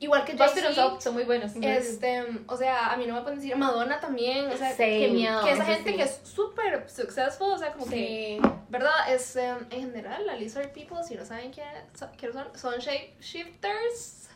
igual 0.00 0.24
que 0.24 0.36
Jay-Z. 0.36 0.86
Up 0.86 1.00
son 1.00 1.14
muy 1.14 1.24
buenos. 1.24 1.52
Este, 1.60 2.24
o 2.46 2.56
sea, 2.56 2.92
a 2.92 2.96
mí 2.96 3.06
no 3.06 3.14
me 3.14 3.22
pueden 3.22 3.38
decir 3.38 3.56
Madonna 3.56 4.00
también, 4.00 4.46
o 4.46 4.56
sea, 4.56 4.76
que, 4.76 5.08
miedo, 5.08 5.44
que 5.44 5.52
esa 5.52 5.64
gente 5.64 5.90
sí. 5.90 5.96
que 5.96 6.02
es 6.02 6.20
súper 6.22 6.88
successful, 6.88 7.52
o 7.52 7.58
sea, 7.58 7.72
como 7.72 7.86
que, 7.86 8.38
Sí. 8.40 8.48
¿verdad? 8.68 9.12
Es, 9.12 9.36
em, 9.36 9.58
en 9.70 9.80
general, 9.80 10.26
la 10.26 10.36
lizard 10.36 10.72
people, 10.72 11.02
si 11.06 11.14
no 11.14 11.24
saben 11.24 11.50
quiénes 11.52 11.82
son, 11.98 12.10
son 12.54 12.78
shapeshifters, 12.78 14.28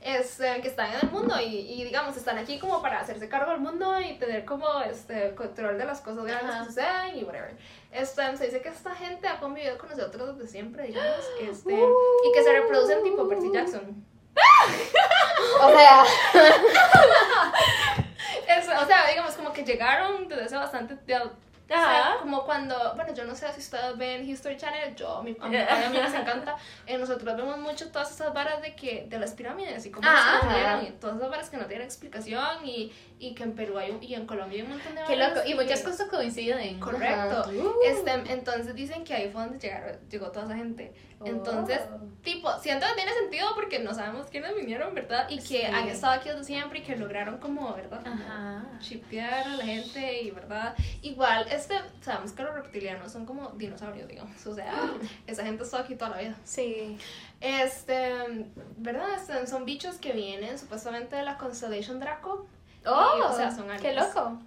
es, 0.00 0.40
em, 0.40 0.62
que 0.62 0.68
están 0.68 0.90
en 0.94 1.00
el 1.02 1.10
mundo 1.10 1.38
y, 1.40 1.44
y, 1.44 1.84
digamos, 1.84 2.16
están 2.16 2.38
aquí 2.38 2.58
como 2.58 2.80
para 2.80 3.00
hacerse 3.00 3.28
cargo 3.28 3.50
del 3.52 3.60
mundo 3.60 4.00
y 4.00 4.14
tener 4.14 4.46
como, 4.46 4.80
este, 4.80 5.34
control 5.34 5.76
de 5.76 5.84
las 5.84 6.00
cosas 6.00 6.24
grandes 6.24 6.50
Ajá. 6.54 6.60
que 6.60 6.66
suceden 6.66 7.18
y 7.18 7.24
whatever. 7.24 7.54
Este, 7.92 8.36
se 8.38 8.44
dice 8.46 8.62
que 8.62 8.70
esta 8.70 8.94
gente 8.94 9.28
ha 9.28 9.38
convivido 9.38 9.76
con 9.76 9.90
nosotros 9.90 10.38
desde 10.38 10.50
siempre, 10.50 10.86
digamos, 10.86 11.20
este, 11.42 11.74
y 11.74 12.32
que 12.32 12.42
se 12.42 12.52
reproducen 12.52 13.02
tipo 13.02 13.28
Percy 13.28 13.50
Jackson. 13.52 14.06
O 15.62 15.70
sea, 15.70 16.04
Es- 18.58 18.68
o 18.68 18.86
sea, 18.86 19.06
digamos, 19.08 19.34
como 19.34 19.52
que 19.52 19.64
llegaron 19.64 20.28
desde 20.28 20.44
hace 20.44 20.56
bastante. 20.56 20.96
O 21.70 21.72
sea, 21.74 22.16
como 22.20 22.44
cuando, 22.44 22.94
bueno, 22.96 23.14
yo 23.14 23.24
no 23.24 23.34
sé 23.34 23.52
si 23.52 23.60
ustedes 23.60 23.96
ven 23.96 24.28
History 24.28 24.56
Channel, 24.56 24.94
yo, 24.96 25.16
a 25.18 25.22
mí, 25.22 25.36
a 25.40 25.48
mí, 25.48 25.56
a 25.56 25.88
mí 25.90 25.98
nos 25.98 26.12
encanta, 26.14 26.56
eh, 26.86 26.98
nosotros 26.98 27.36
vemos 27.36 27.58
mucho 27.58 27.90
todas 27.90 28.10
esas 28.10 28.34
varas 28.34 28.60
de 28.62 28.74
que, 28.74 29.06
de 29.08 29.18
las 29.18 29.32
pirámides 29.32 29.86
y 29.86 29.90
cómo 29.90 30.08
se 30.08 30.40
construyeron 30.40 30.84
y 30.86 30.90
todas 30.98 31.16
esas 31.16 31.30
varas 31.30 31.50
que 31.50 31.56
no 31.56 31.66
tienen 31.66 31.86
explicación 31.86 32.66
y, 32.66 32.92
y 33.18 33.34
que 33.34 33.42
en 33.44 33.54
Perú 33.54 33.78
hay 33.78 33.90
un- 33.92 34.02
y 34.02 34.14
en 34.14 34.26
Colombia 34.26 34.56
hay 34.58 34.62
un 34.62 34.70
montón 34.70 34.94
de 34.94 35.02
Qué 35.04 35.16
varas 35.16 35.36
loco. 35.36 35.48
Y 35.48 35.54
muchas 35.54 35.82
cosas 35.82 36.08
coinciden. 36.08 36.80
Correcto. 36.80 37.50
Uh. 37.50 37.72
Este, 37.84 38.10
entonces 38.32 38.74
dicen 38.74 39.04
que 39.04 39.14
ahí 39.14 39.30
fue 39.30 39.42
donde 39.42 39.58
llegaron, 39.58 39.96
llegó 40.08 40.30
toda 40.32 40.46
esa 40.46 40.56
gente. 40.56 40.92
Entonces, 41.22 41.80
Oh. 41.92 42.00
tipo, 42.22 42.50
siento 42.60 42.86
que 42.86 42.94
tiene 42.94 43.12
sentido 43.12 43.48
porque 43.54 43.78
no 43.78 43.92
sabemos 43.92 44.26
quiénes 44.28 44.54
vinieron, 44.56 44.94
¿verdad? 44.94 45.26
Y 45.28 45.36
que 45.36 45.42
Sí. 45.42 45.62
han 45.62 45.86
estado 45.88 46.14
aquí 46.14 46.30
desde 46.30 46.44
siempre 46.44 46.78
y 46.78 46.82
que 46.82 46.96
lograron 46.96 47.36
como, 47.38 47.74
¿verdad? 47.74 48.02
Como 48.02 48.14
Ajá. 48.24 48.64
chipear 48.80 49.46
a 49.48 49.56
la 49.56 49.64
gente 49.64 50.22
y, 50.22 50.30
¿verdad? 50.30 50.74
Igual, 51.02 51.46
este, 51.60 51.74
sabemos 52.00 52.32
que 52.32 52.42
los 52.42 52.54
reptilianos 52.54 53.12
son 53.12 53.26
como 53.26 53.50
dinosaurios, 53.50 54.08
digamos. 54.08 54.46
O 54.46 54.54
sea, 54.54 54.90
esa 55.26 55.44
gente 55.44 55.62
está 55.64 55.80
aquí 55.80 55.94
toda 55.94 56.12
la 56.12 56.18
vida. 56.18 56.36
Sí. 56.44 56.96
Este, 57.40 58.12
¿verdad? 58.76 59.14
Este, 59.14 59.46
son 59.46 59.64
bichos 59.64 59.96
que 59.96 60.12
vienen 60.12 60.58
supuestamente 60.58 61.16
de 61.16 61.22
la 61.22 61.36
Constellation 61.38 62.00
Draco. 62.00 62.46
Oh, 62.86 63.14
Y, 63.18 63.20
o 63.20 63.32
sea, 63.36 63.50
son 63.50 63.66
qué 63.80 63.88
aliens. 63.88 64.14
loco. 64.14 64.38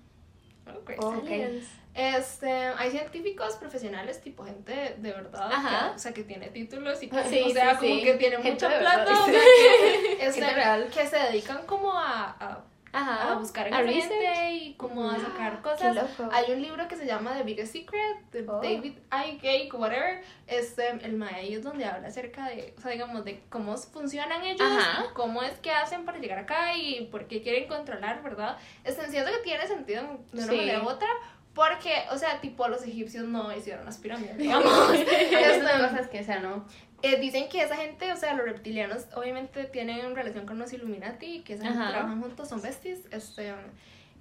Oh, 0.68 0.80
crazy. 0.86 1.00
Ok. 1.04 1.26
Aliens. 1.26 1.66
Este, 1.96 2.52
hay 2.52 2.90
científicos 2.90 3.56
profesionales, 3.58 4.20
tipo 4.20 4.44
gente 4.44 4.96
de 4.98 5.12
verdad, 5.12 5.52
Ajá. 5.52 5.90
que, 5.90 5.96
o 5.96 6.00
sea, 6.00 6.12
que 6.12 6.24
tiene 6.24 6.48
títulos 6.48 7.04
y 7.04 7.08
que, 7.08 7.24
Sí, 7.30 7.44
o 7.46 7.50
sea, 7.52 7.72
sí, 7.80 7.86
como 7.88 7.96
sí. 8.00 8.04
que 8.04 8.14
tiene 8.16 8.36
Gente 8.38 8.52
mucha 8.66 8.80
plata, 8.80 9.12
o 9.12 9.26
sea, 9.26 9.34
que, 9.34 10.18
este, 10.26 10.90
que 10.92 11.08
se 11.08 11.18
dedican 11.18 11.66
como 11.68 11.92
a, 11.94 12.36
a, 12.40 12.64
Ajá. 12.94 13.32
a 13.32 13.36
buscar 13.36 13.68
en 13.68 13.74
A 13.74 13.82
la 13.82 13.88
research. 13.88 14.10
gente 14.12 14.52
y 14.54 14.74
como 14.76 15.10
a 15.10 15.20
sacar 15.20 15.58
Qué 15.58 15.62
cosas. 15.64 15.96
loco. 15.96 16.30
Hay 16.32 16.52
un 16.52 16.62
libro 16.62 16.88
que 16.88 16.96
se 16.96 17.06
llama 17.06 17.34
The 17.36 17.44
Biggest 17.44 17.74
Secret, 17.74 18.30
de 18.32 18.46
Oh. 18.48 18.62
David 18.62 18.94
I. 19.12 19.38
Gake, 19.42 19.70
whatever. 19.74 20.22
Este, 20.48 20.90
el 20.90 21.14
mae 21.14 21.34
ahí 21.36 21.54
es 21.56 21.64
donde 21.64 21.86
habla 21.86 22.08
acerca 22.08 22.48
de, 22.50 22.74
o 22.78 22.82
sea, 22.82 22.92
digamos, 22.92 23.26
de 23.26 23.42
cómo 23.50 23.76
funcionan 23.78 24.44
ellos, 24.44 24.62
Ajá. 24.62 25.06
cómo 25.14 25.42
es 25.44 25.58
que 25.60 25.72
hacen 25.72 26.06
para 26.06 26.20
llegar 26.20 26.40
acá 26.40 26.76
y 26.78 27.06
por 27.12 27.28
qué 27.28 27.42
quieren 27.42 27.68
controlar, 27.68 28.22
¿verdad? 28.24 28.58
Este, 28.84 29.10
siento 29.10 29.32
que 29.32 29.40
tiene 29.40 29.68
sentido 29.68 30.04
de 30.04 30.38
una 30.38 30.48
Sí. 30.48 30.56
manera 30.56 30.84
u 30.84 30.88
otra. 30.88 31.10
Porque, 31.56 31.94
o 32.12 32.18
sea, 32.18 32.42
tipo, 32.42 32.68
los 32.68 32.82
egipcios 32.84 33.26
no 33.26 33.56
hicieron 33.56 33.86
las 33.86 34.00
pirámides, 34.00 34.38
digamos. 34.40 34.90
hay 34.90 35.02
Este, 35.02 35.60
muchas 35.62 35.92
cosas 35.92 36.08
que, 36.08 36.20
o 36.20 36.24
sea, 36.24 36.40
no. 36.40 36.66
Eh, 37.04 37.20
dicen 37.20 37.48
que 37.50 37.62
esa 37.62 37.76
gente, 37.76 38.12
o 38.12 38.16
sea, 38.18 38.34
los 38.34 38.46
reptilianos 38.46 39.06
obviamente 39.16 39.66
tienen 39.66 40.16
relación 40.16 40.46
con 40.48 40.58
los 40.58 40.74
Illuminati, 40.74 41.42
que 41.42 41.54
esa 41.54 41.66
gente 41.66 41.78
trabajan 41.90 42.20
juntos, 42.22 42.50
son 42.50 42.62
besties, 42.62 43.02
este, 43.12 43.54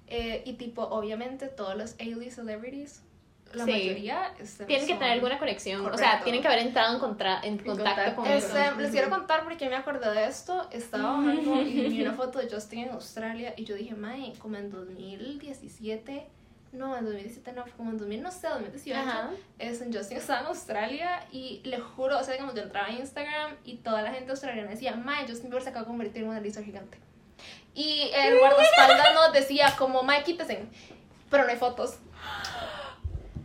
eh, 0.07 0.43
y 0.45 0.53
tipo, 0.53 0.83
obviamente 0.83 1.47
todos 1.47 1.75
los 1.75 1.93
A-list 1.99 2.35
celebrities, 2.35 3.01
la 3.53 3.65
Sí. 3.65 3.71
mayoría, 3.71 4.33
este, 4.39 4.65
Tienen 4.65 4.87
que 4.87 4.95
tener 4.95 5.11
alguna 5.11 5.37
conexión. 5.37 5.85
O 5.85 5.95
sea, 5.97 6.21
tienen 6.23 6.41
que 6.41 6.47
haber 6.47 6.59
entrado 6.59 6.95
en, 6.95 6.99
contra- 6.99 7.39
en 7.43 7.57
contacto 7.59 8.15
con 8.15 8.25
Este, 8.27 8.65
eso. 8.67 8.79
les 8.79 8.89
quiero 8.91 9.09
contar 9.11 9.43
porque 9.43 9.69
me 9.69 9.75
acordé 9.75 10.09
de 10.11 10.25
esto. 10.25 10.67
Estaba 10.71 11.17
bajando 11.17 11.61
y 11.61 11.87
vi 11.87 12.01
una 12.01 12.13
foto 12.21 12.39
de 12.39 12.49
Justin 12.49 12.79
en 12.79 12.89
Australia 12.89 13.53
y 13.55 13.63
yo 13.65 13.75
dije, 13.75 13.93
mae, 13.93 14.33
como 14.39 14.57
en 14.57 14.71
2017, 14.71 16.25
no, 16.73 16.97
en 16.97 17.05
2017 17.05 17.53
no, 17.53 17.63
como 17.77 17.91
en 17.91 17.97
2000, 17.97 18.21
no 18.21 18.31
sé, 18.31 18.47
2018, 18.47 18.99
Ajá. 18.99 19.29
es 19.59 19.81
en 19.81 19.93
Justin 19.93 20.17
estaba 20.17 20.41
en 20.41 20.47
Australia 20.47 21.25
y 21.31 21.61
le 21.63 21.79
juro, 21.79 22.19
o 22.19 22.23
sea, 22.23 22.33
digamos, 22.33 22.55
yo 22.55 22.63
entraba 22.63 22.87
en 22.89 22.97
Instagram 22.97 23.55
y 23.63 23.77
toda 23.77 24.01
la 24.01 24.11
gente 24.11 24.31
australiana 24.31 24.71
decía, 24.71 24.95
mae, 24.95 25.27
Justin 25.27 25.49
Bieber 25.49 25.63
se 25.63 25.69
acaba 25.69 25.83
de 25.83 25.87
convertir 25.87 26.23
en 26.23 26.29
una 26.29 26.39
lisa 26.39 26.63
gigante. 26.63 26.97
Y 27.73 28.09
el 28.13 28.39
guardaespaldas 28.39 29.13
nos 29.13 29.33
decía 29.33 29.73
como, 29.77 30.03
mae, 30.03 30.23
quítese, 30.23 30.65
pero 31.29 31.43
no 31.43 31.49
hay 31.49 31.57
fotos. 31.57 31.99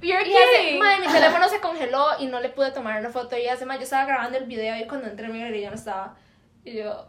You're 0.00 0.26
Y 0.26 0.34
hace, 0.34 0.78
mae, 0.78 1.00
mi 1.00 1.06
teléfono 1.12 1.48
se 1.48 1.60
congeló 1.60 2.06
y 2.20 2.26
no 2.26 2.40
le 2.40 2.48
pude 2.50 2.70
tomar 2.70 3.00
una 3.00 3.10
foto. 3.10 3.36
Y 3.36 3.46
hace, 3.48 3.66
mae, 3.66 3.78
yo 3.78 3.84
estaba 3.84 4.04
grabando 4.04 4.38
el 4.38 4.44
video 4.44 4.76
y 4.76 4.86
cuando 4.86 5.08
entré 5.08 5.28
mi 5.28 5.40
galería 5.40 5.70
no 5.70 5.76
estaba. 5.76 6.16
Y 6.64 6.74
yo. 6.74 7.08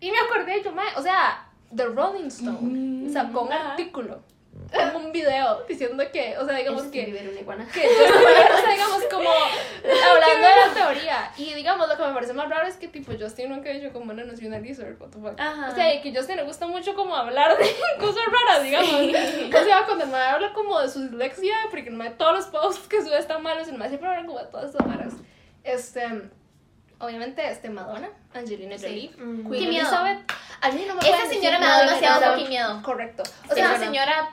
Y 0.00 0.10
me 0.10 0.18
acordé, 0.18 0.62
yo, 0.62 0.72
mae, 0.72 0.94
o 0.96 1.02
sea, 1.02 1.48
The 1.74 1.86
Rolling 1.86 2.26
Stone 2.28 3.10
sacó 3.12 3.42
un 3.42 3.52
artículo, 3.52 4.22
como 4.72 4.98
un 5.06 5.12
video 5.12 5.64
diciendo 5.68 6.02
que, 6.12 6.36
o 6.38 6.44
sea, 6.46 6.56
digamos 6.56 6.84
que. 6.84 7.04
Bieber, 7.04 7.28
una 7.28 7.40
iguana. 7.40 7.68
Que 7.72 7.86
o 7.86 7.90
sea, 8.60 8.70
digamos, 8.72 9.02
como 9.10 9.28
hablando 9.30 10.46
de 10.48 10.56
la 10.66 10.74
teoría. 10.74 11.32
Y 11.36 11.54
digamos, 11.54 11.88
lo 11.88 11.96
que 11.96 12.02
me 12.04 12.12
parece 12.14 12.32
más 12.32 12.48
raro 12.48 12.66
es 12.66 12.76
que, 12.76 12.88
tipo, 12.88 13.12
Justin 13.18 13.50
nunca 13.50 13.70
ha 13.70 13.72
dicho 13.72 13.92
como 13.92 14.12
no 14.12 14.22
una 14.22 14.58
lizard, 14.58 15.00
what 15.00 15.08
the 15.10 15.18
fuck. 15.20 15.38
Ajá. 15.40 15.68
O 15.70 15.74
sea, 15.74 16.00
que 16.02 16.14
Justin 16.14 16.36
le 16.36 16.42
gusta 16.44 16.66
mucho 16.66 16.94
como 16.94 17.14
hablar 17.14 17.56
de 17.58 17.64
cosas 18.00 18.24
raras, 18.26 18.62
digamos. 18.64 18.90
O 18.92 19.64
sea, 19.64 19.84
cuando 19.86 20.04
el 20.04 20.10
mae 20.10 20.28
habla 20.28 20.52
como 20.52 20.80
de 20.80 20.88
su 20.88 21.00
dislexia, 21.02 21.54
porque 21.70 21.88
el 21.90 21.94
mae 21.96 22.10
todos 22.10 22.32
los 22.34 22.46
posts 22.46 22.88
que 22.88 23.02
sube 23.02 23.18
están 23.18 23.42
malos, 23.42 23.68
el 23.68 23.78
mae 23.78 23.88
siempre 23.88 24.08
habla 24.08 24.26
como 24.26 24.38
de 24.38 24.46
todas 24.46 24.70
estas 24.70 24.86
varas. 24.86 25.12
Este, 25.64 26.02
obviamente, 26.98 27.48
este, 27.50 27.70
Madonna, 27.70 28.08
Angelina 28.34 28.76
Jolie, 28.80 29.10
Mm. 29.16 29.48
Queen 29.50 29.62
Qué 29.64 29.68
miedo. 29.68 29.86
Elizabeth. 29.86 30.32
A 30.60 30.70
mí 30.70 30.84
no 30.86 30.94
me 30.94 31.00
Esa 31.08 31.26
señora 31.28 31.58
me 31.58 31.66
da 31.66 31.80
demasiado 31.84 32.32
fucking 32.32 32.48
miedo. 32.48 32.82
Correcto. 32.82 33.22
O 33.22 33.54
sea, 33.54 33.54
Sí, 33.54 33.60
esa 33.60 33.68
bueno. 33.70 33.84
señora 33.84 34.30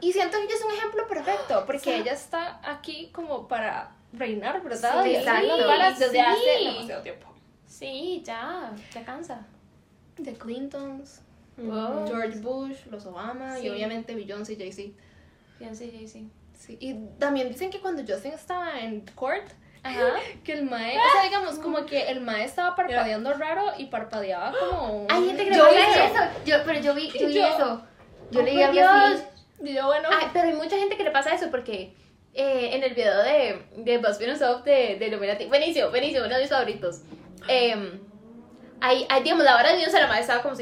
Y 0.00 0.12
siento 0.12 0.38
que 0.38 0.44
ella 0.44 0.54
es 0.54 0.64
un 0.64 0.72
ejemplo 0.72 1.06
perfecto, 1.08 1.64
porque 1.66 1.96
ella 1.96 2.12
está 2.12 2.60
aquí 2.64 3.10
como 3.12 3.48
para 3.48 3.92
reinar, 4.12 4.62
¿verdad? 4.62 5.02
Sí, 5.04 5.16
Y 5.16 5.46
novelas 5.48 5.98
desde 5.98 6.12
Sí. 6.12 6.18
hace 6.20 6.64
demasiado 6.64 7.02
tiempo. 7.02 7.26
Sí, 7.66 8.22
ya, 8.24 8.72
ya 8.94 9.04
cansa. 9.04 9.46
The 10.22 10.34
Clintons, 10.34 11.22
Wow. 11.58 12.06
George 12.06 12.38
Bush, 12.40 12.76
los 12.90 13.06
Obama 13.06 13.56
Sí. 13.56 13.66
y 13.66 13.70
obviamente 13.70 14.14
Beyoncé 14.14 14.52
y 14.52 14.56
Jay-Z. 14.56 14.92
Beyoncé, 15.58 15.90
Jay-Z. 15.90 16.26
Sí. 16.54 16.76
Y 16.80 16.94
también 17.18 17.48
dicen 17.48 17.70
que 17.70 17.80
cuando 17.80 18.02
Justin 18.06 18.32
estaba 18.32 18.78
en 18.80 19.00
court, 19.14 19.46
Ajá. 19.82 20.00
que 20.44 20.52
el 20.52 20.64
mae, 20.64 20.96
o 20.98 21.12
sea, 21.12 21.22
digamos, 21.24 21.58
como 21.58 21.84
que 21.86 22.08
el 22.10 22.20
mae 22.20 22.44
estaba 22.44 22.74
parpadeando 22.76 23.32
raro 23.34 23.64
y 23.78 23.86
parpadeaba 23.86 24.52
como... 24.58 25.06
Hay 25.10 25.26
gente 25.26 25.44
que 25.44 25.50
vi 25.50 25.56
eso. 25.56 26.22
Yo, 26.44 26.56
pero 26.64 26.80
yo 26.80 26.94
vi, 26.94 27.10
yo 27.10 27.26
vi 27.26 27.34
Yo- 27.34 27.46
eso. 27.46 27.82
Yo 28.30 28.40
Oh, 28.40 28.42
leí 28.42 28.60
algo 28.62 28.72
Dios. 28.72 28.90
así. 28.90 29.22
Yo, 29.60 29.86
bueno... 29.86 30.08
Ay, 30.12 30.28
pero 30.32 30.48
hay 30.48 30.54
mucha 30.54 30.76
gente 30.76 30.96
que 30.96 31.04
le 31.04 31.10
pasa 31.10 31.34
eso 31.34 31.50
porque 31.50 31.94
eh, 32.34 32.70
en 32.72 32.82
el 32.82 32.94
video 32.94 33.22
de, 33.22 33.62
de 33.76 33.98
BuzzFeed 33.98 34.32
Unsolved 34.32 34.64
de, 34.64 34.96
de 34.96 35.06
Illuminati, 35.06 35.46
buenísimo, 35.46 35.90
buenísimo, 35.90 36.26
uno 36.26 36.34
de 36.34 36.40
mis 36.42 36.50
favoritos. 36.50 37.00
Eh, 37.48 38.00
hay, 38.80 39.06
hay, 39.08 39.22
digamos, 39.22 39.44
la 39.44 39.54
vara 39.54 39.70
de 39.70 39.76
Beyoncé, 39.76 40.00
la 40.00 40.06
madre 40.06 40.20
estaba 40.20 40.42
como 40.42 40.54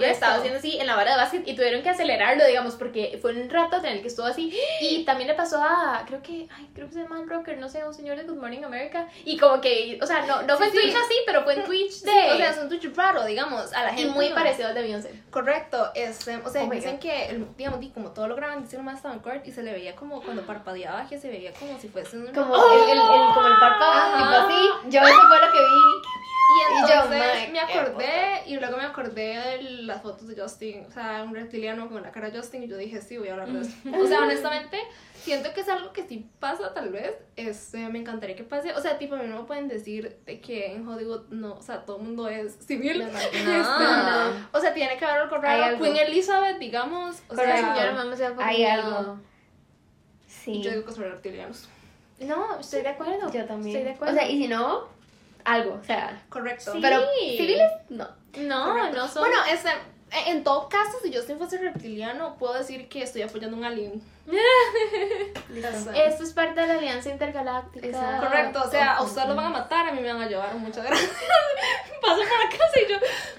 Y 0.00 0.04
estaba 0.04 0.34
haciendo 0.36 0.58
así 0.58 0.78
en 0.78 0.86
la 0.86 0.96
vara 0.96 1.12
de 1.12 1.16
básquet 1.18 1.46
y 1.48 1.54
tuvieron 1.54 1.82
que 1.82 1.90
acelerarlo, 1.90 2.46
digamos, 2.46 2.74
porque 2.76 3.18
fue 3.20 3.32
un 3.32 3.48
rato 3.50 3.76
en 3.78 3.86
el 3.86 4.00
que 4.02 4.08
estuvo 4.08 4.26
así. 4.26 4.56
Y 4.80 5.04
también 5.04 5.28
le 5.28 5.34
pasó 5.34 5.62
a, 5.62 6.04
creo 6.06 6.22
que, 6.22 6.48
ay, 6.56 6.70
creo 6.74 6.86
que 6.88 6.94
se 6.94 7.02
llama 7.02 7.22
rocker, 7.26 7.58
no 7.58 7.68
sé, 7.68 7.84
un 7.84 7.94
señor 7.94 8.16
de 8.16 8.24
Good 8.24 8.36
Morning 8.38 8.62
America. 8.64 9.06
Y 9.24 9.36
como 9.36 9.60
que, 9.60 9.98
o 10.02 10.06
sea, 10.06 10.24
no, 10.26 10.42
no 10.42 10.56
fue 10.56 10.66
Sí, 10.70 10.76
sí. 10.76 10.82
Twitch 10.82 10.96
así, 10.96 11.14
pero 11.26 11.42
fue 11.44 11.54
en 11.54 11.64
Twitch 11.66 12.02
de... 12.02 12.10
Sí, 12.10 12.18
o 12.32 12.36
sea, 12.36 12.50
es 12.50 12.58
un 12.58 12.68
Twitch 12.68 12.94
raro, 12.96 13.24
digamos, 13.24 13.72
a 13.72 13.82
la 13.84 13.92
y 13.92 13.96
gente. 13.96 14.12
muy 14.12 14.28
no. 14.28 14.34
parecido 14.34 14.68
al 14.68 14.74
de 14.74 14.82
Beyoncé. 14.82 15.12
Correcto, 15.30 15.90
este, 15.94 16.36
o 16.44 16.48
sea, 16.48 16.64
Oh 16.64 16.70
dicen 16.70 16.98
que, 16.98 17.44
digamos, 17.56 17.80
di, 17.80 17.90
como 17.90 18.10
todo 18.12 18.28
lo 18.28 18.36
graban, 18.36 18.62
dicen 18.62 18.84
más 18.84 18.96
estaba 18.96 19.14
en 19.14 19.20
court 19.20 19.46
y 19.46 19.52
se 19.52 19.62
le 19.62 19.72
veía 19.72 19.94
como 19.96 20.22
cuando 20.22 20.42
parpadeaba, 20.42 21.06
que 21.08 21.18
se 21.18 21.28
veía 21.28 21.52
como 21.52 21.78
si 21.78 21.88
fuese 21.88 22.16
un... 22.16 22.26
Como, 22.32 22.54
el, 22.56 22.90
el, 22.90 22.98
el- 22.98 23.34
como 23.34 23.46
el 23.46 23.58
párpado, 23.60 24.16
tipo 24.16 24.30
así. 24.30 24.68
Yo 24.90 25.00
eso 25.02 25.20
fue 25.28 25.40
lo 25.40 25.52
que 25.52 25.58
vi. 25.58 26.09
Y 26.50 26.74
Y 26.74 26.80
yo, 26.88 26.94
entonces 27.04 27.46
my, 27.48 27.52
me 27.52 27.60
acordé, 27.60 28.42
y 28.46 28.56
luego 28.56 28.76
me 28.76 28.84
acordé 28.84 29.36
de 29.38 29.62
las 29.82 30.02
fotos 30.02 30.26
de 30.28 30.40
Justin, 30.40 30.84
o 30.86 30.90
sea, 30.90 31.22
un 31.22 31.34
reptiliano 31.34 31.88
con 31.88 32.02
la 32.02 32.10
cara 32.10 32.30
de 32.30 32.38
Justin, 32.38 32.62
y 32.64 32.68
yo 32.68 32.76
dije, 32.76 33.00
sí, 33.00 33.18
voy 33.18 33.28
a 33.28 33.32
hablar 33.32 33.48
de 33.48 33.60
eso. 33.60 33.70
O 34.00 34.06
sea, 34.06 34.20
honestamente, 34.22 34.78
siento 35.22 35.52
que 35.52 35.60
es 35.60 35.68
algo 35.68 35.92
que 35.92 36.06
sí 36.06 36.28
pasa, 36.38 36.72
tal 36.74 36.90
vez, 36.90 37.12
este, 37.36 37.88
me 37.88 37.98
encantaría 38.00 38.36
que 38.36 38.44
pase, 38.44 38.72
o 38.72 38.80
sea, 38.80 38.98
tipo, 38.98 39.14
a 39.14 39.18
mí 39.18 39.28
no 39.28 39.40
me 39.40 39.44
pueden 39.44 39.68
decir 39.68 40.18
de 40.26 40.40
que 40.40 40.72
en 40.72 40.86
Hollywood, 40.88 41.28
no, 41.30 41.54
o 41.54 41.62
sea, 41.62 41.84
todo 41.84 41.98
el 41.98 42.04
mundo 42.04 42.28
es 42.28 42.54
civil. 42.66 43.04
No, 43.10 43.18
Este, 43.18 43.44
no. 43.44 44.48
O 44.52 44.60
sea, 44.60 44.72
tiene 44.74 44.96
que 44.96 45.04
haber 45.04 45.22
algo 45.22 45.36
raro. 45.36 45.64
algo. 45.64 45.84
Queen 45.84 45.96
Elizabeth, 45.96 46.58
digamos, 46.58 47.16
o 47.28 47.34
Correcto. 47.34 47.56
sea, 47.56 48.16
se 48.16 48.30
va 48.30 48.46
Hay 48.46 48.64
algo. 48.64 49.18
Sí. 50.26 50.62
yo 50.62 50.70
digo 50.70 50.84
que 50.84 50.92
son 50.92 51.04
reptilianos. 51.04 51.68
No, 52.20 52.58
estoy 52.60 52.82
de 52.82 52.88
acuerdo. 52.88 53.30
Yo 53.32 53.44
también. 53.46 53.76
Estoy 53.76 53.84
de 53.84 53.94
acuerdo. 53.94 54.14
O 54.14 54.16
sea, 54.16 54.28
y 54.28 54.42
si 54.42 54.48
no, 54.48 54.88
algo. 55.44 55.74
O 55.80 55.84
sea, 55.84 56.22
Correcto. 56.28 56.72
Sí. 56.72 56.78
pero 56.80 57.02
civiles, 57.36 57.70
no. 57.88 58.08
no, 58.38 58.64
Correcto. 58.64 58.96
no 58.96 59.08
son. 59.08 59.22
Bueno, 59.22 59.36
este, 59.50 59.70
en 60.26 60.42
todo 60.42 60.68
caso, 60.68 60.98
si 61.02 61.14
Justin 61.14 61.38
fuese 61.38 61.58
reptiliano, 61.58 62.36
puedo 62.36 62.54
decir 62.54 62.88
que 62.88 63.02
estoy 63.02 63.22
apoyando 63.22 63.56
a 63.56 63.60
un 63.60 63.64
alien. 63.64 64.02
Esto 65.94 66.24
es 66.24 66.32
parte 66.32 66.60
de 66.60 66.66
la 66.66 66.74
Alianza 66.74 67.10
Intergaláctica. 67.10 67.86
Exacto. 67.86 68.26
Correcto, 68.26 68.62
o 68.64 68.70
sea, 68.70 68.96
a 68.96 69.02
ustedes 69.02 69.28
los 69.28 69.36
van 69.36 69.46
a 69.46 69.50
matar, 69.50 69.88
a 69.88 69.92
mí 69.92 70.00
me 70.00 70.12
van 70.12 70.22
a 70.22 70.28
llevar, 70.28 70.54
muchas 70.54 70.84
gracias. 70.84 71.10
Paso 72.00 72.16
por 72.16 72.26
la 72.26 72.50
casa 72.50 72.80
y 72.86 72.92
yo, 72.92 72.98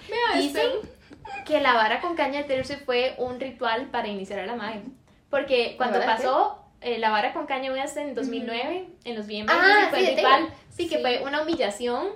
vea, 0.10 0.42
Dicen 0.42 0.72
este, 0.82 1.44
que 1.46 1.60
la 1.62 1.74
vara 1.74 2.02
con 2.02 2.16
caña 2.16 2.44
de 2.44 2.64
Swift 2.64 2.86
fue 2.86 3.16
un 3.18 3.40
ritual 3.40 3.88
para 3.88 4.08
iniciar 4.08 4.40
a 4.40 4.46
la 4.46 4.56
madre. 4.56 4.84
Porque 5.30 5.76
cuando 5.78 6.00
pasó 6.02 6.66
eh, 6.82 7.00
la 7.00 7.10
vara 7.10 7.34
con 7.34 7.46
caña 7.46 7.72
en 7.96 8.16
2009, 8.16 8.88
en 9.06 9.16
los 9.16 9.28
VMAs, 9.28 9.50
Ah, 9.50 9.88
fue 9.90 10.00
sí, 10.00 10.06
el 10.10 10.16
ritual. 10.16 10.54
Sí, 10.72 10.88
que 10.88 10.96
Sí. 10.96 11.02
fue 11.02 11.22
una 11.24 11.42
humillación, 11.44 12.10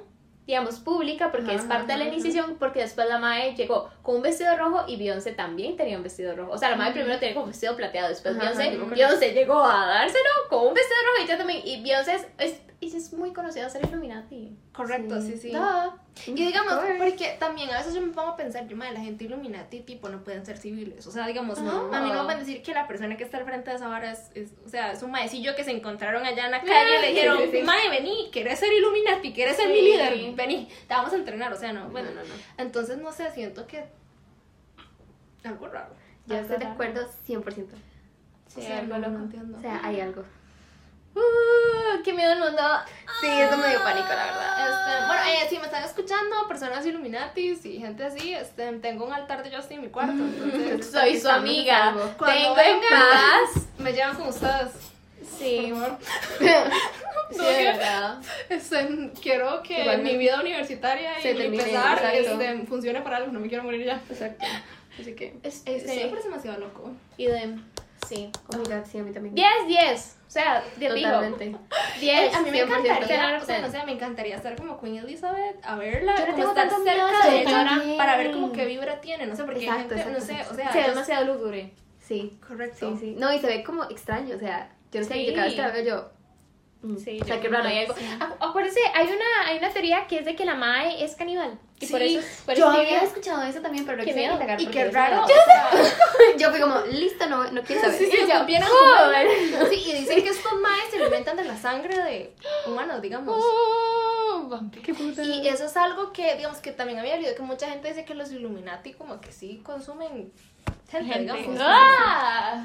digamos, 0.48 0.80
pública, 0.80 1.32
porque 1.32 1.54
es 1.56 1.62
Ajá, 1.62 1.70
parte 1.70 1.92
de 1.94 1.98
la 2.00 2.06
ajá, 2.06 2.14
iniciación, 2.14 2.56
porque 2.58 2.80
después 2.80 3.08
la 3.08 3.18
madre 3.20 3.54
llegó 3.56 3.90
con 4.02 4.16
un 4.18 4.22
vestido 4.22 4.56
rojo 4.58 4.86
y 4.88 4.96
Beyoncé 4.98 5.32
también 5.34 5.76
tenía 5.76 5.98
un 5.98 6.04
vestido 6.04 6.36
rojo. 6.36 6.52
O 6.52 6.58
sea, 6.58 6.70
la 6.70 6.76
madre 6.76 6.94
primero 6.94 7.18
tenía 7.20 7.34
como 7.34 7.46
un 7.46 7.52
vestido 7.52 7.76
plateado, 7.76 8.10
después 8.10 8.38
Beyoncé, 8.38 8.78
Beyoncé 8.78 9.34
llegó 9.34 9.64
a 9.64 9.86
dárselo 9.88 10.30
con 10.50 10.68
un 10.68 10.74
vestido 10.74 10.98
rojo 11.06 11.22
y 11.22 11.24
ella 11.26 11.38
también. 11.38 11.62
Y 11.66 11.84
Beyoncé 11.84 12.16
es, 12.16 12.28
es, 12.38 12.62
y 12.94 12.96
es 12.98 13.12
muy 13.14 13.34
conocida 13.34 13.70
ser 13.70 13.84
Illuminati. 13.86 14.56
correcto, 14.74 15.22
sí, 15.22 15.38
sí. 15.38 15.52
Da. 15.52 15.98
Y 16.28 16.32
digamos, 16.34 16.74
porque 16.98 17.36
también 17.40 17.70
a 17.72 17.78
veces 17.80 17.94
yo 17.94 18.02
me 18.02 18.14
pongo 18.14 18.30
a 18.30 18.36
pensar, 18.38 18.68
yo, 18.68 18.78
madre, 18.78 18.94
la 18.94 19.00
gente 19.02 19.26
Illuminati, 19.26 19.82
tipo, 19.82 20.08
no 20.10 20.24
pueden 20.24 20.46
ser 20.46 20.58
civiles. 20.58 21.06
O 21.08 21.12
sea, 21.12 21.28
digamos, 21.28 21.60
No. 21.62 21.94
a 21.94 22.02
mí 22.02 22.10
no 22.10 22.20
me 22.20 22.24
pueden 22.26 22.40
decir 22.40 22.62
que 22.62 22.74
la 22.74 22.88
persona 22.88 23.18
que 23.18 23.24
está 23.24 23.38
al 23.38 23.46
frente 23.46 23.70
de 23.70 23.76
esa 23.76 23.88
vara 23.88 24.12
es, 24.12 24.30
es- 24.36 24.54
o 24.66 24.70
sea, 24.70 24.92
es 24.94 25.04
un 25.04 25.12
maecillo 25.12 25.56
que 25.56 25.64
se 25.64 25.72
encontraron 25.72 26.26
allá 26.26 26.46
en 26.46 26.52
la 26.52 26.62
calle 26.62 26.98
y 27.00 27.02
le 27.02 27.08
dijeron, 27.14 27.38
sí, 27.44 27.50
sí. 27.52 27.64
mae, 27.64 27.90
vení, 27.90 28.30
¿quieres 28.32 28.60
ser 28.60 28.72
Illuminati? 28.72 29.34
¿Quieres 29.34 29.58
ser 29.58 29.68
mi 29.70 29.76
Sí. 29.80 29.82
líder? 29.82 30.36
Vení, 30.36 30.70
te 30.88 30.94
vamos 30.94 31.12
a 31.14 31.16
entrenar, 31.18 31.52
o 31.52 31.58
sea, 31.58 31.74
no, 31.74 31.90
bueno, 31.90 32.10
no, 32.12 32.22
no. 32.22 32.34
Entonces, 32.58 32.98
no 32.98 33.12
sé, 33.12 33.30
siento 33.32 33.68
que 33.68 33.84
algo 35.44 35.68
raro. 35.68 35.94
Yo 36.28 36.36
estoy 36.38 36.58
de 36.58 36.66
acuerdo 36.66 37.08
100%. 37.28 37.76
Sí, 38.48 38.62
o 38.62 38.64
sea, 38.64 38.80
algo 38.80 38.98
loco. 38.98 39.10
no 39.12 39.20
entiendo. 39.26 39.58
O 39.58 39.62
sea, 39.62 39.82
hay 39.84 40.00
algo. 40.00 40.24
Uh, 41.16 42.04
qué 42.04 42.14
miedo 42.14 42.34
el 42.34 42.40
mundo. 42.40 42.62
Sí, 43.22 43.28
eso 43.28 43.58
me 43.58 43.70
dio 43.70 43.82
pánico, 43.84 44.08
la 44.10 44.26
verdad. 44.26 44.70
Este, 44.70 45.08
bueno, 45.08 45.22
eh, 45.28 45.48
si 45.50 45.58
me 45.58 45.66
están 45.66 45.84
escuchando, 45.84 46.48
personas 46.48 46.86
Illuminatis 46.86 47.66
y 47.66 47.78
gente 47.80 48.04
así, 48.04 48.34
este, 48.34 48.70
tengo 48.80 49.06
un 49.06 49.14
altar 49.14 49.42
de 49.44 49.56
Justin 49.56 49.78
en 49.78 49.84
mi 49.86 49.90
cuarto, 49.90 50.12
entonces 50.14 50.86
Soy 50.92 51.18
su 51.20 51.30
amiga. 51.30 51.86
salvo. 51.94 52.14
Cuando 52.18 52.36
Tengo 52.36 52.58
en 52.60 52.82
vengan. 52.82 53.00
paz. 53.00 53.64
me 53.78 53.94
llevan 53.94 54.16
con 54.16 54.28
ustedes. 54.28 54.72
Sí, 55.40 55.70
Por 55.72 55.80
favor. 55.82 55.98
sí, 57.32 57.38
No, 57.38 57.44
de 57.46 57.58
que- 57.58 57.64
verdad. 57.64 58.18
Este, 58.50 59.12
quiero 59.22 59.64
que 59.64 59.98
mi 59.98 60.18
vida 60.18 60.40
universitaria 60.42 61.18
y 61.20 61.22
Se 61.24 61.34
mi 61.50 61.58
pesar 61.58 62.04
este, 62.14 62.66
funcione 62.68 63.02
para 63.02 63.18
algo, 63.18 63.32
no 63.32 63.40
me 63.40 63.48
quiero 63.48 63.64
morir 63.64 63.86
ya. 63.86 64.02
Exacto. 64.10 64.46
Así 65.00 65.14
que, 65.14 65.36
Es, 65.44 65.64
Este, 65.66 65.94
siempre 65.94 66.20
es 66.20 66.26
demasiado 66.26 66.58
loco. 66.60 66.92
Y 67.18 67.26
de. 67.28 67.56
Sí. 68.08 68.30
oh 68.54 68.58
my 68.58 68.64
god, 68.64 68.86
sí, 68.90 69.00
a 69.00 69.04
mí 69.04 69.12
también. 69.12 69.36
10, 69.36 69.50
10. 69.68 70.18
O 70.28 70.32
sea, 70.32 70.64
de. 70.78 70.88
Totalmente. 70.90 71.56
10. 72.00 72.36
a 72.36 72.42
mí 72.42 72.52
me 72.52 72.64
100%. 72.64 72.64
encantaría, 72.64 73.40
o 73.42 73.46
sea, 73.46 73.60
no 73.60 73.70
sé, 73.72 73.84
me 73.86 73.92
encantaría 73.94 74.36
estar 74.36 74.56
como 74.56 74.80
Queen 74.80 74.98
Elizabeth, 74.98 75.58
a 75.64 75.76
verla, 75.76 76.16
Yo 76.18 76.26
le 76.26 76.32
como 76.34 76.54
tengo 76.54 76.64
estar 76.64 76.70
cerca 76.84 77.30
de 77.30 77.42
ella 77.42 77.98
para 77.98 78.18
ver 78.18 78.32
como 78.32 78.52
qué 78.52 78.66
vibra 78.66 79.02
tiene, 79.02 79.26
no 79.26 79.36
sé, 79.36 79.44
porque 79.44 79.64
Exacto, 79.66 79.96
gente, 79.96 80.12
no 80.12 80.18
exacto, 80.18 80.44
sé, 80.46 80.52
o 80.52 80.56
sea, 80.56 80.72
Se 80.72 80.78
ve 80.82 80.88
demasiado 80.90 81.26
lúgubre. 81.26 81.74
Sí, 82.00 82.40
correcto. 82.48 82.92
sí, 82.94 82.98
sí. 83.00 83.16
No, 83.18 83.34
y 83.34 83.40
se 83.40 83.48
ve 83.48 83.64
como 83.64 83.84
extraño, 83.86 84.36
o 84.36 84.40
sea, 84.40 84.70
yo 84.92 85.02
no 85.02 85.08
sé, 85.08 85.14
Sí. 85.14 85.26
yo 85.26 85.34
cada 85.34 85.46
vez 85.46 85.56
que 85.56 85.62
la 85.62 85.72
veo 85.72 85.84
yo... 85.84 86.10
mm, 86.88 86.98
Sí, 86.98 87.20
o 87.22 87.26
sea, 87.26 87.36
yo 87.36 87.42
que 87.42 87.48
raro. 87.50 87.68
hay 87.68 87.80
algo. 87.80 87.94
Acu- 87.96 88.36
Acuérdese, 88.40 88.80
hay 88.94 89.08
una, 89.08 89.48
hay 89.48 89.58
una 89.58 89.70
teoría 89.70 90.08
que 90.08 90.20
es 90.20 90.26
de 90.26 90.36
que 90.36 90.46
la 90.46 90.56
Mae 90.56 91.04
es 91.04 91.16
caníbal. 91.16 91.58
Y 91.80 91.88
por 91.88 92.00
Sí, 92.00 92.16
eso. 92.18 92.28
Por 92.46 92.56
Yo 92.56 92.64
eso 92.66 92.70
había 92.72 92.82
diría- 92.84 93.04
escuchado 93.04 93.44
eso 93.44 93.60
también, 93.62 93.86
pero 93.86 93.98
no 93.98 94.04
indagar 94.10 94.62
Y 94.62 94.68
qué 94.68 94.90
raro. 94.92 95.18
da- 95.18 95.24
o 95.24 95.28
sea, 95.28 95.70
Yo 96.38 96.50
fui 96.52 96.60
como, 96.62 96.80
listo, 96.92 97.28
no, 97.28 97.52
no 97.52 97.62
quiero 97.64 97.82
saber. 97.82 97.98
Sí, 97.98 98.06
sí, 98.06 98.18
Y 98.26 98.32
yo, 98.32 98.46
vienen 98.46 98.70
"Joder". 98.70 99.28
Sí, 99.70 99.84
y 99.86 99.94
dicen 99.94 100.24
que 100.24 100.30
estos 100.30 100.54
maes 100.62 100.86
se 100.92 101.02
alimentan 101.02 101.36
de 101.36 101.44
la 101.44 101.58
sangre 101.58 101.98
de 102.02 102.34
humanos, 102.66 103.02
digamos. 103.02 103.36
Oh. 103.38 104.60
Qué 104.84 104.94
puta. 104.94 105.24
Y 105.24 105.48
eso 105.48 105.66
es 105.66 105.76
algo 105.76 106.14
que, 106.14 106.36
digamos, 106.36 106.60
que 106.60 106.72
también 106.72 107.00
había 107.00 107.18
leído 107.18 107.36
que 107.36 107.42
mucha 107.42 107.68
gente 107.68 107.88
dice 107.90 108.06
que 108.06 108.14
los 108.16 108.32
Illuminati 108.32 108.94
como 108.94 109.20
que 109.20 109.32
sí 109.32 109.62
consumen 109.64 110.32
gente, 110.90 111.14
Gente. 111.14 111.20
digamos. 111.34 111.58
Ah. 111.62 112.64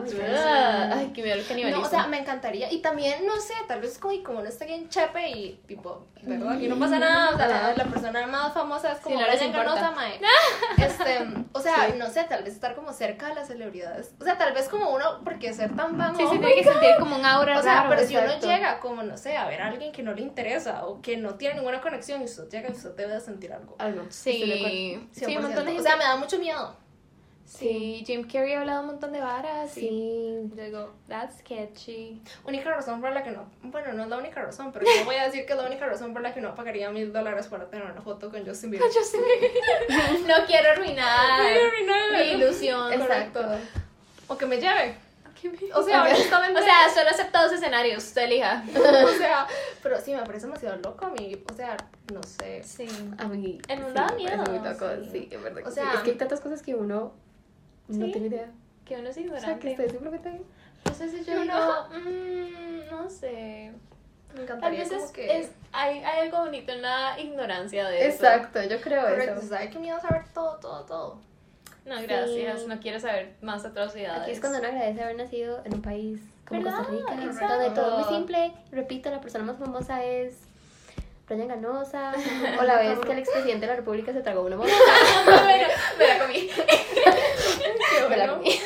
That's 0.00 0.14
Ah, 0.14 0.86
right. 0.88 0.98
Ay, 0.98 1.12
qué 1.14 1.22
miedo 1.22 1.36
el 1.36 1.46
canibalismo. 1.46 1.82
No, 1.82 1.86
o 1.86 1.90
sea, 1.90 2.06
me 2.06 2.18
encantaría. 2.18 2.72
Y 2.72 2.80
también, 2.80 3.26
no 3.26 3.36
sé, 3.40 3.54
tal 3.68 3.80
vez 3.80 3.98
como, 3.98 4.22
como 4.22 4.40
no 4.40 4.48
está 4.48 4.64
bien 4.64 4.88
chepe 4.88 5.28
y 5.30 5.60
tipo, 5.66 6.06
¿verdad? 6.22 6.58
Y 6.58 6.68
no 6.68 6.78
pasa 6.78 6.98
nada. 6.98 7.34
O 7.34 7.36
sea, 7.36 7.48
la, 7.48 7.74
la 7.76 7.84
persona 7.84 8.26
más 8.26 8.52
famosa 8.54 8.92
es 8.92 8.98
como 9.00 9.16
Brian 9.16 9.42
importa. 9.44 9.74
Canosa, 9.74 9.90
mae. 9.92 10.20
Este, 10.78 11.18
o 11.52 11.60
sea, 11.60 11.88
no 11.96 12.08
sé, 12.08 12.24
tal 12.24 12.42
vez 12.44 12.54
estar 12.54 12.74
como 12.74 12.92
cerca 12.92 13.28
de 13.28 13.34
las 13.34 13.48
celebridades. 13.48 14.14
O 14.20 14.24
sea, 14.24 14.36
tal 14.38 14.52
vez 14.52 14.68
como 14.68 14.90
uno, 14.90 15.20
porque 15.24 15.52
ser 15.52 15.74
tan 15.76 15.96
fan, 15.96 16.16
Sí, 16.16 16.22
oh 16.26 16.30
sí, 16.30 16.38
my 16.38 16.46
tiene 16.46 16.62
que 16.62 16.64
God. 16.68 16.72
sentir 16.72 16.90
como 16.98 17.16
un 17.16 17.24
aura 17.24 17.58
O 17.58 17.62
sea, 17.62 17.74
raro. 17.82 17.90
pero 17.90 18.06
si 18.06 18.16
uno 18.16 18.38
llega 18.40 18.80
como, 18.80 19.02
no 19.02 19.16
sé, 19.16 19.36
a 19.36 19.46
ver 19.46 19.60
a 19.62 19.66
alguien 19.68 19.92
que 19.92 20.02
no 20.02 20.12
le 20.14 20.22
interesa 20.22 20.86
o 20.86 21.00
que 21.02 21.16
no 21.16 21.34
tiene 21.34 21.56
ninguna 21.56 21.80
conexión 21.80 22.22
y 22.22 22.24
usted 22.24 22.48
llega 22.48 22.68
y 22.68 22.72
usted 22.72 22.90
debe 22.96 23.14
de 23.14 23.20
sentir 23.20 23.52
algo. 23.52 23.76
Sí, 24.10 25.00
sí, 25.12 25.24
100%. 25.24 25.36
un 25.36 25.42
montón 25.42 25.64
de 25.64 25.70
O 25.72 25.74
gente. 25.74 25.82
sea, 25.82 25.96
me 25.96 26.04
da 26.04 26.16
mucho 26.16 26.38
miedo. 26.38 26.76
Sí, 27.44 28.02
Jim 28.06 28.26
Carrey 28.30 28.54
ha 28.54 28.60
hablado 28.60 28.80
un 28.80 28.86
montón 28.86 29.12
de 29.12 29.20
varas. 29.20 29.76
Y 29.76 29.80
Sí. 29.80 30.50
yo 30.54 30.64
digo, 30.64 30.94
that's 31.08 31.38
sketchy. 31.40 32.22
Única 32.44 32.70
razón 32.70 33.00
por 33.00 33.12
la 33.12 33.22
que 33.22 33.30
no, 33.30 33.44
bueno, 33.62 33.92
no 33.92 34.04
es 34.04 34.08
la 34.08 34.16
única 34.18 34.40
razón, 34.42 34.72
pero 34.72 34.86
yo 34.86 35.04
voy 35.04 35.16
a 35.16 35.24
decir 35.26 35.44
que 35.44 35.52
es 35.52 35.58
la 35.58 35.66
única 35.66 35.84
razón 35.86 36.12
por 36.12 36.22
la 36.22 36.32
que 36.32 36.40
no 36.40 36.54
pagaría 36.54 36.90
mil 36.90 37.12
dólares 37.12 37.48
para 37.48 37.68
tener 37.68 37.84
una 37.90 38.00
foto 38.00 38.30
con 38.30 38.46
Justin 38.46 38.70
Bieber. 38.70 38.88
Yo 38.94 39.02
sé. 39.02 39.18
no 40.26 40.46
quiero 40.46 40.70
arruinar 40.70 41.42
Quiero 41.42 41.66
arruinar. 41.68 42.12
mi 42.12 42.42
ilusión. 42.42 42.92
Exacto. 42.92 43.44
O 44.28 44.38
que 44.38 44.46
me 44.46 44.56
lleve. 44.58 44.96
O 45.74 45.82
sea, 45.82 46.02
honestamente. 46.04 46.60
O 46.60 46.62
sea, 46.64 46.88
solo 46.94 47.10
acepta 47.10 47.42
dos 47.42 47.52
escenarios, 47.52 48.04
usted 48.04 48.22
elija. 48.22 48.62
o 49.04 49.08
sea, 49.18 49.46
pero 49.82 50.00
sí, 50.00 50.14
me 50.14 50.22
parece 50.22 50.46
demasiado 50.46 50.76
loco 50.76 51.04
a 51.06 51.10
mí. 51.10 51.36
O 51.50 51.54
sea, 51.54 51.76
no 52.12 52.22
sé. 52.22 52.62
Sí. 52.62 52.86
A 53.18 53.26
mí. 53.26 53.58
Sí, 53.60 53.68
da 53.68 53.76
me 53.76 53.92
parece 53.92 54.14
miedo, 54.14 54.44
muy 54.44 54.58
loco, 54.70 54.86
sí. 55.02 55.08
sí, 55.10 55.28
es 55.32 55.42
verdad. 55.42 55.62
O 55.66 55.70
sea- 55.72 55.84
sea, 55.84 55.94
es 55.94 56.00
que 56.00 56.10
hay 56.12 56.16
tantas 56.16 56.40
cosas 56.40 56.62
que 56.62 56.76
uno 56.76 57.12
no 57.88 58.06
Sí. 58.06 58.12
tiene 58.12 58.26
idea. 58.28 58.50
que 58.84 58.96
uno 58.96 59.08
es 59.08 59.16
O 59.16 59.20
sea, 59.20 59.22
que 59.22 59.28
ignorante. 59.28 59.70
estoy 59.70 59.88
simplemente... 59.90 60.42
No 60.84 60.94
sé 60.94 61.08
si 61.08 61.24
yo 61.24 61.40
digo, 61.40 61.54
mm, 61.90 62.90
no 62.90 63.08
sé. 63.08 63.72
Me 64.28 64.34
Tal 64.34 64.42
encantaría 64.42 64.80
vez 64.80 64.88
como 64.90 65.04
es, 65.04 65.10
que... 65.12 65.38
es- 65.40 65.50
hay, 65.72 65.98
hay 66.00 66.26
algo 66.26 66.38
bonito 66.40 66.72
en 66.72 66.82
la 66.82 67.14
ignorancia 67.18 67.88
de 67.88 68.08
eso. 68.08 68.24
Exacto, 68.24 68.62
yo 68.64 68.80
creo 68.80 69.02
Correcto, 69.02 69.38
eso. 69.40 69.48
¿sabes 69.48 69.70
qué 69.70 69.78
miedo 69.78 70.00
saber 70.00 70.24
todo, 70.34 70.56
todo, 70.58 70.84
todo? 70.84 71.20
No, 71.86 71.94
gracias. 72.02 72.60
Sí. 72.62 72.66
No 72.68 72.80
quiero 72.80 72.98
saber 73.00 73.34
más 73.40 73.64
atrocidades. 73.64 74.22
Aquí 74.22 74.30
es 74.32 74.40
cuando 74.40 74.58
uno 74.58 74.68
agradece 74.68 75.02
haber 75.02 75.16
nacido 75.16 75.62
en 75.64 75.74
un 75.74 75.82
país 75.82 76.20
como 76.46 76.62
¿Verdad? 76.62 76.78
Costa 76.78 76.92
Rica, 76.92 77.06
Correcto. 77.06 77.48
donde 77.48 77.70
todo 77.70 78.00
es 78.00 78.06
muy 78.06 78.16
simple. 78.16 78.52
Repito, 78.72 79.10
la 79.10 79.20
persona 79.20 79.44
más 79.44 79.58
famosa 79.58 80.04
es 80.04 80.38
Brian 81.32 81.48
Ganosa, 81.48 82.12
o 82.60 82.62
la 82.62 82.76
vez 82.76 82.98
que 82.98 83.12
el 83.12 83.18
expresidente 83.18 83.62
de 83.66 83.72
la 83.72 83.76
República 83.76 84.12
se 84.12 84.20
tragó 84.20 84.42
una 84.42 84.56
mosca. 84.58 84.74
bueno, 85.24 85.66
me 85.98 86.06
la 86.06 86.18
comí. 86.18 86.50
Me 88.10 88.16
la 88.16 88.28
comí. 88.28 88.60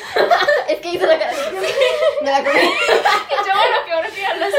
Es 0.67 0.79
que 0.79 0.89
hizo 0.89 1.05
la 1.05 1.17
cara. 1.19 1.31
Me 2.21 2.31
la 2.31 2.43
comí. 2.43 2.59
yo, 2.59 3.53
bueno, 3.53 3.77
qué 3.85 3.93
bueno 3.93 4.09
que 4.15 4.25
hablas 4.25 4.53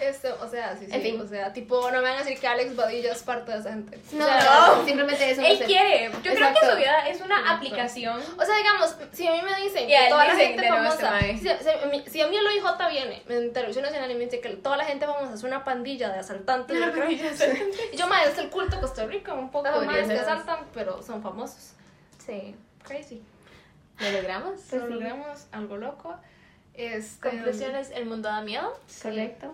Este, 0.00 0.30
o 0.32 0.48
sea, 0.48 0.76
sí, 0.78 0.86
sí. 0.86 0.92
En 0.94 1.02
fin. 1.02 1.20
O 1.20 1.26
sea, 1.26 1.52
tipo, 1.52 1.90
no 1.90 1.98
me 1.98 2.02
van 2.08 2.16
a 2.16 2.18
decir 2.18 2.38
que 2.38 2.46
Alex 2.46 2.74
Badilla 2.76 3.12
es 3.12 3.22
parte 3.22 3.52
de 3.52 3.58
esa 3.58 3.70
gente. 3.70 3.98
No, 4.12 4.24
O 4.24 4.28
sea, 4.28 4.74
no, 4.76 4.84
simplemente 4.84 5.30
eso. 5.30 5.40
no 5.42 5.46
Él 5.46 5.58
sé. 5.58 5.64
quiere. 5.64 6.04
Yo 6.06 6.20
creo 6.20 6.32
que 6.34 6.38
Exacto. 6.38 6.70
su 6.70 6.76
vida 6.76 7.08
es 7.08 7.20
una 7.20 7.50
aplicación. 7.52 8.20
O 8.38 8.44
sea, 8.44 8.56
digamos, 8.56 8.96
si 9.12 9.26
a 9.26 9.32
mí 9.32 9.42
me 9.42 9.54
dicen 9.62 9.88
Y 9.88 9.94
a 9.94 10.04
que 10.04 10.08
toda 10.10 10.26
la 10.26 10.34
gente 10.34 10.54
este 10.64 10.68
famosa, 10.68 11.10
mae. 11.10 11.36
si, 11.38 11.48
si 11.48 11.48
a 11.70 11.86
mí, 11.86 12.04
si 12.10 12.20
a 12.20 12.26
mí 12.28 12.36
el 12.36 12.46
OIJ 12.46 12.64
viene 12.90 13.22
en 13.28 13.52
televisión 13.52 13.84
nacional 13.84 14.10
y 14.10 14.14
me 14.14 14.24
dice 14.24 14.40
que 14.40 14.48
toda 14.50 14.76
la 14.76 14.84
gente 14.84 15.06
famosa 15.06 15.34
es 15.34 15.42
una 15.42 15.64
pandilla 15.64 16.08
de 16.10 16.20
asaltantes, 16.20 16.78
yo 16.78 16.92
creo 16.92 17.10
y 17.10 17.96
yo 17.96 18.06
me 18.06 18.22
es 18.24 18.38
el 18.38 18.50
culto 18.50 18.76
de 18.76 18.82
Costa 18.82 19.04
Rica, 19.06 19.34
un 19.34 19.50
poco 19.50 19.68
más 19.82 20.06
que 20.06 20.12
asaltan, 20.18 20.66
pero 20.74 21.02
son 21.02 21.22
famosos. 21.22 21.72
Sí. 22.24 22.54
Crazy. 22.84 23.22
¿Lo 24.00 24.10
logramos? 24.12 24.60
Pues 24.70 24.82
Lo 24.82 24.86
sí. 24.88 24.92
logramos, 24.94 25.46
algo 25.52 25.76
loco. 25.76 26.14
Este, 26.74 27.30
Conclusiones, 27.30 27.90
el 27.90 28.06
mundo 28.06 28.28
da 28.28 28.40
miedo. 28.42 28.78
Correcto. 29.02 29.52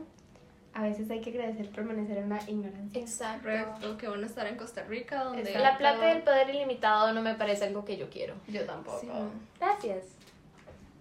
A 0.74 0.82
veces 0.82 1.08
hay 1.10 1.20
que 1.20 1.30
agradecer 1.30 1.70
permanecer 1.70 2.18
en 2.18 2.28
la 2.30 2.42
ignorancia. 2.50 3.00
Exacto. 3.00 3.42
Correcto, 3.44 3.96
que 3.96 4.08
bueno 4.08 4.26
estar 4.26 4.46
en 4.46 4.56
Costa 4.56 4.82
Rica, 4.82 5.22
donde 5.24 5.42
Exacto. 5.42 5.60
La 5.62 5.78
plata 5.78 6.08
y 6.08 6.16
el 6.16 6.22
poder 6.22 6.50
ilimitado 6.50 7.12
no 7.12 7.22
me 7.22 7.34
parece 7.34 7.64
algo 7.66 7.84
que 7.84 7.96
yo 7.96 8.10
quiero. 8.10 8.34
Yo 8.48 8.64
tampoco. 8.66 9.00
Sí. 9.00 9.08
Gracias. 9.60 10.04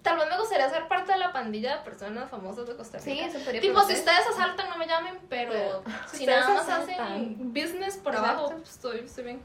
Tal 0.03 0.17
vez 0.17 0.27
me 0.29 0.37
gustaría 0.37 0.69
ser 0.69 0.87
parte 0.89 1.13
de 1.13 1.17
la 1.17 1.31
pandilla 1.33 1.77
de 1.77 1.83
personas 1.83 2.29
famosas 2.29 2.67
de 2.67 2.75
Costa 2.75 2.99
Sí, 2.99 3.11
Rica. 3.13 3.25
eso 3.27 3.39
podría 3.39 3.61
Tipo, 3.61 3.81
si 3.83 3.93
ustedes 3.93 4.27
asaltan, 4.33 4.69
no 4.69 4.77
me 4.77 4.85
llamen, 4.85 5.17
pero 5.29 5.81
si 6.11 6.17
si 6.17 6.25
nada 6.25 6.49
más 6.49 6.69
hacen 6.69 6.93
asaltan. 6.95 7.35
business 7.53 7.97
por 7.97 8.13
Exacto. 8.13 8.17
abajo, 8.41 8.49
pues, 8.57 8.69
estoy, 8.69 8.99
estoy 8.99 9.23
bien. 9.23 9.41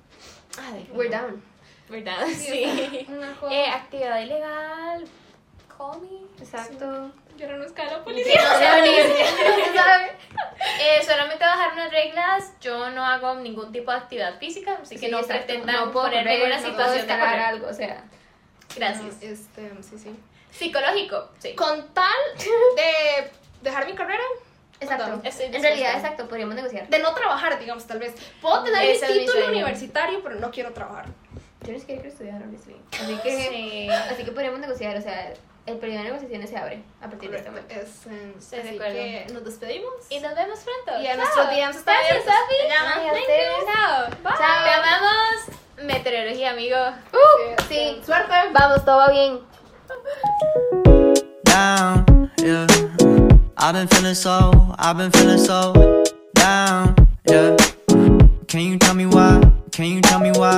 We're 0.93 1.09
down. 1.17 1.41
¿Verdad? 1.89 2.27
Sí. 2.37 3.07
Una. 3.09 3.37
Eh, 3.51 3.67
actividad 3.67 4.21
ilegal. 4.21 5.05
Call 5.77 6.01
me. 6.03 6.43
Exacto. 6.43 7.11
Yo 7.37 7.47
no 7.49 7.57
nos 7.59 7.71
cae 7.73 7.87
la 7.87 7.99
Sí, 7.99 8.01
policía. 8.05 8.43
no 8.43 8.59
se 9.65 9.75
sabe. 9.79 10.11
Eh, 10.81 11.03
solamente 11.05 11.45
bajar 11.45 11.73
unas 11.73 11.91
reglas. 11.91 12.53
Yo 12.61 12.91
no 12.91 13.07
hago 13.07 13.37
ningún 13.37 13.71
tipo 13.71 13.91
de 13.93 13.99
actividad 13.99 14.39
física, 14.39 14.79
así 14.83 14.97
que 14.97 15.07
Sí, 15.07 15.11
no 15.13 15.21
exacto. 15.21 15.47
pretendan 15.47 15.77
no 15.77 15.93
puedo 15.93 16.07
ponerme 16.07 16.35
en 16.35 16.47
una 16.47 16.57
no 16.57 16.63
puedo 16.75 16.93
situación 16.93 17.07
de 17.07 17.13
algo, 17.15 17.69
o 17.69 17.73
sea. 17.73 18.05
Gracias. 18.75 19.23
Este, 19.23 19.71
sí, 19.83 19.99
sí. 19.99 20.17
Psicológico, 20.51 21.31
sí. 21.39 21.55
Con 21.55 21.93
tal 21.95 22.13
de 22.77 23.31
dejar 23.63 23.87
mi 23.87 23.95
carrera, 23.95 24.23
Exacto. 24.81 25.21
En 25.25 25.61
realidad, 25.63 25.95
exacto, 25.97 26.29
podríamos 26.29 26.55
negociar. 26.55 26.89
de 26.89 26.99
no 27.01 27.13
trabajar, 27.13 27.59
digamos, 27.59 27.85
tal 27.87 27.99
vez. 27.99 28.15
Puedo 28.41 28.63
tener 28.63 28.95
mi 28.95 29.01
título 29.21 29.49
universitario, 29.49 30.23
pero 30.23 30.37
no 30.37 30.51
quiero 30.53 30.73
trabajar. 30.73 31.07
Yo 31.69 31.75
ni 31.75 31.81
siquiera 31.81 32.01
quiero 32.01 32.15
estudiar, 32.15 32.43
honestly. 32.43 32.77
Así 32.93 33.15
que, 33.23 33.49
Sí. 33.51 33.89
así 33.91 34.25
que 34.25 34.33
podríamos 34.33 34.59
negociar, 34.59 34.97
o 34.97 35.03
sea, 35.03 35.35
el 35.67 35.77
periodo 35.77 35.99
de 35.99 36.05
negociaciones 36.05 36.49
se 36.49 36.57
abre 36.57 36.83
a 37.03 37.09
partir 37.11 37.31
de 37.31 37.37
este 37.37 37.51
momento. 37.51 37.75
Es, 37.75 38.07
así 38.07 38.79
que 38.79 39.27
nos 39.35 39.45
despedimos. 39.45 39.93
Y 40.09 40.19
nos 40.21 40.35
vemos 40.35 40.61
pronto. 40.61 41.03
Y 41.03 41.07
a 41.09 41.17
nuestros 41.17 41.47
DMs 41.51 41.77
está 41.77 41.93
Gracias. 41.93 42.25
Sofi. 42.25 42.55
Chao. 43.67 44.07
Bye. 44.25 44.33
Chao. 44.39 44.65
Te 44.65 44.71
amamos. 44.71 45.85
Meteorología, 45.85 46.53
amigo. 46.53 46.79
Uh, 47.13 47.63
sí, 47.69 48.01
suerte. 48.03 48.33
Vamos, 48.55 48.83
todo 48.87 48.97
va 48.97 49.11
bien. 49.11 49.41
down, 51.45 52.31
yeah. 52.39 52.67
I've 53.59 53.75
been 53.75 53.89
feeling 53.89 54.15
so, 54.15 54.75
I've 54.79 54.97
been 54.97 55.11
feeling 55.11 55.39
so 55.39 56.03
down, 56.35 56.95
yeah. 57.29 57.55
Can 58.47 58.61
you 58.63 58.79
tell 58.79 58.95
me 58.95 59.05
why? 59.05 59.39
Can 59.71 59.85
you 59.87 60.01
tell 60.01 60.19
me 60.19 60.31
why? 60.33 60.57